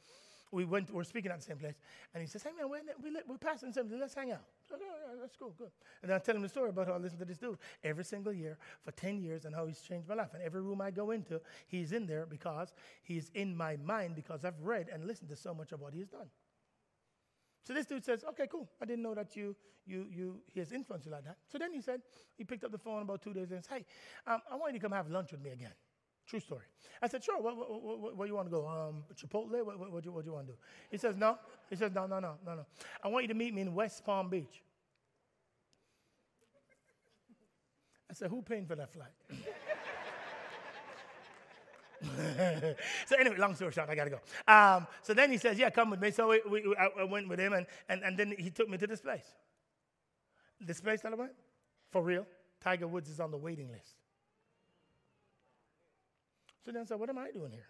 we 0.52 0.64
went, 0.64 0.94
we're 0.94 1.02
speaking 1.02 1.32
at 1.32 1.38
the 1.40 1.44
same 1.44 1.56
place. 1.56 1.74
And 2.14 2.22
he 2.22 2.28
says, 2.28 2.44
hey 2.44 2.50
man, 2.56 2.70
we're, 2.70 2.80
we're, 3.02 3.20
we're 3.28 3.36
pastoring 3.36 3.74
something, 3.74 3.98
let's 3.98 4.14
hang 4.14 4.30
out. 4.30 4.44
Said, 4.68 4.78
oh, 4.80 4.84
yeah, 4.86 5.20
that's 5.20 5.34
cool, 5.36 5.52
good. 5.58 5.70
And 6.04 6.12
I 6.12 6.18
tell 6.18 6.36
him 6.36 6.42
the 6.42 6.48
story 6.48 6.70
about 6.70 6.86
how 6.86 6.92
I 6.92 6.98
listen 6.98 7.18
to 7.18 7.24
this 7.24 7.38
dude 7.38 7.58
every 7.82 8.04
single 8.04 8.32
year 8.32 8.56
for 8.84 8.92
10 8.92 9.18
years 9.18 9.46
and 9.46 9.54
how 9.54 9.66
he's 9.66 9.80
changed 9.80 10.08
my 10.08 10.14
life. 10.14 10.30
And 10.32 10.42
every 10.44 10.62
room 10.62 10.80
I 10.80 10.92
go 10.92 11.10
into, 11.10 11.40
he's 11.66 11.90
in 11.90 12.06
there 12.06 12.24
because 12.24 12.72
he's 13.02 13.32
in 13.34 13.56
my 13.56 13.76
mind 13.84 14.14
because 14.14 14.44
I've 14.44 14.60
read 14.62 14.88
and 14.92 15.04
listened 15.04 15.30
to 15.30 15.36
so 15.36 15.52
much 15.52 15.72
of 15.72 15.80
what 15.80 15.92
he's 15.92 16.08
done. 16.08 16.28
So 17.66 17.74
this 17.74 17.86
dude 17.86 18.04
says, 18.04 18.24
okay, 18.28 18.46
cool. 18.46 18.68
I 18.80 18.84
didn't 18.84 19.02
know 19.02 19.16
that 19.16 19.34
you, 19.34 19.56
you, 19.84 20.06
you, 20.08 20.36
he 20.54 20.60
has 20.60 20.70
influenced 20.70 21.06
you 21.06 21.12
like 21.12 21.24
that. 21.24 21.38
So 21.50 21.58
then 21.58 21.72
he 21.72 21.80
said, 21.80 22.02
he 22.38 22.44
picked 22.44 22.62
up 22.62 22.70
the 22.70 22.78
phone 22.78 23.02
about 23.02 23.20
two 23.20 23.34
days 23.34 23.50
and 23.50 23.64
says, 23.64 23.66
hey, 23.66 23.84
um, 24.32 24.40
I 24.50 24.54
want 24.54 24.72
you 24.72 24.78
to 24.78 24.84
come 24.84 24.92
have 24.92 25.10
lunch 25.10 25.32
with 25.32 25.42
me 25.42 25.50
again. 25.50 25.72
True 26.26 26.40
story. 26.40 26.64
I 27.00 27.08
said, 27.08 27.22
sure, 27.22 27.40
where, 27.40 27.54
where, 27.54 27.68
where, 27.68 28.14
where 28.14 28.28
you 28.28 28.34
want 28.34 28.48
to 28.48 28.50
go? 28.50 28.66
Um, 28.66 29.04
Chipotle? 29.14 29.64
What, 29.64 29.78
what, 29.78 29.92
what, 29.92 30.02
do 30.02 30.08
you, 30.08 30.12
what 30.12 30.24
do 30.24 30.30
you 30.30 30.34
want 30.34 30.46
to 30.46 30.52
do? 30.54 30.58
He 30.90 30.98
says, 30.98 31.16
no. 31.16 31.38
He 31.70 31.76
says, 31.76 31.92
no, 31.94 32.06
no, 32.06 32.18
no, 32.18 32.34
no, 32.44 32.54
no. 32.56 32.66
I 33.02 33.08
want 33.08 33.24
you 33.24 33.28
to 33.28 33.34
meet 33.34 33.54
me 33.54 33.62
in 33.62 33.74
West 33.74 34.04
Palm 34.04 34.28
Beach. 34.28 34.62
I 38.10 38.14
said, 38.14 38.30
who 38.30 38.42
paying 38.42 38.66
for 38.66 38.74
that 38.74 38.92
flight? 38.92 39.12
so 43.06 43.16
anyway, 43.16 43.36
long 43.36 43.54
story 43.54 43.72
short, 43.72 43.88
I 43.88 43.94
got 43.94 44.04
to 44.04 44.10
go. 44.10 44.20
Um, 44.52 44.86
so 45.02 45.14
then 45.14 45.30
he 45.30 45.38
says, 45.38 45.58
yeah, 45.58 45.70
come 45.70 45.90
with 45.90 46.00
me. 46.00 46.10
So 46.10 46.28
we, 46.28 46.40
we, 46.48 46.76
I, 46.76 46.88
I 47.00 47.04
went 47.04 47.28
with 47.28 47.38
him, 47.38 47.52
and, 47.52 47.66
and, 47.88 48.02
and 48.02 48.18
then 48.18 48.34
he 48.38 48.50
took 48.50 48.68
me 48.68 48.78
to 48.78 48.86
this 48.86 49.00
place. 49.00 49.26
This 50.60 50.80
place 50.80 51.02
that 51.02 51.12
I 51.12 51.16
went? 51.16 51.32
For 51.90 52.02
real? 52.02 52.26
Tiger 52.60 52.88
Woods 52.88 53.10
is 53.10 53.20
on 53.20 53.30
the 53.30 53.36
waiting 53.36 53.70
list. 53.70 53.95
So 56.66 56.72
then 56.72 56.82
I 56.82 56.84
said, 56.84 56.98
What 56.98 57.08
am 57.08 57.18
I 57.18 57.30
doing 57.30 57.52
here? 57.52 57.68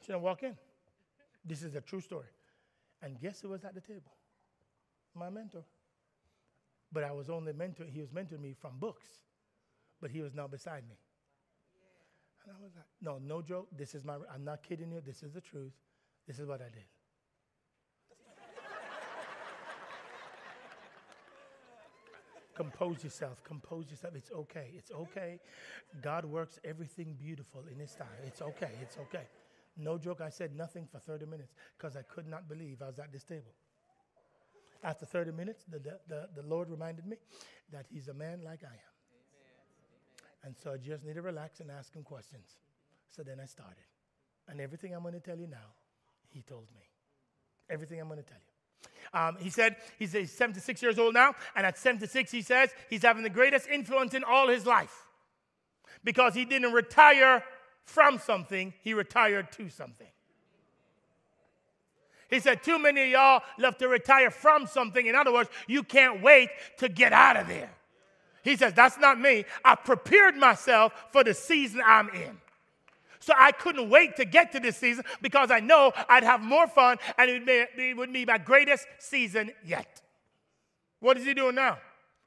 She 0.00 0.06
didn't 0.06 0.22
walk 0.22 0.42
in. 0.42 0.56
This 1.44 1.62
is 1.62 1.74
a 1.74 1.82
true 1.82 2.00
story. 2.00 2.28
And 3.02 3.20
guess 3.20 3.42
who 3.42 3.50
was 3.50 3.62
at 3.64 3.74
the 3.74 3.80
table? 3.82 4.10
My 5.14 5.28
mentor. 5.28 5.64
But 6.90 7.04
I 7.04 7.12
was 7.12 7.28
only 7.28 7.52
mentoring, 7.52 7.90
he 7.90 8.00
was 8.00 8.08
mentoring 8.08 8.40
me 8.40 8.54
from 8.58 8.78
books, 8.78 9.06
but 10.00 10.10
he 10.10 10.22
was 10.22 10.34
now 10.34 10.46
beside 10.46 10.88
me. 10.88 10.96
And 12.44 12.56
I 12.58 12.62
was 12.62 12.72
like, 12.74 12.86
no, 13.02 13.18
no 13.22 13.42
joke. 13.42 13.68
This 13.76 13.94
is 13.94 14.02
my, 14.02 14.16
I'm 14.32 14.44
not 14.44 14.62
kidding 14.62 14.90
you. 14.90 15.02
This 15.04 15.22
is 15.22 15.32
the 15.32 15.42
truth. 15.42 15.74
This 16.26 16.38
is 16.38 16.46
what 16.46 16.62
I 16.62 16.70
did. 16.70 16.86
Compose 22.62 23.02
yourself. 23.04 23.42
Compose 23.44 23.90
yourself. 23.90 24.14
It's 24.16 24.30
okay. 24.32 24.68
It's 24.76 24.90
okay. 24.92 25.38
God 26.02 26.24
works 26.24 26.58
everything 26.64 27.16
beautiful 27.18 27.62
in 27.72 27.78
His 27.78 27.94
time. 27.94 28.20
It's 28.26 28.42
okay. 28.42 28.72
It's 28.82 28.98
okay. 28.98 29.26
No 29.76 29.96
joke. 29.96 30.20
I 30.20 30.30
said 30.30 30.54
nothing 30.56 30.86
for 30.90 30.98
30 30.98 31.26
minutes 31.26 31.54
because 31.76 31.96
I 31.96 32.02
could 32.02 32.26
not 32.26 32.48
believe 32.48 32.82
I 32.82 32.86
was 32.86 32.98
at 32.98 33.12
this 33.12 33.24
table. 33.24 33.54
After 34.82 35.06
30 35.06 35.32
minutes, 35.32 35.64
the, 35.70 35.78
the, 35.78 35.98
the, 36.08 36.28
the 36.36 36.42
Lord 36.42 36.70
reminded 36.70 37.06
me 37.06 37.16
that 37.72 37.86
He's 37.90 38.08
a 38.08 38.14
man 38.14 38.40
like 38.44 38.60
I 38.64 38.74
am. 38.74 38.90
And 40.44 40.54
so 40.56 40.72
I 40.72 40.76
just 40.76 41.04
need 41.04 41.14
to 41.14 41.22
relax 41.22 41.60
and 41.60 41.70
ask 41.70 41.94
him 41.94 42.02
questions. 42.02 42.56
So 43.08 43.22
then 43.22 43.40
I 43.40 43.46
started. 43.46 43.84
And 44.48 44.60
everything 44.60 44.94
I'm 44.94 45.02
going 45.02 45.14
to 45.14 45.20
tell 45.20 45.38
you 45.38 45.46
now, 45.46 45.76
he 46.28 46.42
told 46.42 46.66
me. 46.74 46.82
Everything 47.68 48.00
I'm 48.00 48.08
going 48.08 48.22
to 48.22 48.26
tell 48.26 48.38
you. 48.38 48.49
Um, 49.12 49.36
he 49.40 49.50
said 49.50 49.76
he's, 49.98 50.12
he's 50.12 50.30
76 50.30 50.82
years 50.82 50.98
old 50.98 51.14
now, 51.14 51.34
and 51.56 51.66
at 51.66 51.76
76, 51.78 52.30
he 52.30 52.42
says 52.42 52.70
he's 52.88 53.02
having 53.02 53.22
the 53.22 53.30
greatest 53.30 53.68
influence 53.68 54.14
in 54.14 54.22
all 54.22 54.48
his 54.48 54.66
life 54.66 55.06
because 56.04 56.34
he 56.34 56.44
didn't 56.44 56.72
retire 56.72 57.42
from 57.84 58.18
something, 58.18 58.72
he 58.82 58.94
retired 58.94 59.50
to 59.52 59.68
something. 59.68 60.06
He 62.28 62.38
said, 62.38 62.62
Too 62.62 62.78
many 62.78 63.02
of 63.02 63.08
y'all 63.08 63.42
love 63.58 63.76
to 63.78 63.88
retire 63.88 64.30
from 64.30 64.66
something. 64.66 65.06
In 65.06 65.16
other 65.16 65.32
words, 65.32 65.50
you 65.66 65.82
can't 65.82 66.22
wait 66.22 66.50
to 66.78 66.88
get 66.88 67.12
out 67.12 67.36
of 67.36 67.48
there. 67.48 67.70
He 68.42 68.56
says, 68.56 68.72
That's 68.72 68.98
not 68.98 69.20
me. 69.20 69.44
I 69.64 69.74
prepared 69.74 70.36
myself 70.36 70.92
for 71.10 71.24
the 71.24 71.34
season 71.34 71.82
I'm 71.84 72.08
in. 72.10 72.38
So 73.20 73.34
I 73.36 73.52
couldn't 73.52 73.90
wait 73.90 74.16
to 74.16 74.24
get 74.24 74.52
to 74.52 74.60
this 74.60 74.78
season 74.78 75.04
because 75.20 75.50
I 75.50 75.60
know 75.60 75.92
I'd 76.08 76.24
have 76.24 76.40
more 76.40 76.66
fun 76.66 76.96
and 77.18 77.30
it 77.30 77.34
would 77.34 77.46
be, 77.46 77.64
it 77.82 77.96
would 77.96 78.12
be 78.12 78.24
my 78.24 78.38
greatest 78.38 78.86
season 78.98 79.52
yet. 79.64 80.00
What 81.00 81.18
is 81.18 81.24
he 81.24 81.34
doing 81.34 81.54
now? 81.54 81.78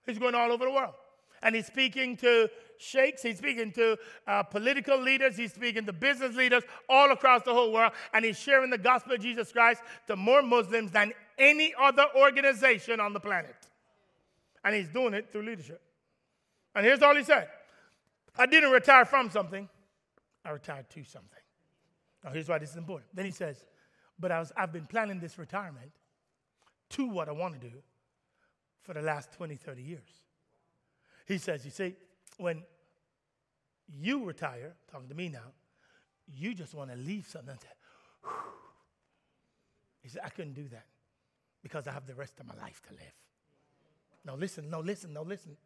He's 0.05 0.19
going 0.19 0.35
all 0.35 0.51
over 0.51 0.65
the 0.65 0.71
world. 0.71 0.93
And 1.41 1.55
he's 1.55 1.65
speaking 1.65 2.15
to 2.17 2.49
sheikhs, 2.77 3.21
he's 3.21 3.37
speaking 3.37 3.71
to 3.73 3.97
uh, 4.27 4.43
political 4.43 4.99
leaders, 4.99 5.35
he's 5.35 5.53
speaking 5.53 5.85
to 5.85 5.93
business 5.93 6.35
leaders 6.35 6.63
all 6.87 7.11
across 7.11 7.43
the 7.43 7.53
whole 7.53 7.71
world, 7.71 7.93
and 8.13 8.23
he's 8.23 8.39
sharing 8.39 8.69
the 8.69 8.77
gospel 8.77 9.13
of 9.13 9.21
Jesus 9.21 9.51
Christ 9.51 9.81
to 10.07 10.15
more 10.15 10.41
Muslims 10.41 10.91
than 10.91 11.11
any 11.37 11.73
other 11.79 12.05
organization 12.15 12.99
on 12.99 13.13
the 13.13 13.19
planet. 13.19 13.55
And 14.63 14.75
he's 14.75 14.89
doing 14.89 15.13
it 15.13 15.31
through 15.31 15.43
leadership. 15.43 15.81
And 16.75 16.85
here's 16.85 17.01
all 17.01 17.15
he 17.15 17.23
said 17.23 17.49
I 18.37 18.45
didn't 18.45 18.71
retire 18.71 19.05
from 19.05 19.29
something, 19.29 19.69
I 20.45 20.51
retired 20.51 20.89
to 20.91 21.03
something. 21.03 21.39
Now, 22.23 22.31
here's 22.31 22.47
why 22.47 22.57
this 22.57 22.71
is 22.71 22.77
important. 22.77 23.09
Then 23.13 23.25
he 23.25 23.31
says, 23.31 23.63
But 24.19 24.31
I 24.31 24.39
was, 24.39 24.51
I've 24.55 24.71
been 24.71 24.85
planning 24.85 25.19
this 25.19 25.37
retirement 25.37 25.91
to 26.91 27.07
what 27.07 27.27
I 27.27 27.31
want 27.31 27.59
to 27.59 27.69
do 27.69 27.75
for 28.81 28.93
the 28.93 29.01
last 29.01 29.31
20, 29.33 29.55
30 29.55 29.81
years. 29.81 30.01
He 31.27 31.37
says, 31.37 31.65
You 31.65 31.71
see, 31.71 31.95
when 32.37 32.63
you 33.87 34.23
retire, 34.23 34.73
talking 34.91 35.09
to 35.09 35.15
me 35.15 35.29
now, 35.29 35.51
you 36.33 36.53
just 36.53 36.73
want 36.73 36.91
to 36.91 36.97
leave 36.97 37.27
something 37.27 37.51
and 37.51 37.59
say, 37.61 38.29
He 40.01 40.09
said, 40.09 40.21
I 40.23 40.29
couldn't 40.29 40.53
do 40.53 40.67
that 40.69 40.85
because 41.61 41.87
I 41.87 41.91
have 41.91 42.05
the 42.05 42.15
rest 42.15 42.39
of 42.39 42.47
my 42.47 42.55
life 42.55 42.81
to 42.89 42.93
live. 42.93 43.13
No, 44.25 44.35
listen, 44.35 44.69
no, 44.69 44.79
listen, 44.79 45.13
no, 45.13 45.21
listen. 45.21 45.57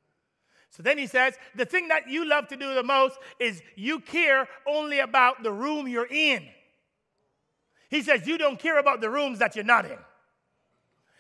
So 0.70 0.84
then 0.84 0.98
he 0.98 1.08
says, 1.08 1.36
the 1.56 1.66
thing 1.66 1.88
that 1.88 2.10
you 2.10 2.28
love 2.28 2.48
to 2.50 2.58
do 2.58 2.74
the 2.76 2.84
most 2.84 3.18
is 3.40 3.62
you 3.76 4.00
care 4.00 4.48
only 4.68 5.00
about 5.00 5.42
the 5.42 5.52
room 5.52 5.88
you're 5.88 6.08
in. 6.08 6.48
He 7.90 8.02
says, 8.02 8.28
you 8.28 8.38
don't 8.38 8.60
care 8.60 8.78
about 8.80 9.02
the 9.02 9.10
rooms 9.10 9.40
that 9.40 9.56
you're 9.56 9.66
not 9.66 9.86
in. 9.86 9.98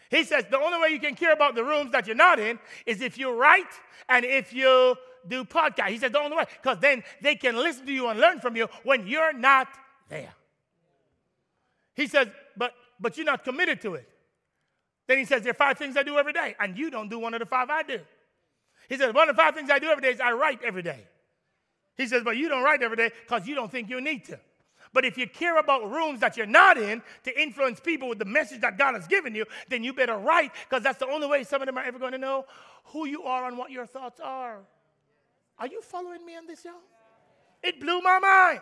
He 0.10 0.24
says, 0.24 0.46
the 0.50 0.60
only 0.60 0.80
way 0.80 0.90
you 0.90 1.00
can 1.00 1.16
care 1.16 1.34
about 1.34 1.56
the 1.56 1.64
rooms 1.64 1.92
that 1.92 2.08
you're 2.08 2.16
not 2.16 2.40
in 2.40 2.60
is 2.86 3.02
if 3.02 3.18
you 3.18 3.32
write 3.32 3.66
and 4.08 4.24
if 4.26 4.54
you 4.54 4.96
do 5.28 5.44
podcast. 5.44 5.90
He 5.90 5.98
says, 5.98 6.12
the 6.12 6.20
only 6.20 6.38
way, 6.38 6.46
because 6.62 6.80
then 6.80 7.04
they 7.22 7.36
can 7.36 7.56
listen 7.56 7.86
to 7.86 7.92
you 7.92 8.08
and 8.08 8.20
learn 8.20 8.40
from 8.40 8.56
you 8.56 8.68
when 8.84 9.08
you're 9.08 9.34
not 9.34 9.68
there. 10.10 10.34
He 11.96 12.08
says, 12.08 12.28
but, 12.56 12.74
but 13.00 13.18
you're 13.18 13.26
not 13.26 13.44
committed 13.44 13.82
to 13.82 13.96
it. 13.96 14.08
Then 15.08 15.18
he 15.18 15.26
says, 15.26 15.42
there 15.42 15.52
are 15.52 15.56
five 15.56 15.78
things 15.78 15.98
I 15.98 16.04
do 16.04 16.18
every 16.18 16.34
day, 16.34 16.56
and 16.60 16.78
you 16.78 16.92
don't 16.92 17.10
do 17.10 17.18
one 17.18 17.34
of 17.34 17.40
the 17.40 17.46
five 17.46 17.70
I 17.70 17.84
do. 17.84 18.00
He 18.88 18.98
says, 18.98 19.14
one 19.14 19.30
of 19.30 19.36
the 19.36 19.42
five 19.42 19.54
things 19.54 19.70
I 19.70 19.80
do 19.80 19.88
every 19.88 20.02
day 20.02 20.10
is 20.10 20.20
I 20.20 20.32
write 20.32 20.62
every 20.64 20.84
day. 20.84 21.08
He 21.96 22.08
says, 22.08 22.24
but 22.24 22.38
you 22.38 22.48
don't 22.48 22.64
write 22.64 22.84
every 22.84 22.98
day 22.98 23.12
because 23.26 23.48
you 23.48 23.56
don't 23.56 23.72
think 23.72 23.90
you 23.90 24.00
need 24.00 24.26
to. 24.26 24.40
But 24.94 25.06
if 25.06 25.18
you 25.18 25.28
care 25.28 25.60
about 25.60 25.92
rooms 25.92 26.22
that 26.22 26.38
you're 26.38 26.46
not 26.46 26.78
in 26.78 27.02
to 27.24 27.42
influence 27.42 27.80
people 27.80 28.08
with 28.08 28.20
the 28.20 28.26
message 28.26 28.62
that 28.62 28.78
God 28.78 28.96
has 28.96 29.08
given 29.08 29.36
you, 29.36 29.46
then 29.68 29.84
you 29.84 29.94
better 29.94 30.18
write 30.18 30.52
because 30.68 30.84
that's 30.84 31.00
the 31.00 31.08
only 31.08 31.28
way 31.28 31.44
some 31.44 31.62
of 31.62 31.66
them 31.66 31.78
are 31.78 31.84
ever 31.84 32.00
going 32.00 32.14
to 32.14 32.18
know 32.18 32.46
who 32.86 33.06
you 33.06 33.24
are 33.24 33.48
and 33.48 33.58
what 33.58 33.72
your 33.72 33.86
thoughts 33.86 34.20
are. 34.20 34.60
Are 35.60 35.68
you 35.68 35.82
following 35.82 36.26
me 36.26 36.36
on 36.36 36.48
this, 36.48 36.64
y'all? 36.64 36.76
It 37.62 37.80
blew 37.80 38.02
my 38.02 38.20
mind. 38.20 38.62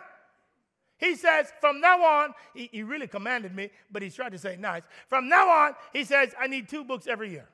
He 0.98 1.14
says, 1.14 1.52
from 1.60 1.80
now 1.80 2.02
on, 2.02 2.34
he, 2.54 2.70
he 2.72 2.82
really 2.82 3.06
commanded 3.06 3.54
me, 3.54 3.70
but 3.90 4.02
he's 4.02 4.14
trying 4.14 4.30
to 4.30 4.38
say 4.38 4.56
nice. 4.56 4.82
From 5.08 5.28
now 5.28 5.48
on, 5.48 5.74
he 5.92 6.04
says, 6.04 6.34
I 6.40 6.46
need 6.46 6.68
two 6.68 6.84
books 6.84 7.06
every 7.06 7.30
year. 7.30 7.46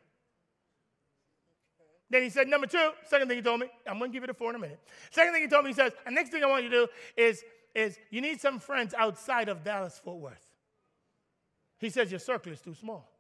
Then 2.13 2.23
he 2.23 2.29
said, 2.29 2.47
number 2.47 2.67
two, 2.67 2.91
second 3.09 3.29
thing 3.29 3.39
he 3.39 3.43
told 3.43 3.61
me, 3.61 3.69
I'm 3.87 3.99
to 3.99 4.07
give 4.09 4.23
you 4.23 4.27
the 4.27 4.35
four 4.35 4.51
in 4.51 4.57
a 4.57 4.59
minute. 4.59 4.79
Second 5.11 5.33
thing 5.33 5.43
he 5.45 5.49
told 5.49 5.65
me, 5.65 5.71
he 5.71 5.75
says, 5.75 5.93
and 6.05 6.15
next 6.15 6.29
thing 6.29 6.45
I 6.45 6.47
want 6.47 6.63
you 6.63 6.69
to 6.69 6.77
do 6.85 6.89
is, 7.17 7.43
is 7.75 7.99
you 8.11 8.21
need 8.21 8.39
some 8.39 8.59
friends 8.59 8.93
outside 8.93 9.49
of 9.49 9.65
Dallas 9.65 9.99
Fort 10.05 10.19
Worth. 10.19 10.47
He 11.79 11.89
says, 11.89 12.11
your 12.11 12.21
circle 12.21 12.53
is 12.53 12.61
too 12.61 12.75
small. 12.75 13.11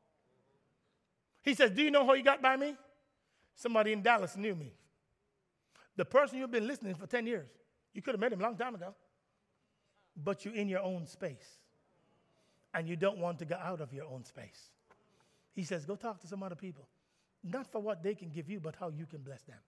He 1.40 1.54
says, 1.54 1.70
do 1.70 1.82
you 1.82 1.90
know 1.90 2.04
how 2.04 2.12
you 2.12 2.22
got 2.22 2.42
by 2.42 2.54
me? 2.54 2.76
Somebody 3.54 3.94
in 3.94 4.02
Dallas 4.02 4.36
knew 4.36 4.54
me. 4.54 4.74
The 5.96 6.04
person 6.04 6.38
you've 6.38 6.50
been 6.50 6.66
listening 6.66 6.94
for 6.94 7.06
10 7.06 7.26
years, 7.26 7.48
you 7.94 8.02
could 8.02 8.12
have 8.12 8.20
met 8.20 8.34
him 8.34 8.40
a 8.40 8.42
long 8.42 8.58
time 8.58 8.74
ago. 8.74 8.94
But 10.22 10.44
you're 10.44 10.54
in 10.54 10.68
your 10.68 10.82
own 10.82 11.06
space. 11.06 11.60
And 12.74 12.86
you 12.86 12.96
don't 12.96 13.16
want 13.16 13.38
to 13.38 13.46
get 13.46 13.58
out 13.58 13.80
of 13.80 13.94
your 13.94 14.04
own 14.04 14.26
space. 14.26 14.68
He 15.54 15.64
says, 15.64 15.86
go 15.86 15.96
talk 15.96 16.20
to 16.20 16.26
some 16.26 16.42
other 16.42 16.56
people. 16.56 16.86
Not 17.44 17.70
for 17.70 17.80
what 17.80 18.02
they 18.02 18.14
can 18.14 18.30
give 18.30 18.48
you, 18.48 18.60
but 18.60 18.76
how 18.78 18.88
you 18.88 19.06
can 19.06 19.22
bless 19.22 19.42
them. 19.42 19.58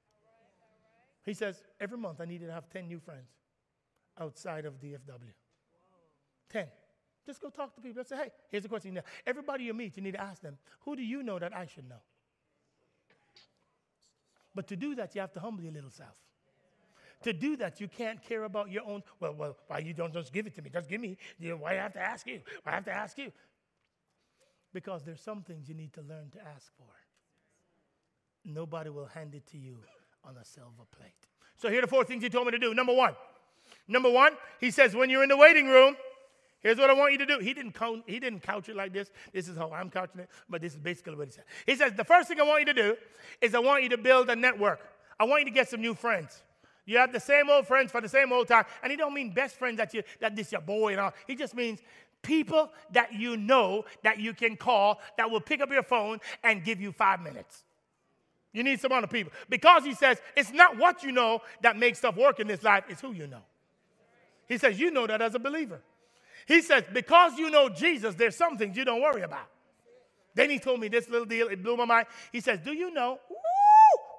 He 1.25 1.35
says, 1.35 1.63
every 1.81 1.99
month 1.99 2.21
I 2.21 2.27
need 2.27 2.41
to 2.43 2.53
have 2.53 2.69
10 2.71 2.87
new 2.87 3.01
friends 3.01 3.31
outside 4.21 4.65
of 4.65 4.81
DFW. 4.81 5.33
10. 6.51 6.67
Just 7.27 7.41
go 7.41 7.49
talk 7.49 7.75
to 7.75 7.81
people 7.81 8.01
and 8.01 8.07
say, 8.07 8.17
hey, 8.17 8.31
here's 8.51 8.63
the 8.63 8.69
question. 8.69 9.01
Everybody 9.27 9.65
you 9.65 9.75
meet, 9.75 9.97
you 9.97 10.03
need 10.03 10.13
to 10.13 10.21
ask 10.21 10.43
them, 10.43 10.59
who 10.81 10.95
do 10.95 11.03
you 11.03 11.23
know 11.23 11.39
that 11.39 11.57
I 11.57 11.67
should 11.67 11.89
know? 11.89 12.03
But 14.55 14.69
to 14.69 14.77
do 14.77 14.95
that, 14.97 15.15
you 15.15 15.21
have 15.23 15.33
to 15.33 15.41
humble 15.41 15.65
your 15.65 15.73
little 15.73 15.91
self. 15.91 16.15
To 17.23 17.33
do 17.33 17.57
that, 17.57 17.81
you 17.81 17.89
can't 17.89 18.23
care 18.23 18.45
about 18.45 18.71
your 18.71 18.83
own. 18.87 19.03
Well, 19.19 19.35
well, 19.35 19.57
why 19.67 19.79
you 19.79 19.95
don't 19.95 20.13
just 20.13 20.33
give 20.33 20.47
it 20.47 20.55
to 20.57 20.63
me? 20.63 20.69
Just 20.71 20.89
give 20.89 21.01
me. 21.01 21.17
You 21.39 21.51
know, 21.51 21.57
why 21.57 21.73
I 21.73 21.77
have 21.77 21.95
to 21.95 22.01
ask 22.01 22.27
you? 22.27 22.41
Why 22.63 22.73
I 22.73 22.75
have 22.77 22.85
to 22.85 22.93
ask 22.93 23.17
you? 23.17 23.33
Because 24.75 25.03
there's 25.03 25.23
some 25.23 25.43
things 25.43 25.69
you 25.69 25.75
need 25.75 25.95
to 25.95 26.03
learn 26.03 26.31
to 26.33 26.47
ask 26.55 26.71
for 26.77 26.87
nobody 28.45 28.91
will 28.91 29.07
hand 29.07 29.35
it 29.35 29.47
to 29.49 29.59
you 29.59 29.79
on 30.25 30.37
a 30.37 30.45
silver 30.45 30.85
plate. 30.97 31.13
So 31.57 31.69
here 31.69 31.79
are 31.79 31.83
the 31.83 31.89
four 31.89 32.05
things 32.05 32.23
he 32.23 32.29
told 32.29 32.47
me 32.47 32.53
to 32.53 32.59
do. 32.59 32.75
Number 32.75 32.93
one, 32.93 33.15
number 33.89 34.11
one, 34.11 34.33
he 34.61 34.71
says 34.71 34.95
when 34.95 35.11
you're 35.11 35.23
in 35.23 35.29
the 35.29 35.37
waiting 35.37 35.69
room, 35.69 35.97
here's 36.61 36.79
what 36.79 36.91
I 36.91 36.93
want 36.95 37.13
you 37.13 37.19
to 37.19 37.27
do. 37.27 37.39
He 37.39 37.55
didn't 37.55 37.77
he 38.07 38.19
didn't 38.19 38.41
couch 38.41 38.69
it 38.69 38.77
like 38.77 38.93
this. 38.93 39.11
This 39.33 39.49
is 39.49 39.57
how 39.57 39.71
I'm 39.73 39.91
couching 39.91 40.21
it, 40.21 40.29
but 40.49 40.61
this 40.61 40.73
is 40.75 40.79
basically 40.79 41.17
what 41.17 41.29
he 41.29 41.33
said. 41.33 41.45
He 41.67 41.77
says 41.77 41.93
the 41.95 42.05
first 42.05 42.29
thing 42.29 42.41
I 42.41 42.45
want 42.45 42.61
you 42.61 42.67
to 42.67 42.75
do 42.75 42.97
is 43.41 43.55
I 43.55 43.61
want 43.61 43.83
you 43.83 43.89
to 43.91 43.99
build 43.99 44.29
a 44.31 44.37
network. 44.37 44.81
I 45.19 45.25
want 45.25 45.43
you 45.43 45.47
to 45.47 45.53
get 45.53 45.69
some 45.69 45.81
new 45.81 45.95
friends. 45.95 46.43
You 46.87 46.99
have 46.99 47.13
the 47.13 47.21
same 47.21 47.49
old 47.49 47.67
friends 47.67 47.91
for 47.91 48.01
the 48.01 48.09
same 48.09 48.33
old 48.33 48.49
time, 48.49 48.65
and 48.83 48.91
he 48.91 48.97
don't 48.97 49.15
mean 49.15 49.31
best 49.31 49.57
friends 49.57 49.79
that 49.79 49.95
you 49.95 50.03
that 50.21 50.37
this 50.37 50.53
your 50.53 50.61
boy 50.61 50.93
and 50.93 51.01
all. 51.01 51.15
He 51.27 51.35
just 51.35 51.55
means 51.55 51.81
people 52.21 52.71
that 52.93 53.13
you 53.13 53.37
know 53.37 53.85
that 54.03 54.19
you 54.19 54.35
can 54.35 54.57
call 54.57 55.01
that 55.17 55.31
will 55.31 55.41
pick 55.41 55.61
up 55.61 55.71
your 55.71 55.83
phone 55.83 56.21
and 56.43 56.65
give 56.65 56.81
you 56.81 56.93
five 56.93 57.21
minutes. 57.21 57.65
You 58.55 58.63
need 58.63 58.81
some 58.81 58.93
other 58.93 59.09
people. 59.09 59.33
Because 59.51 59.85
he 59.85 59.93
says 59.93 60.19
it's 60.35 60.53
not 60.53 60.79
what 60.79 61.03
you 61.03 61.13
know 61.13 61.43
that 61.61 61.77
makes 61.77 61.99
stuff 61.99 62.17
work 62.17 62.41
in 62.41 62.47
this 62.47 62.63
life, 62.63 62.85
it's 62.89 63.03
who 63.03 63.13
you 63.13 63.27
know. 63.27 63.43
He 64.49 64.57
says, 64.57 64.79
You 64.79 64.91
know 64.91 65.07
that 65.07 65.21
as 65.21 65.35
a 65.35 65.39
believer. 65.39 65.83
He 66.47 66.63
says, 66.63 66.85
Because 66.93 67.37
you 67.37 67.51
know 67.51 67.69
Jesus, 67.69 68.15
there's 68.15 68.37
some 68.37 68.57
things 68.57 68.77
you 68.77 68.85
don't 68.85 69.03
worry 69.03 69.23
about. 69.23 69.49
Then 70.35 70.51
he 70.51 70.59
told 70.59 70.81
me 70.81 70.89
this 70.89 71.09
little 71.09 71.27
deal, 71.27 71.49
it 71.49 71.63
blew 71.63 71.77
my 71.77 71.85
mind. 71.85 72.07
He 72.33 72.41
says, 72.41 72.61
Do 72.61 72.73
you 72.73 72.93
know? 72.93 73.19
Woo, 73.29 73.37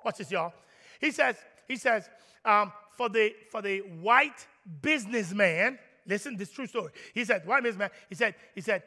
watch 0.03 0.17
this, 0.17 0.29
y'all. 0.29 0.53
He 0.99 1.11
says, 1.11 1.37
he 1.67 1.77
says, 1.77 2.09
um, 2.43 2.71
for 2.91 3.09
the 3.09 3.33
for 3.51 3.61
the 3.61 3.79
white 3.79 4.45
businessman, 4.81 5.79
listen, 6.05 6.35
this 6.35 6.51
true 6.51 6.67
story. 6.67 6.91
He 7.13 7.23
said, 7.23 7.45
white 7.45 7.63
businessman, 7.63 7.89
he 8.09 8.15
said, 8.15 8.35
he 8.53 8.61
said, 8.61 8.83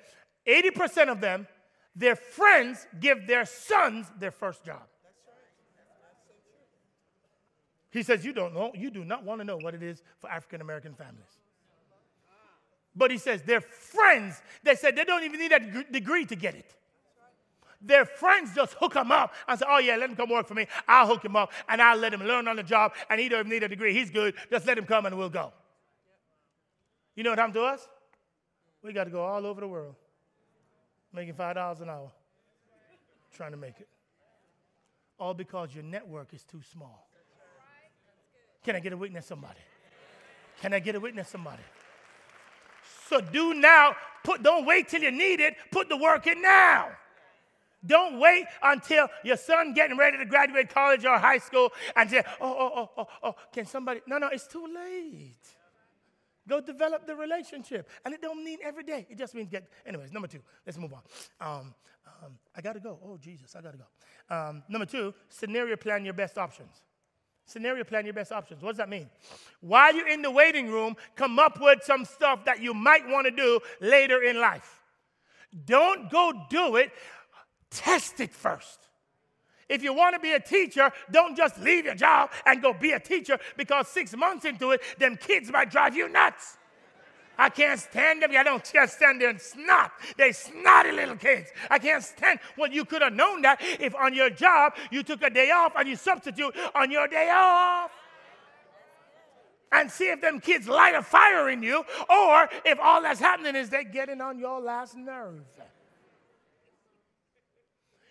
80% 0.47 1.09
of 1.09 1.21
them, 1.21 1.47
their 1.95 2.17
friends 2.17 2.87
give 2.99 3.27
their 3.27 3.45
sons 3.45 4.07
their 4.19 4.31
first 4.31 4.65
job. 4.65 4.83
He 7.99 8.05
says, 8.05 8.25
You 8.25 8.33
don't 8.33 8.55
know, 8.55 8.71
you 8.77 8.91
do 8.91 9.05
not 9.05 9.25
want 9.25 9.41
to 9.41 9.45
know 9.45 9.57
what 9.57 9.75
it 9.75 9.83
is 9.83 10.05
for 10.21 10.31
African 10.31 10.61
American 10.61 10.95
families. 10.95 11.37
But 12.95 13.11
he 13.11 13.19
says, 13.19 13.43
Their 13.43 13.61
friends, 13.61 14.41
they 14.63 14.77
said 14.77 14.95
they 14.95 15.03
don't 15.03 15.25
even 15.25 15.41
need 15.41 15.51
a 15.51 15.83
degree 15.91 16.25
to 16.27 16.37
get 16.37 16.55
it. 16.55 16.77
Their 17.83 18.05
friends 18.05 18.55
just 18.55 18.75
hook 18.75 18.95
them 18.95 19.11
up 19.11 19.35
and 19.49 19.59
say, 19.59 19.67
Oh, 19.69 19.79
yeah, 19.79 19.97
let 19.97 20.11
him 20.11 20.15
come 20.15 20.31
work 20.31 20.47
for 20.47 20.55
me. 20.55 20.69
I'll 20.87 21.09
hook 21.09 21.25
him 21.25 21.35
up 21.35 21.51
and 21.69 21.83
I'll 21.83 21.97
let 21.97 22.15
him 22.15 22.23
learn 22.23 22.47
on 22.47 22.55
the 22.55 22.63
job. 22.63 22.93
And 23.11 23.21
he 23.21 23.29
don't 23.29 23.41
even 23.41 23.51
need 23.51 23.65
a 23.65 23.69
degree. 23.69 23.93
He's 23.93 24.11
good. 24.11 24.37
Just 24.49 24.65
let 24.65 24.79
him 24.79 24.87
come 24.87 25.05
and 25.05 25.19
we'll 25.19 25.29
go. 25.29 25.53
You 27.17 27.25
know 27.25 27.31
what 27.31 27.41
happened 27.41 27.55
to 27.55 27.63
us? 27.63 27.89
We 28.81 28.93
got 28.93 29.05
to 29.05 29.11
go 29.11 29.23
all 29.23 29.45
over 29.45 29.61
the 29.61 29.67
world 29.67 29.97
making 31.13 31.35
$5 31.35 31.81
an 31.81 31.89
hour 31.89 32.13
trying 33.33 33.51
to 33.51 33.57
make 33.57 33.81
it. 33.81 33.89
All 35.19 35.35
because 35.35 35.75
your 35.75 35.83
network 35.83 36.33
is 36.33 36.45
too 36.45 36.63
small. 36.63 37.08
Can 38.65 38.77
I 38.77 38.81
get 38.81 38.93
a 38.93 38.97
witness, 38.97 39.27
somebody? 39.27 39.61
Can 40.61 40.73
I 40.75 40.81
get 40.81 40.95
a 40.95 41.01
witness, 41.01 41.29
somebody? 41.29 41.63
So 43.09 43.21
do 43.21 43.55
now. 43.55 43.95
Put, 44.25 44.43
don't 44.43 44.67
wait 44.67 44.89
till 44.89 45.03
you 45.03 45.11
need 45.11 45.41
it. 45.41 45.57
Put 45.71 45.89
the 45.89 45.97
work 45.97 46.27
in 46.27 46.43
now. 46.43 46.89
Don't 47.87 48.19
wait 48.19 48.47
until 48.63 49.09
your 49.23 49.37
son 49.37 49.73
getting 49.73 49.97
ready 49.97 50.19
to 50.19 50.25
graduate 50.25 50.69
college 50.69 51.05
or 51.05 51.17
high 51.17 51.39
school 51.39 51.73
and 51.95 52.11
say, 52.11 52.23
oh, 52.41 52.57
oh, 52.59 52.73
oh, 52.77 52.91
oh, 52.99 53.07
oh, 53.23 53.35
can 53.53 53.67
somebody? 53.67 54.01
No, 54.07 54.19
no, 54.19 54.29
it's 54.29 54.49
too 54.49 54.67
late. 54.67 55.37
Go 56.49 56.61
develop 56.61 57.07
the 57.07 57.15
relationship. 57.15 57.89
And 58.05 58.15
it 58.15 58.21
don't 58.21 58.43
mean 58.43 58.59
every 58.65 58.83
day. 58.83 59.07
It 59.09 59.17
just 59.17 59.35
means 59.35 59.49
get, 59.49 59.69
anyways, 59.87 60.13
number 60.13 60.27
two, 60.27 60.41
let's 60.67 60.79
move 60.79 60.93
on. 60.93 61.03
Um, 61.41 61.75
um, 62.25 62.39
I 62.57 62.61
got 62.63 62.73
to 62.73 62.81
go. 62.81 62.99
Oh, 63.05 63.17
Jesus, 63.17 63.55
I 63.55 63.61
got 63.61 63.73
to 63.73 63.79
go. 63.79 64.35
Um, 64.35 64.63
number 64.69 64.87
two, 64.87 65.15
scenario 65.29 65.77
plan 65.77 66.05
your 66.05 66.15
best 66.15 66.37
options. 66.37 66.83
Scenario 67.49 67.83
plan 67.83 68.05
your 68.05 68.13
best 68.13 68.31
options. 68.31 68.63
What 68.63 68.73
does 68.73 68.77
that 68.77 68.91
mean? 68.91 69.09
While 69.63 69.95
you're 69.95 70.09
in 70.09 70.21
the 70.21 70.31
waiting 70.31 70.71
room, 70.71 70.97
come 71.17 71.39
up 71.39 71.59
with 71.59 71.83
some 71.83 72.05
stuff 72.05 72.45
that 72.45 72.61
you 72.61 72.75
might 72.75 73.09
want 73.09 73.25
to 73.25 73.31
do 73.31 73.59
later 73.81 74.23
in 74.23 74.39
life. 74.39 74.83
Don't 75.65 76.11
go 76.11 76.31
do 76.51 76.77
it, 76.77 76.93
test 77.71 78.21
it 78.21 78.35
first. 78.35 78.81
If 79.67 79.83
you 79.83 79.95
want 79.95 80.15
to 80.15 80.21
be 80.21 80.33
a 80.33 80.41
teacher, 80.41 80.93
don't 81.11 81.35
just 81.35 81.59
leave 81.59 81.87
your 81.87 81.95
job 81.95 82.31
and 82.45 82.61
go 82.61 82.75
be 82.75 82.93
a 82.93 83.01
teacher 83.01 83.39
because 83.57 83.89
six 83.89 84.15
months 84.15 84.45
into 84.45 84.73
it, 84.73 84.83
them 84.99 85.17
kids 85.17 85.51
might 85.51 85.71
drive 85.71 85.97
you 85.97 86.07
nuts. 86.07 86.58
I 87.39 87.51
can't 87.51 87.79
stand 87.79 88.23
them. 88.23 88.33
I 88.37 88.43
don't 88.43 88.65
just 88.65 88.97
stand 88.97 89.21
there 89.21 89.31
and 89.31 89.41
snot. 89.41 89.93
They 90.17 90.33
snotty 90.33 90.91
little 90.91 91.15
kids. 91.15 91.51
I 91.71 91.79
can't 91.79 92.03
stand. 92.03 92.41
Well, 92.57 92.71
you 92.71 92.85
could 92.85 93.01
have 93.01 93.13
known 93.13 93.43
that 93.43 93.61
if 93.79 93.95
on 93.95 94.13
your 94.13 94.29
job 94.29 94.75
you 94.91 95.05
took 95.05 95.23
a 95.23 95.31
day 95.31 95.51
off 95.53 95.75
and 95.77 95.89
you 95.89 95.95
substitute 95.95 96.55
on 96.75 96.91
your 96.91 97.07
day 97.07 97.31
off. 97.33 97.93
And 99.71 99.91
see 99.91 100.11
if 100.11 100.21
them 100.21 100.41
kids 100.41 100.67
light 100.67 100.95
a 100.95 101.03
fire 101.03 101.51
in 101.51 101.63
you, 101.63 101.85
or 102.09 102.49
if 102.65 102.79
all 102.81 103.03
that's 103.03 103.21
happening 103.21 103.55
is 103.55 103.69
they 103.69 103.85
getting 103.85 104.21
on 104.21 104.39
your 104.39 104.61
last 104.61 104.97
nerve. 104.97 105.43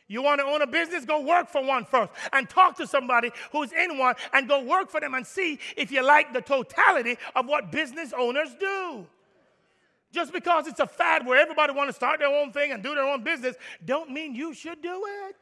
You 0.07 0.21
want 0.21 0.39
to 0.39 0.45
own 0.45 0.61
a 0.61 0.67
business? 0.67 1.03
Go 1.03 1.19
work 1.21 1.49
for 1.49 1.65
one 1.65 1.83
first 1.83 2.13
and 2.31 2.47
talk 2.47 2.77
to 2.77 2.87
somebody 2.87 3.31
who's 3.51 3.73
in 3.73 3.97
one 3.97 4.15
and 4.31 4.47
go 4.47 4.63
work 4.63 4.89
for 4.89 5.01
them 5.01 5.15
and 5.15 5.27
see 5.27 5.59
if 5.75 5.91
you 5.91 6.05
like 6.05 6.31
the 6.31 6.41
totality 6.41 7.17
of 7.35 7.45
what 7.47 7.71
business 7.71 8.13
owners 8.17 8.55
do. 8.57 9.05
Just 10.17 10.33
because 10.33 10.65
it's 10.65 10.79
a 10.79 10.87
fad 10.87 11.27
where 11.27 11.39
everybody 11.39 11.73
want 11.73 11.89
to 11.89 11.93
start 11.93 12.17
their 12.17 12.33
own 12.35 12.51
thing 12.51 12.71
and 12.71 12.81
do 12.81 12.95
their 12.95 13.03
own 13.03 13.23
business, 13.23 13.55
don't 13.85 14.09
mean 14.09 14.33
you 14.33 14.51
should 14.51 14.81
do 14.81 14.99
it. 15.27 15.35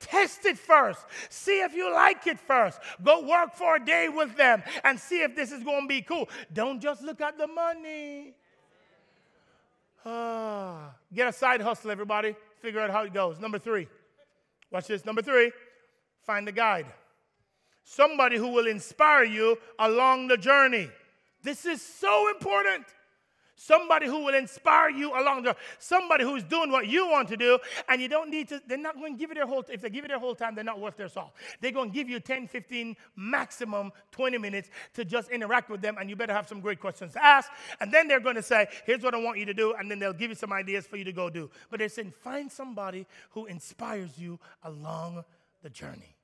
Test 0.00 0.44
it 0.44 0.58
first. 0.58 1.06
See 1.28 1.60
if 1.60 1.72
you 1.72 1.92
like 1.92 2.26
it 2.26 2.40
first. 2.40 2.80
Go 3.00 3.24
work 3.24 3.54
for 3.54 3.76
a 3.76 3.84
day 3.84 4.08
with 4.08 4.36
them 4.36 4.64
and 4.82 4.98
see 4.98 5.22
if 5.22 5.36
this 5.36 5.52
is 5.52 5.62
going 5.62 5.82
to 5.82 5.86
be 5.86 6.02
cool. 6.02 6.28
Don't 6.52 6.80
just 6.80 7.00
look 7.00 7.20
at 7.20 7.38
the 7.38 7.46
money. 7.46 8.34
Ah, 10.04 10.90
get 11.14 11.28
a 11.28 11.32
side 11.32 11.60
hustle, 11.60 11.92
everybody. 11.92 12.34
Figure 12.60 12.80
out 12.80 12.90
how 12.90 13.04
it 13.04 13.14
goes. 13.14 13.38
Number 13.38 13.60
three. 13.60 13.86
Watch 14.72 14.88
this. 14.88 15.04
Number 15.04 15.22
three, 15.22 15.52
find 16.26 16.48
a 16.48 16.52
guide. 16.52 16.86
Somebody 17.84 18.36
who 18.36 18.48
will 18.48 18.66
inspire 18.66 19.22
you 19.22 19.58
along 19.78 20.26
the 20.26 20.36
journey. 20.36 20.90
This 21.44 21.64
is 21.66 21.80
so 21.80 22.30
important. 22.30 22.84
Somebody 23.60 24.06
who 24.06 24.24
will 24.24 24.36
inspire 24.36 24.88
you 24.88 25.10
along 25.10 25.42
the 25.42 25.56
somebody 25.80 26.22
who's 26.22 26.44
doing 26.44 26.70
what 26.70 26.86
you 26.86 27.08
want 27.08 27.28
to 27.28 27.36
do, 27.36 27.58
and 27.88 28.00
you 28.00 28.06
don't 28.06 28.30
need 28.30 28.48
to, 28.50 28.62
they're 28.68 28.78
not 28.78 28.94
going 28.96 29.14
to 29.14 29.18
give 29.18 29.30
you 29.30 29.34
their 29.34 29.46
whole 29.46 29.64
if 29.68 29.80
they 29.80 29.90
give 29.90 30.04
you 30.04 30.08
their 30.08 30.20
whole 30.20 30.36
time, 30.36 30.54
they're 30.54 30.62
not 30.62 30.78
worth 30.78 30.96
their 30.96 31.08
salt. 31.08 31.32
They're 31.60 31.72
going 31.72 31.90
to 31.90 31.94
give 31.94 32.08
you 32.08 32.20
10, 32.20 32.46
15, 32.46 32.96
maximum 33.16 33.90
20 34.12 34.38
minutes 34.38 34.70
to 34.94 35.04
just 35.04 35.28
interact 35.30 35.70
with 35.70 35.80
them, 35.80 35.96
and 35.98 36.08
you 36.08 36.14
better 36.14 36.32
have 36.32 36.46
some 36.46 36.60
great 36.60 36.78
questions 36.78 37.14
to 37.14 37.24
ask. 37.24 37.50
And 37.80 37.92
then 37.92 38.06
they're 38.06 38.20
going 38.20 38.36
to 38.36 38.42
say, 38.42 38.68
Here's 38.86 39.02
what 39.02 39.12
I 39.12 39.18
want 39.18 39.38
you 39.38 39.44
to 39.46 39.54
do, 39.54 39.74
and 39.74 39.90
then 39.90 39.98
they'll 39.98 40.12
give 40.12 40.30
you 40.30 40.36
some 40.36 40.52
ideas 40.52 40.86
for 40.86 40.96
you 40.96 41.04
to 41.04 41.12
go 41.12 41.28
do. 41.28 41.50
But 41.68 41.80
they're 41.80 41.88
saying, 41.88 42.12
find 42.22 42.50
somebody 42.50 43.06
who 43.30 43.46
inspires 43.46 44.16
you 44.16 44.38
along 44.62 45.24
the 45.62 45.70
journey. 45.70 46.16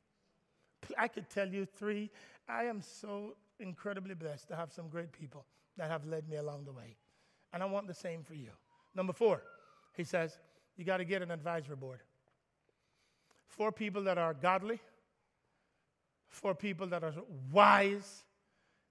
I 0.96 1.08
could 1.08 1.28
tell 1.28 1.48
you 1.48 1.66
three. 1.66 2.10
I 2.48 2.64
am 2.64 2.80
so 2.80 3.34
incredibly 3.58 4.14
blessed 4.14 4.48
to 4.48 4.56
have 4.56 4.72
some 4.72 4.88
great 4.88 5.12
people 5.12 5.46
that 5.76 5.90
have 5.90 6.06
led 6.06 6.28
me 6.28 6.36
along 6.36 6.64
the 6.64 6.72
way. 6.72 6.96
And 7.54 7.62
I 7.62 7.66
want 7.66 7.86
the 7.86 7.94
same 7.94 8.22
for 8.22 8.34
you. 8.34 8.50
Number 8.94 9.12
four, 9.12 9.40
he 9.96 10.04
says, 10.04 10.36
you 10.76 10.84
got 10.84 10.98
to 10.98 11.04
get 11.04 11.22
an 11.22 11.30
advisory 11.30 11.76
board. 11.76 12.00
For 13.46 13.70
people 13.70 14.02
that 14.02 14.18
are 14.18 14.34
godly, 14.34 14.80
for 16.28 16.54
people 16.54 16.88
that 16.88 17.04
are 17.04 17.14
wise, 17.52 18.24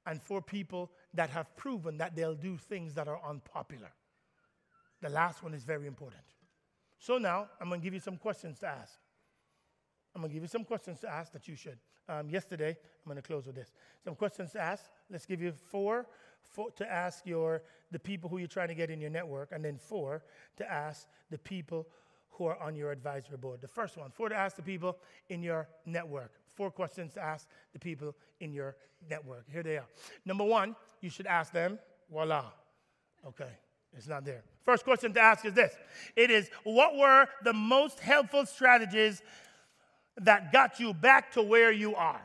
and 0.06 0.22
for 0.22 0.42
people 0.42 0.92
that 1.14 1.30
have 1.30 1.56
proven 1.56 1.98
that 1.98 2.16
they'll 2.16 2.36
do 2.36 2.58
things 2.58 2.94
that 2.96 3.08
are 3.08 3.20
unpopular. 3.28 3.92
The 5.02 5.10
last 5.10 5.44
one 5.44 5.54
is 5.54 5.64
very 5.64 5.88
important. 5.88 6.24
So 7.00 7.18
now 7.18 7.50
I'm 7.60 7.68
going 7.68 7.82
to 7.82 7.84
give 7.84 7.94
you 7.94 8.00
some 8.00 8.18
questions 8.18 8.60
to 8.60 8.68
ask. 8.68 8.94
I'm 10.16 10.22
going 10.22 10.30
to 10.30 10.34
give 10.34 10.44
you 10.44 10.50
some 10.50 10.64
questions 10.64 11.00
to 11.02 11.10
ask 11.10 11.34
that 11.34 11.48
you 11.48 11.56
should. 11.56 11.78
Um, 12.08 12.30
yesterday, 12.30 12.70
I'm 12.70 13.06
going 13.06 13.18
to 13.18 13.22
close 13.22 13.46
with 13.46 13.56
this. 13.56 13.72
Some 14.04 14.16
questions 14.16 14.52
to 14.54 14.62
ask. 14.62 14.84
Let's 15.10 15.26
give 15.26 15.42
you 15.42 15.54
four 15.54 16.06
to 16.76 16.92
ask 16.92 17.26
your, 17.26 17.64
the 17.92 18.00
people 18.00 18.30
who 18.30 18.38
you're 18.38 18.48
trying 18.48 18.68
to 18.70 18.76
get 18.76 18.90
in 18.90 19.02
your 19.02 19.10
network, 19.10 19.52
and 19.52 19.64
then 19.64 19.78
four, 19.78 20.24
to 20.58 20.72
ask 20.72 21.08
the 21.30 21.38
people 21.38 21.88
who 22.32 22.46
are 22.46 22.58
on 22.62 22.76
your 22.76 22.92
advisory 22.92 23.38
board. 23.38 23.62
The 23.62 23.68
first 23.68 23.98
one, 23.98 24.12
four 24.12 24.30
to 24.30 24.36
ask 24.36 24.56
the 24.56 24.64
people 24.64 24.98
in 25.30 25.44
your 25.44 25.68
network. 25.86 26.32
Four 26.48 26.72
questions 26.72 27.14
to 27.14 27.22
ask 27.22 27.48
the 27.74 27.80
people 27.80 28.16
in 28.40 28.54
your 28.54 28.76
network. 29.10 29.46
Here 29.52 29.64
they 29.64 29.78
are. 29.78 29.88
Number 30.26 30.44
one, 30.44 30.76
you 31.02 31.10
should 31.10 31.28
ask 31.28 31.52
them, 31.52 31.80
voila. 32.12 32.46
Okay, 33.26 33.50
it's 33.96 34.08
not 34.08 34.26
there. 34.26 34.44
First 34.64 34.84
question 34.84 35.14
to 35.14 35.20
ask 35.20 35.46
is 35.46 35.54
this 35.54 35.74
it 36.16 36.32
is, 36.32 36.50
what 36.64 36.96
were 36.96 37.28
the 37.44 37.54
most 37.54 38.00
helpful 38.00 38.46
strategies 38.46 39.22
that 40.18 40.52
got 40.52 40.80
you 40.80 40.94
back 40.94 41.32
to 41.34 41.42
where 41.42 41.72
you 41.72 41.96
are? 41.96 42.22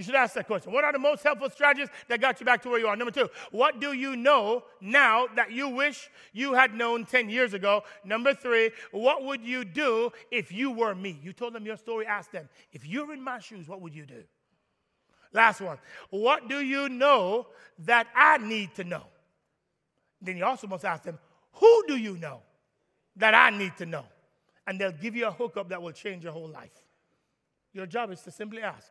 You 0.00 0.04
should 0.04 0.14
ask 0.14 0.32
that 0.32 0.46
question. 0.46 0.72
What 0.72 0.82
are 0.82 0.94
the 0.94 0.98
most 0.98 1.22
helpful 1.22 1.50
strategies 1.50 1.90
that 2.08 2.22
got 2.22 2.40
you 2.40 2.46
back 2.46 2.62
to 2.62 2.70
where 2.70 2.78
you 2.78 2.86
are? 2.86 2.96
Number 2.96 3.10
two, 3.10 3.28
what 3.50 3.80
do 3.80 3.92
you 3.92 4.16
know 4.16 4.64
now 4.80 5.26
that 5.36 5.52
you 5.52 5.68
wish 5.68 6.08
you 6.32 6.54
had 6.54 6.72
known 6.72 7.04
10 7.04 7.28
years 7.28 7.52
ago? 7.52 7.82
Number 8.02 8.32
three, 8.32 8.70
what 8.92 9.24
would 9.24 9.44
you 9.44 9.62
do 9.62 10.10
if 10.30 10.52
you 10.52 10.70
were 10.70 10.94
me? 10.94 11.20
You 11.22 11.34
told 11.34 11.52
them 11.52 11.66
your 11.66 11.76
story, 11.76 12.06
ask 12.06 12.30
them, 12.30 12.48
if 12.72 12.86
you're 12.86 13.12
in 13.12 13.22
my 13.22 13.40
shoes, 13.40 13.68
what 13.68 13.82
would 13.82 13.94
you 13.94 14.06
do? 14.06 14.22
Last 15.34 15.60
one, 15.60 15.76
what 16.08 16.48
do 16.48 16.62
you 16.62 16.88
know 16.88 17.48
that 17.80 18.06
I 18.16 18.38
need 18.38 18.74
to 18.76 18.84
know? 18.84 19.04
Then 20.22 20.38
you 20.38 20.46
also 20.46 20.66
must 20.66 20.86
ask 20.86 21.02
them, 21.02 21.18
who 21.52 21.84
do 21.86 21.98
you 21.98 22.16
know 22.16 22.40
that 23.16 23.34
I 23.34 23.50
need 23.50 23.76
to 23.76 23.84
know? 23.84 24.06
And 24.66 24.80
they'll 24.80 24.92
give 24.92 25.14
you 25.14 25.26
a 25.26 25.30
hookup 25.30 25.68
that 25.68 25.82
will 25.82 25.92
change 25.92 26.24
your 26.24 26.32
whole 26.32 26.48
life. 26.48 26.72
Your 27.74 27.84
job 27.84 28.10
is 28.10 28.22
to 28.22 28.30
simply 28.30 28.62
ask, 28.62 28.90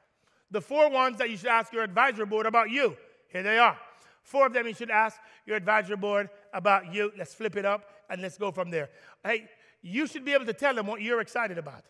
the 0.52 0.62
four 0.62 0.90
ones 0.90 1.18
that 1.18 1.30
you 1.30 1.38
should 1.38 1.50
ask 1.50 1.72
your 1.72 1.84
advisory 1.84 2.26
board 2.26 2.46
about 2.46 2.70
you. 2.70 2.96
Here 3.30 3.44
they 3.44 3.58
are. 3.58 3.78
Four 4.24 4.48
of 4.48 4.54
them 4.54 4.68
you 4.68 4.74
should 4.74 4.92
ask 4.92 5.18
your 5.46 5.56
advisory 5.56 5.98
board 5.98 6.30
about 6.54 6.94
you. 6.94 7.12
Let's 7.18 7.34
flip 7.34 7.56
it 7.56 7.66
up 7.66 7.84
and 8.10 8.22
let's 8.22 8.38
go 8.38 8.52
from 8.52 8.70
there. 8.70 8.90
Hey, 9.24 9.48
you 9.82 10.08
should 10.08 10.26
be 10.26 10.34
able 10.34 10.46
to 10.46 10.54
tell 10.54 10.76
them 10.76 10.88
what 10.88 11.02
you're 11.02 11.22
excited 11.22 11.58
about. 11.58 11.84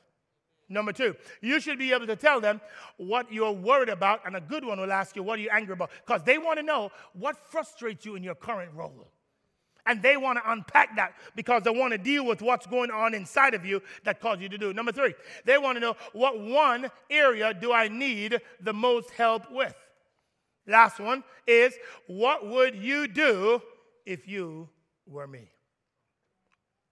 Number 0.70 0.93
two, 0.93 1.16
you 1.41 1.60
should 1.60 1.80
be 1.80 1.91
able 1.93 2.05
to 2.05 2.16
tell 2.16 2.39
them 2.39 2.62
what 2.97 3.34
you're 3.34 3.51
worried 3.51 3.89
about, 3.89 4.22
and 4.26 4.36
a 4.36 4.41
good 4.41 4.64
one 4.64 4.80
will 4.80 4.91
ask 4.91 5.16
you, 5.16 5.24
What 5.24 5.39
are 5.39 5.41
you 5.41 5.49
angry 5.51 5.74
about? 5.74 5.89
Because 6.05 6.24
they 6.24 6.38
want 6.38 6.60
to 6.60 6.64
know 6.64 6.91
what 7.14 7.38
frustrates 7.49 8.05
you 8.05 8.16
in 8.16 8.24
your 8.24 8.36
current 8.36 8.72
role. 8.76 9.07
And 9.89 10.03
they 10.03 10.17
want 10.17 10.37
to 10.37 10.51
unpack 10.51 10.95
that 10.97 11.15
because 11.35 11.63
they 11.63 11.71
want 11.71 11.93
to 11.93 11.97
deal 11.97 12.23
with 12.23 12.43
what's 12.43 12.67
going 12.67 12.91
on 12.91 13.15
inside 13.15 13.55
of 13.55 13.65
you 13.65 13.81
that 14.03 14.21
caused 14.21 14.39
you 14.39 14.47
to 14.47 14.57
do. 14.57 14.71
Number 14.71 14.91
three, 14.91 15.15
they 15.45 15.57
want 15.57 15.77
to 15.77 15.79
know 15.79 15.95
what 16.13 16.39
one 16.39 16.91
area 17.09 17.55
do 17.55 17.73
I 17.73 17.87
need 17.87 18.39
the 18.61 18.71
most 18.71 19.09
help 19.09 19.51
with? 19.51 19.73
Last 20.67 20.99
one 20.99 21.23
is 21.47 21.73
what 22.05 22.45
would 22.47 22.75
you 22.75 23.07
do 23.07 23.63
if 24.05 24.27
you 24.27 24.69
were 25.07 25.25
me? 25.25 25.49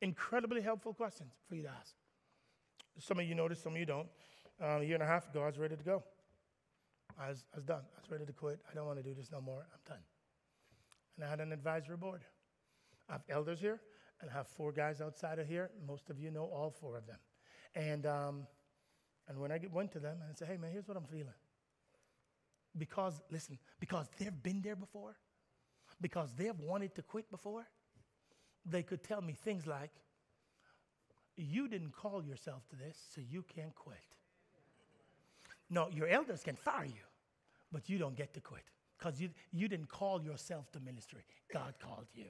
Incredibly 0.01 0.61
helpful 0.61 0.95
questions 0.95 1.29
for 1.47 1.53
you 1.53 1.61
to 1.61 1.69
ask. 1.69 1.93
Some 2.97 3.19
of 3.19 3.27
you 3.27 3.35
notice, 3.35 3.61
some 3.61 3.73
of 3.73 3.79
you 3.79 3.85
don't. 3.85 4.07
Uh, 4.59 4.79
a 4.79 4.83
year 4.83 4.95
and 4.95 5.03
a 5.03 5.07
half 5.07 5.29
ago, 5.29 5.43
I 5.43 5.45
was 5.45 5.59
ready 5.59 5.75
to 5.75 5.83
go. 5.83 6.03
I 7.19 7.29
was, 7.29 7.45
I 7.53 7.57
was 7.57 7.65
done. 7.65 7.83
I 7.95 8.01
was 8.01 8.09
ready 8.09 8.25
to 8.25 8.33
quit. 8.33 8.59
I 8.71 8.73
don't 8.73 8.87
want 8.87 8.97
to 8.97 9.03
do 9.03 9.13
this 9.13 9.31
no 9.31 9.39
more. 9.39 9.67
I'm 9.71 9.79
done. 9.87 10.03
And 11.15 11.25
I 11.25 11.29
had 11.29 11.41
an 11.41 11.53
advisory 11.53 11.97
board. 11.97 12.23
I 13.09 13.13
have 13.13 13.23
elders 13.29 13.59
here, 13.59 13.81
and 14.21 14.29
I 14.29 14.33
have 14.33 14.47
four 14.47 14.71
guys 14.71 15.01
outside 15.01 15.39
of 15.39 15.47
here. 15.47 15.69
Most 15.87 16.09
of 16.09 16.19
you 16.19 16.31
know 16.31 16.45
all 16.45 16.71
four 16.71 16.97
of 16.97 17.05
them. 17.07 17.19
And, 17.75 18.05
um, 18.05 18.47
and 19.27 19.39
when 19.39 19.51
I 19.51 19.59
went 19.71 19.91
to 19.93 19.99
them 19.99 20.17
and 20.21 20.31
I 20.31 20.33
said, 20.33 20.47
hey, 20.47 20.57
man, 20.57 20.71
here's 20.71 20.87
what 20.87 20.97
I'm 20.97 21.05
feeling. 21.05 21.33
Because, 22.77 23.21
listen, 23.31 23.57
because 23.79 24.07
they've 24.17 24.43
been 24.43 24.61
there 24.61 24.75
before, 24.75 25.15
because 26.01 26.33
they've 26.35 26.59
wanted 26.59 26.95
to 26.95 27.01
quit 27.01 27.29
before, 27.31 27.65
they 28.65 28.83
could 28.83 29.03
tell 29.03 29.21
me 29.21 29.33
things 29.33 29.65
like, 29.65 29.91
you 31.35 31.67
didn't 31.67 31.91
call 31.91 32.23
yourself 32.23 32.67
to 32.69 32.75
this, 32.75 32.97
so 33.13 33.21
you 33.21 33.43
can't 33.43 33.73
quit. 33.75 33.97
No, 35.69 35.89
your 35.89 36.07
elders 36.07 36.43
can 36.43 36.55
fire 36.55 36.85
you, 36.85 37.05
but 37.71 37.89
you 37.89 37.97
don't 37.97 38.15
get 38.15 38.33
to 38.33 38.41
quit 38.41 38.63
because 38.97 39.21
you, 39.21 39.29
you 39.51 39.67
didn't 39.67 39.89
call 39.89 40.21
yourself 40.21 40.71
to 40.71 40.79
ministry. 40.79 41.21
God 41.53 41.75
called 41.79 42.07
you. 42.13 42.25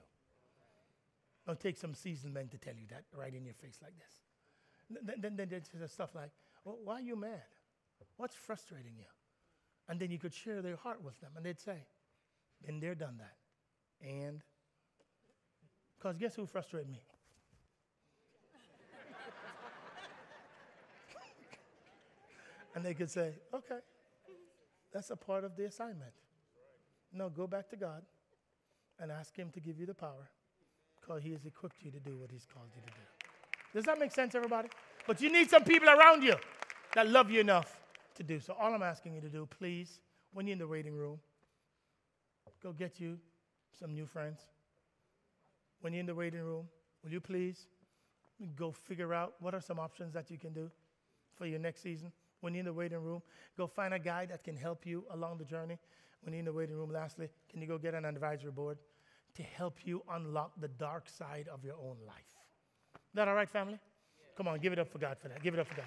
Don't 1.47 1.59
take 1.59 1.77
some 1.77 1.93
seasoned 1.93 2.33
men 2.33 2.49
to 2.49 2.57
tell 2.57 2.73
you 2.75 2.85
that 2.89 3.05
right 3.17 3.33
in 3.33 3.45
your 3.45 3.53
face 3.53 3.79
like 3.81 3.93
this. 3.97 5.01
Then, 5.05 5.21
then, 5.21 5.35
then 5.37 5.47
there's 5.49 5.91
stuff 5.91 6.13
like, 6.13 6.31
well, 6.65 6.77
why 6.83 6.95
are 6.95 7.01
you 7.01 7.15
mad? 7.15 7.41
What's 8.17 8.35
frustrating 8.35 8.97
you? 8.97 9.05
And 9.87 9.97
then 9.97 10.11
you 10.11 10.19
could 10.19 10.33
share 10.33 10.61
their 10.61 10.75
heart 10.75 11.01
with 11.01 11.19
them, 11.21 11.31
and 11.37 11.45
they'd 11.45 11.59
say, 11.59 11.85
been 12.65 12.81
there, 12.81 12.95
done 12.95 13.19
that. 13.19 13.35
And, 14.05 14.41
because 15.97 16.17
guess 16.17 16.35
who 16.35 16.45
frustrated 16.45 16.89
me? 16.89 16.99
and 22.75 22.83
they 22.83 22.93
could 22.93 23.09
say, 23.09 23.35
okay, 23.53 23.79
that's 24.91 25.11
a 25.11 25.15
part 25.15 25.45
of 25.45 25.55
the 25.55 25.65
assignment. 25.65 26.11
No, 27.13 27.29
go 27.29 27.47
back 27.47 27.69
to 27.69 27.77
God 27.77 28.03
and 28.99 29.11
ask 29.11 29.33
Him 29.33 29.49
to 29.51 29.61
give 29.61 29.79
you 29.79 29.85
the 29.85 29.93
power 29.93 30.29
because 31.07 31.23
He 31.23 31.31
has 31.31 31.45
equipped 31.45 31.83
you 31.83 31.91
to 31.91 31.99
do 31.99 32.17
what 32.17 32.31
He's 32.31 32.45
called 32.53 32.67
you 32.75 32.81
to 32.81 32.87
do. 32.87 33.01
Does 33.73 33.85
that 33.85 33.99
make 33.99 34.11
sense, 34.11 34.35
everybody? 34.35 34.69
But 35.05 35.21
you 35.21 35.31
need 35.31 35.49
some 35.49 35.63
people 35.63 35.89
around 35.89 36.23
you 36.23 36.35
that 36.95 37.07
love 37.07 37.31
you 37.31 37.41
enough 37.41 37.79
to 38.15 38.23
do. 38.23 38.39
So, 38.39 38.55
all 38.59 38.73
I'm 38.73 38.83
asking 38.83 39.13
you 39.15 39.21
to 39.21 39.29
do, 39.29 39.47
please, 39.59 39.99
when 40.33 40.47
you're 40.47 40.53
in 40.53 40.59
the 40.59 40.67
waiting 40.67 40.95
room, 40.95 41.19
go 42.61 42.71
get 42.71 42.99
you 42.99 43.17
some 43.79 43.93
new 43.93 44.05
friends. 44.05 44.41
When 45.81 45.93
you're 45.93 46.01
in 46.01 46.07
the 46.07 46.15
waiting 46.15 46.41
room, 46.41 46.67
will 47.03 47.11
you 47.11 47.21
please 47.21 47.67
go 48.55 48.71
figure 48.71 49.13
out 49.13 49.35
what 49.39 49.53
are 49.53 49.61
some 49.61 49.79
options 49.79 50.13
that 50.13 50.29
you 50.29 50.37
can 50.37 50.53
do 50.53 50.69
for 51.35 51.45
your 51.45 51.59
next 51.59 51.81
season? 51.81 52.11
when 52.41 52.53
you're 52.53 52.59
in 52.59 52.65
the 52.65 52.73
waiting 52.73 52.99
room. 52.99 53.21
Go 53.57 53.67
find 53.67 53.93
a 53.93 53.99
guy 53.99 54.25
that 54.27 54.43
can 54.43 54.55
help 54.55 54.85
you 54.85 55.03
along 55.11 55.37
the 55.39 55.45
journey. 55.45 55.79
When 56.21 56.33
you're 56.33 56.39
in 56.39 56.45
the 56.45 56.53
waiting 56.53 56.75
room, 56.75 56.91
lastly, 56.91 57.29
can 57.49 57.61
you 57.61 57.67
go 57.67 57.77
get 57.77 57.93
an 57.93 58.05
advisory 58.05 58.51
board 58.51 58.77
to 59.37 59.43
help 59.43 59.75
you 59.85 60.03
unlock 60.11 60.51
the 60.59 60.67
dark 60.67 61.07
side 61.07 61.47
of 61.51 61.63
your 61.63 61.75
own 61.75 61.97
life? 62.05 62.15
Is 62.95 63.15
that 63.15 63.27
all 63.27 63.35
right, 63.35 63.49
family? 63.49 63.79
Come 64.35 64.47
on, 64.47 64.59
give 64.59 64.73
it 64.73 64.79
up 64.79 64.91
for 64.91 64.99
God 64.99 65.17
for 65.17 65.29
that. 65.29 65.41
Give 65.41 65.53
it 65.53 65.59
up 65.59 65.67
for 65.67 65.75
God. 65.75 65.85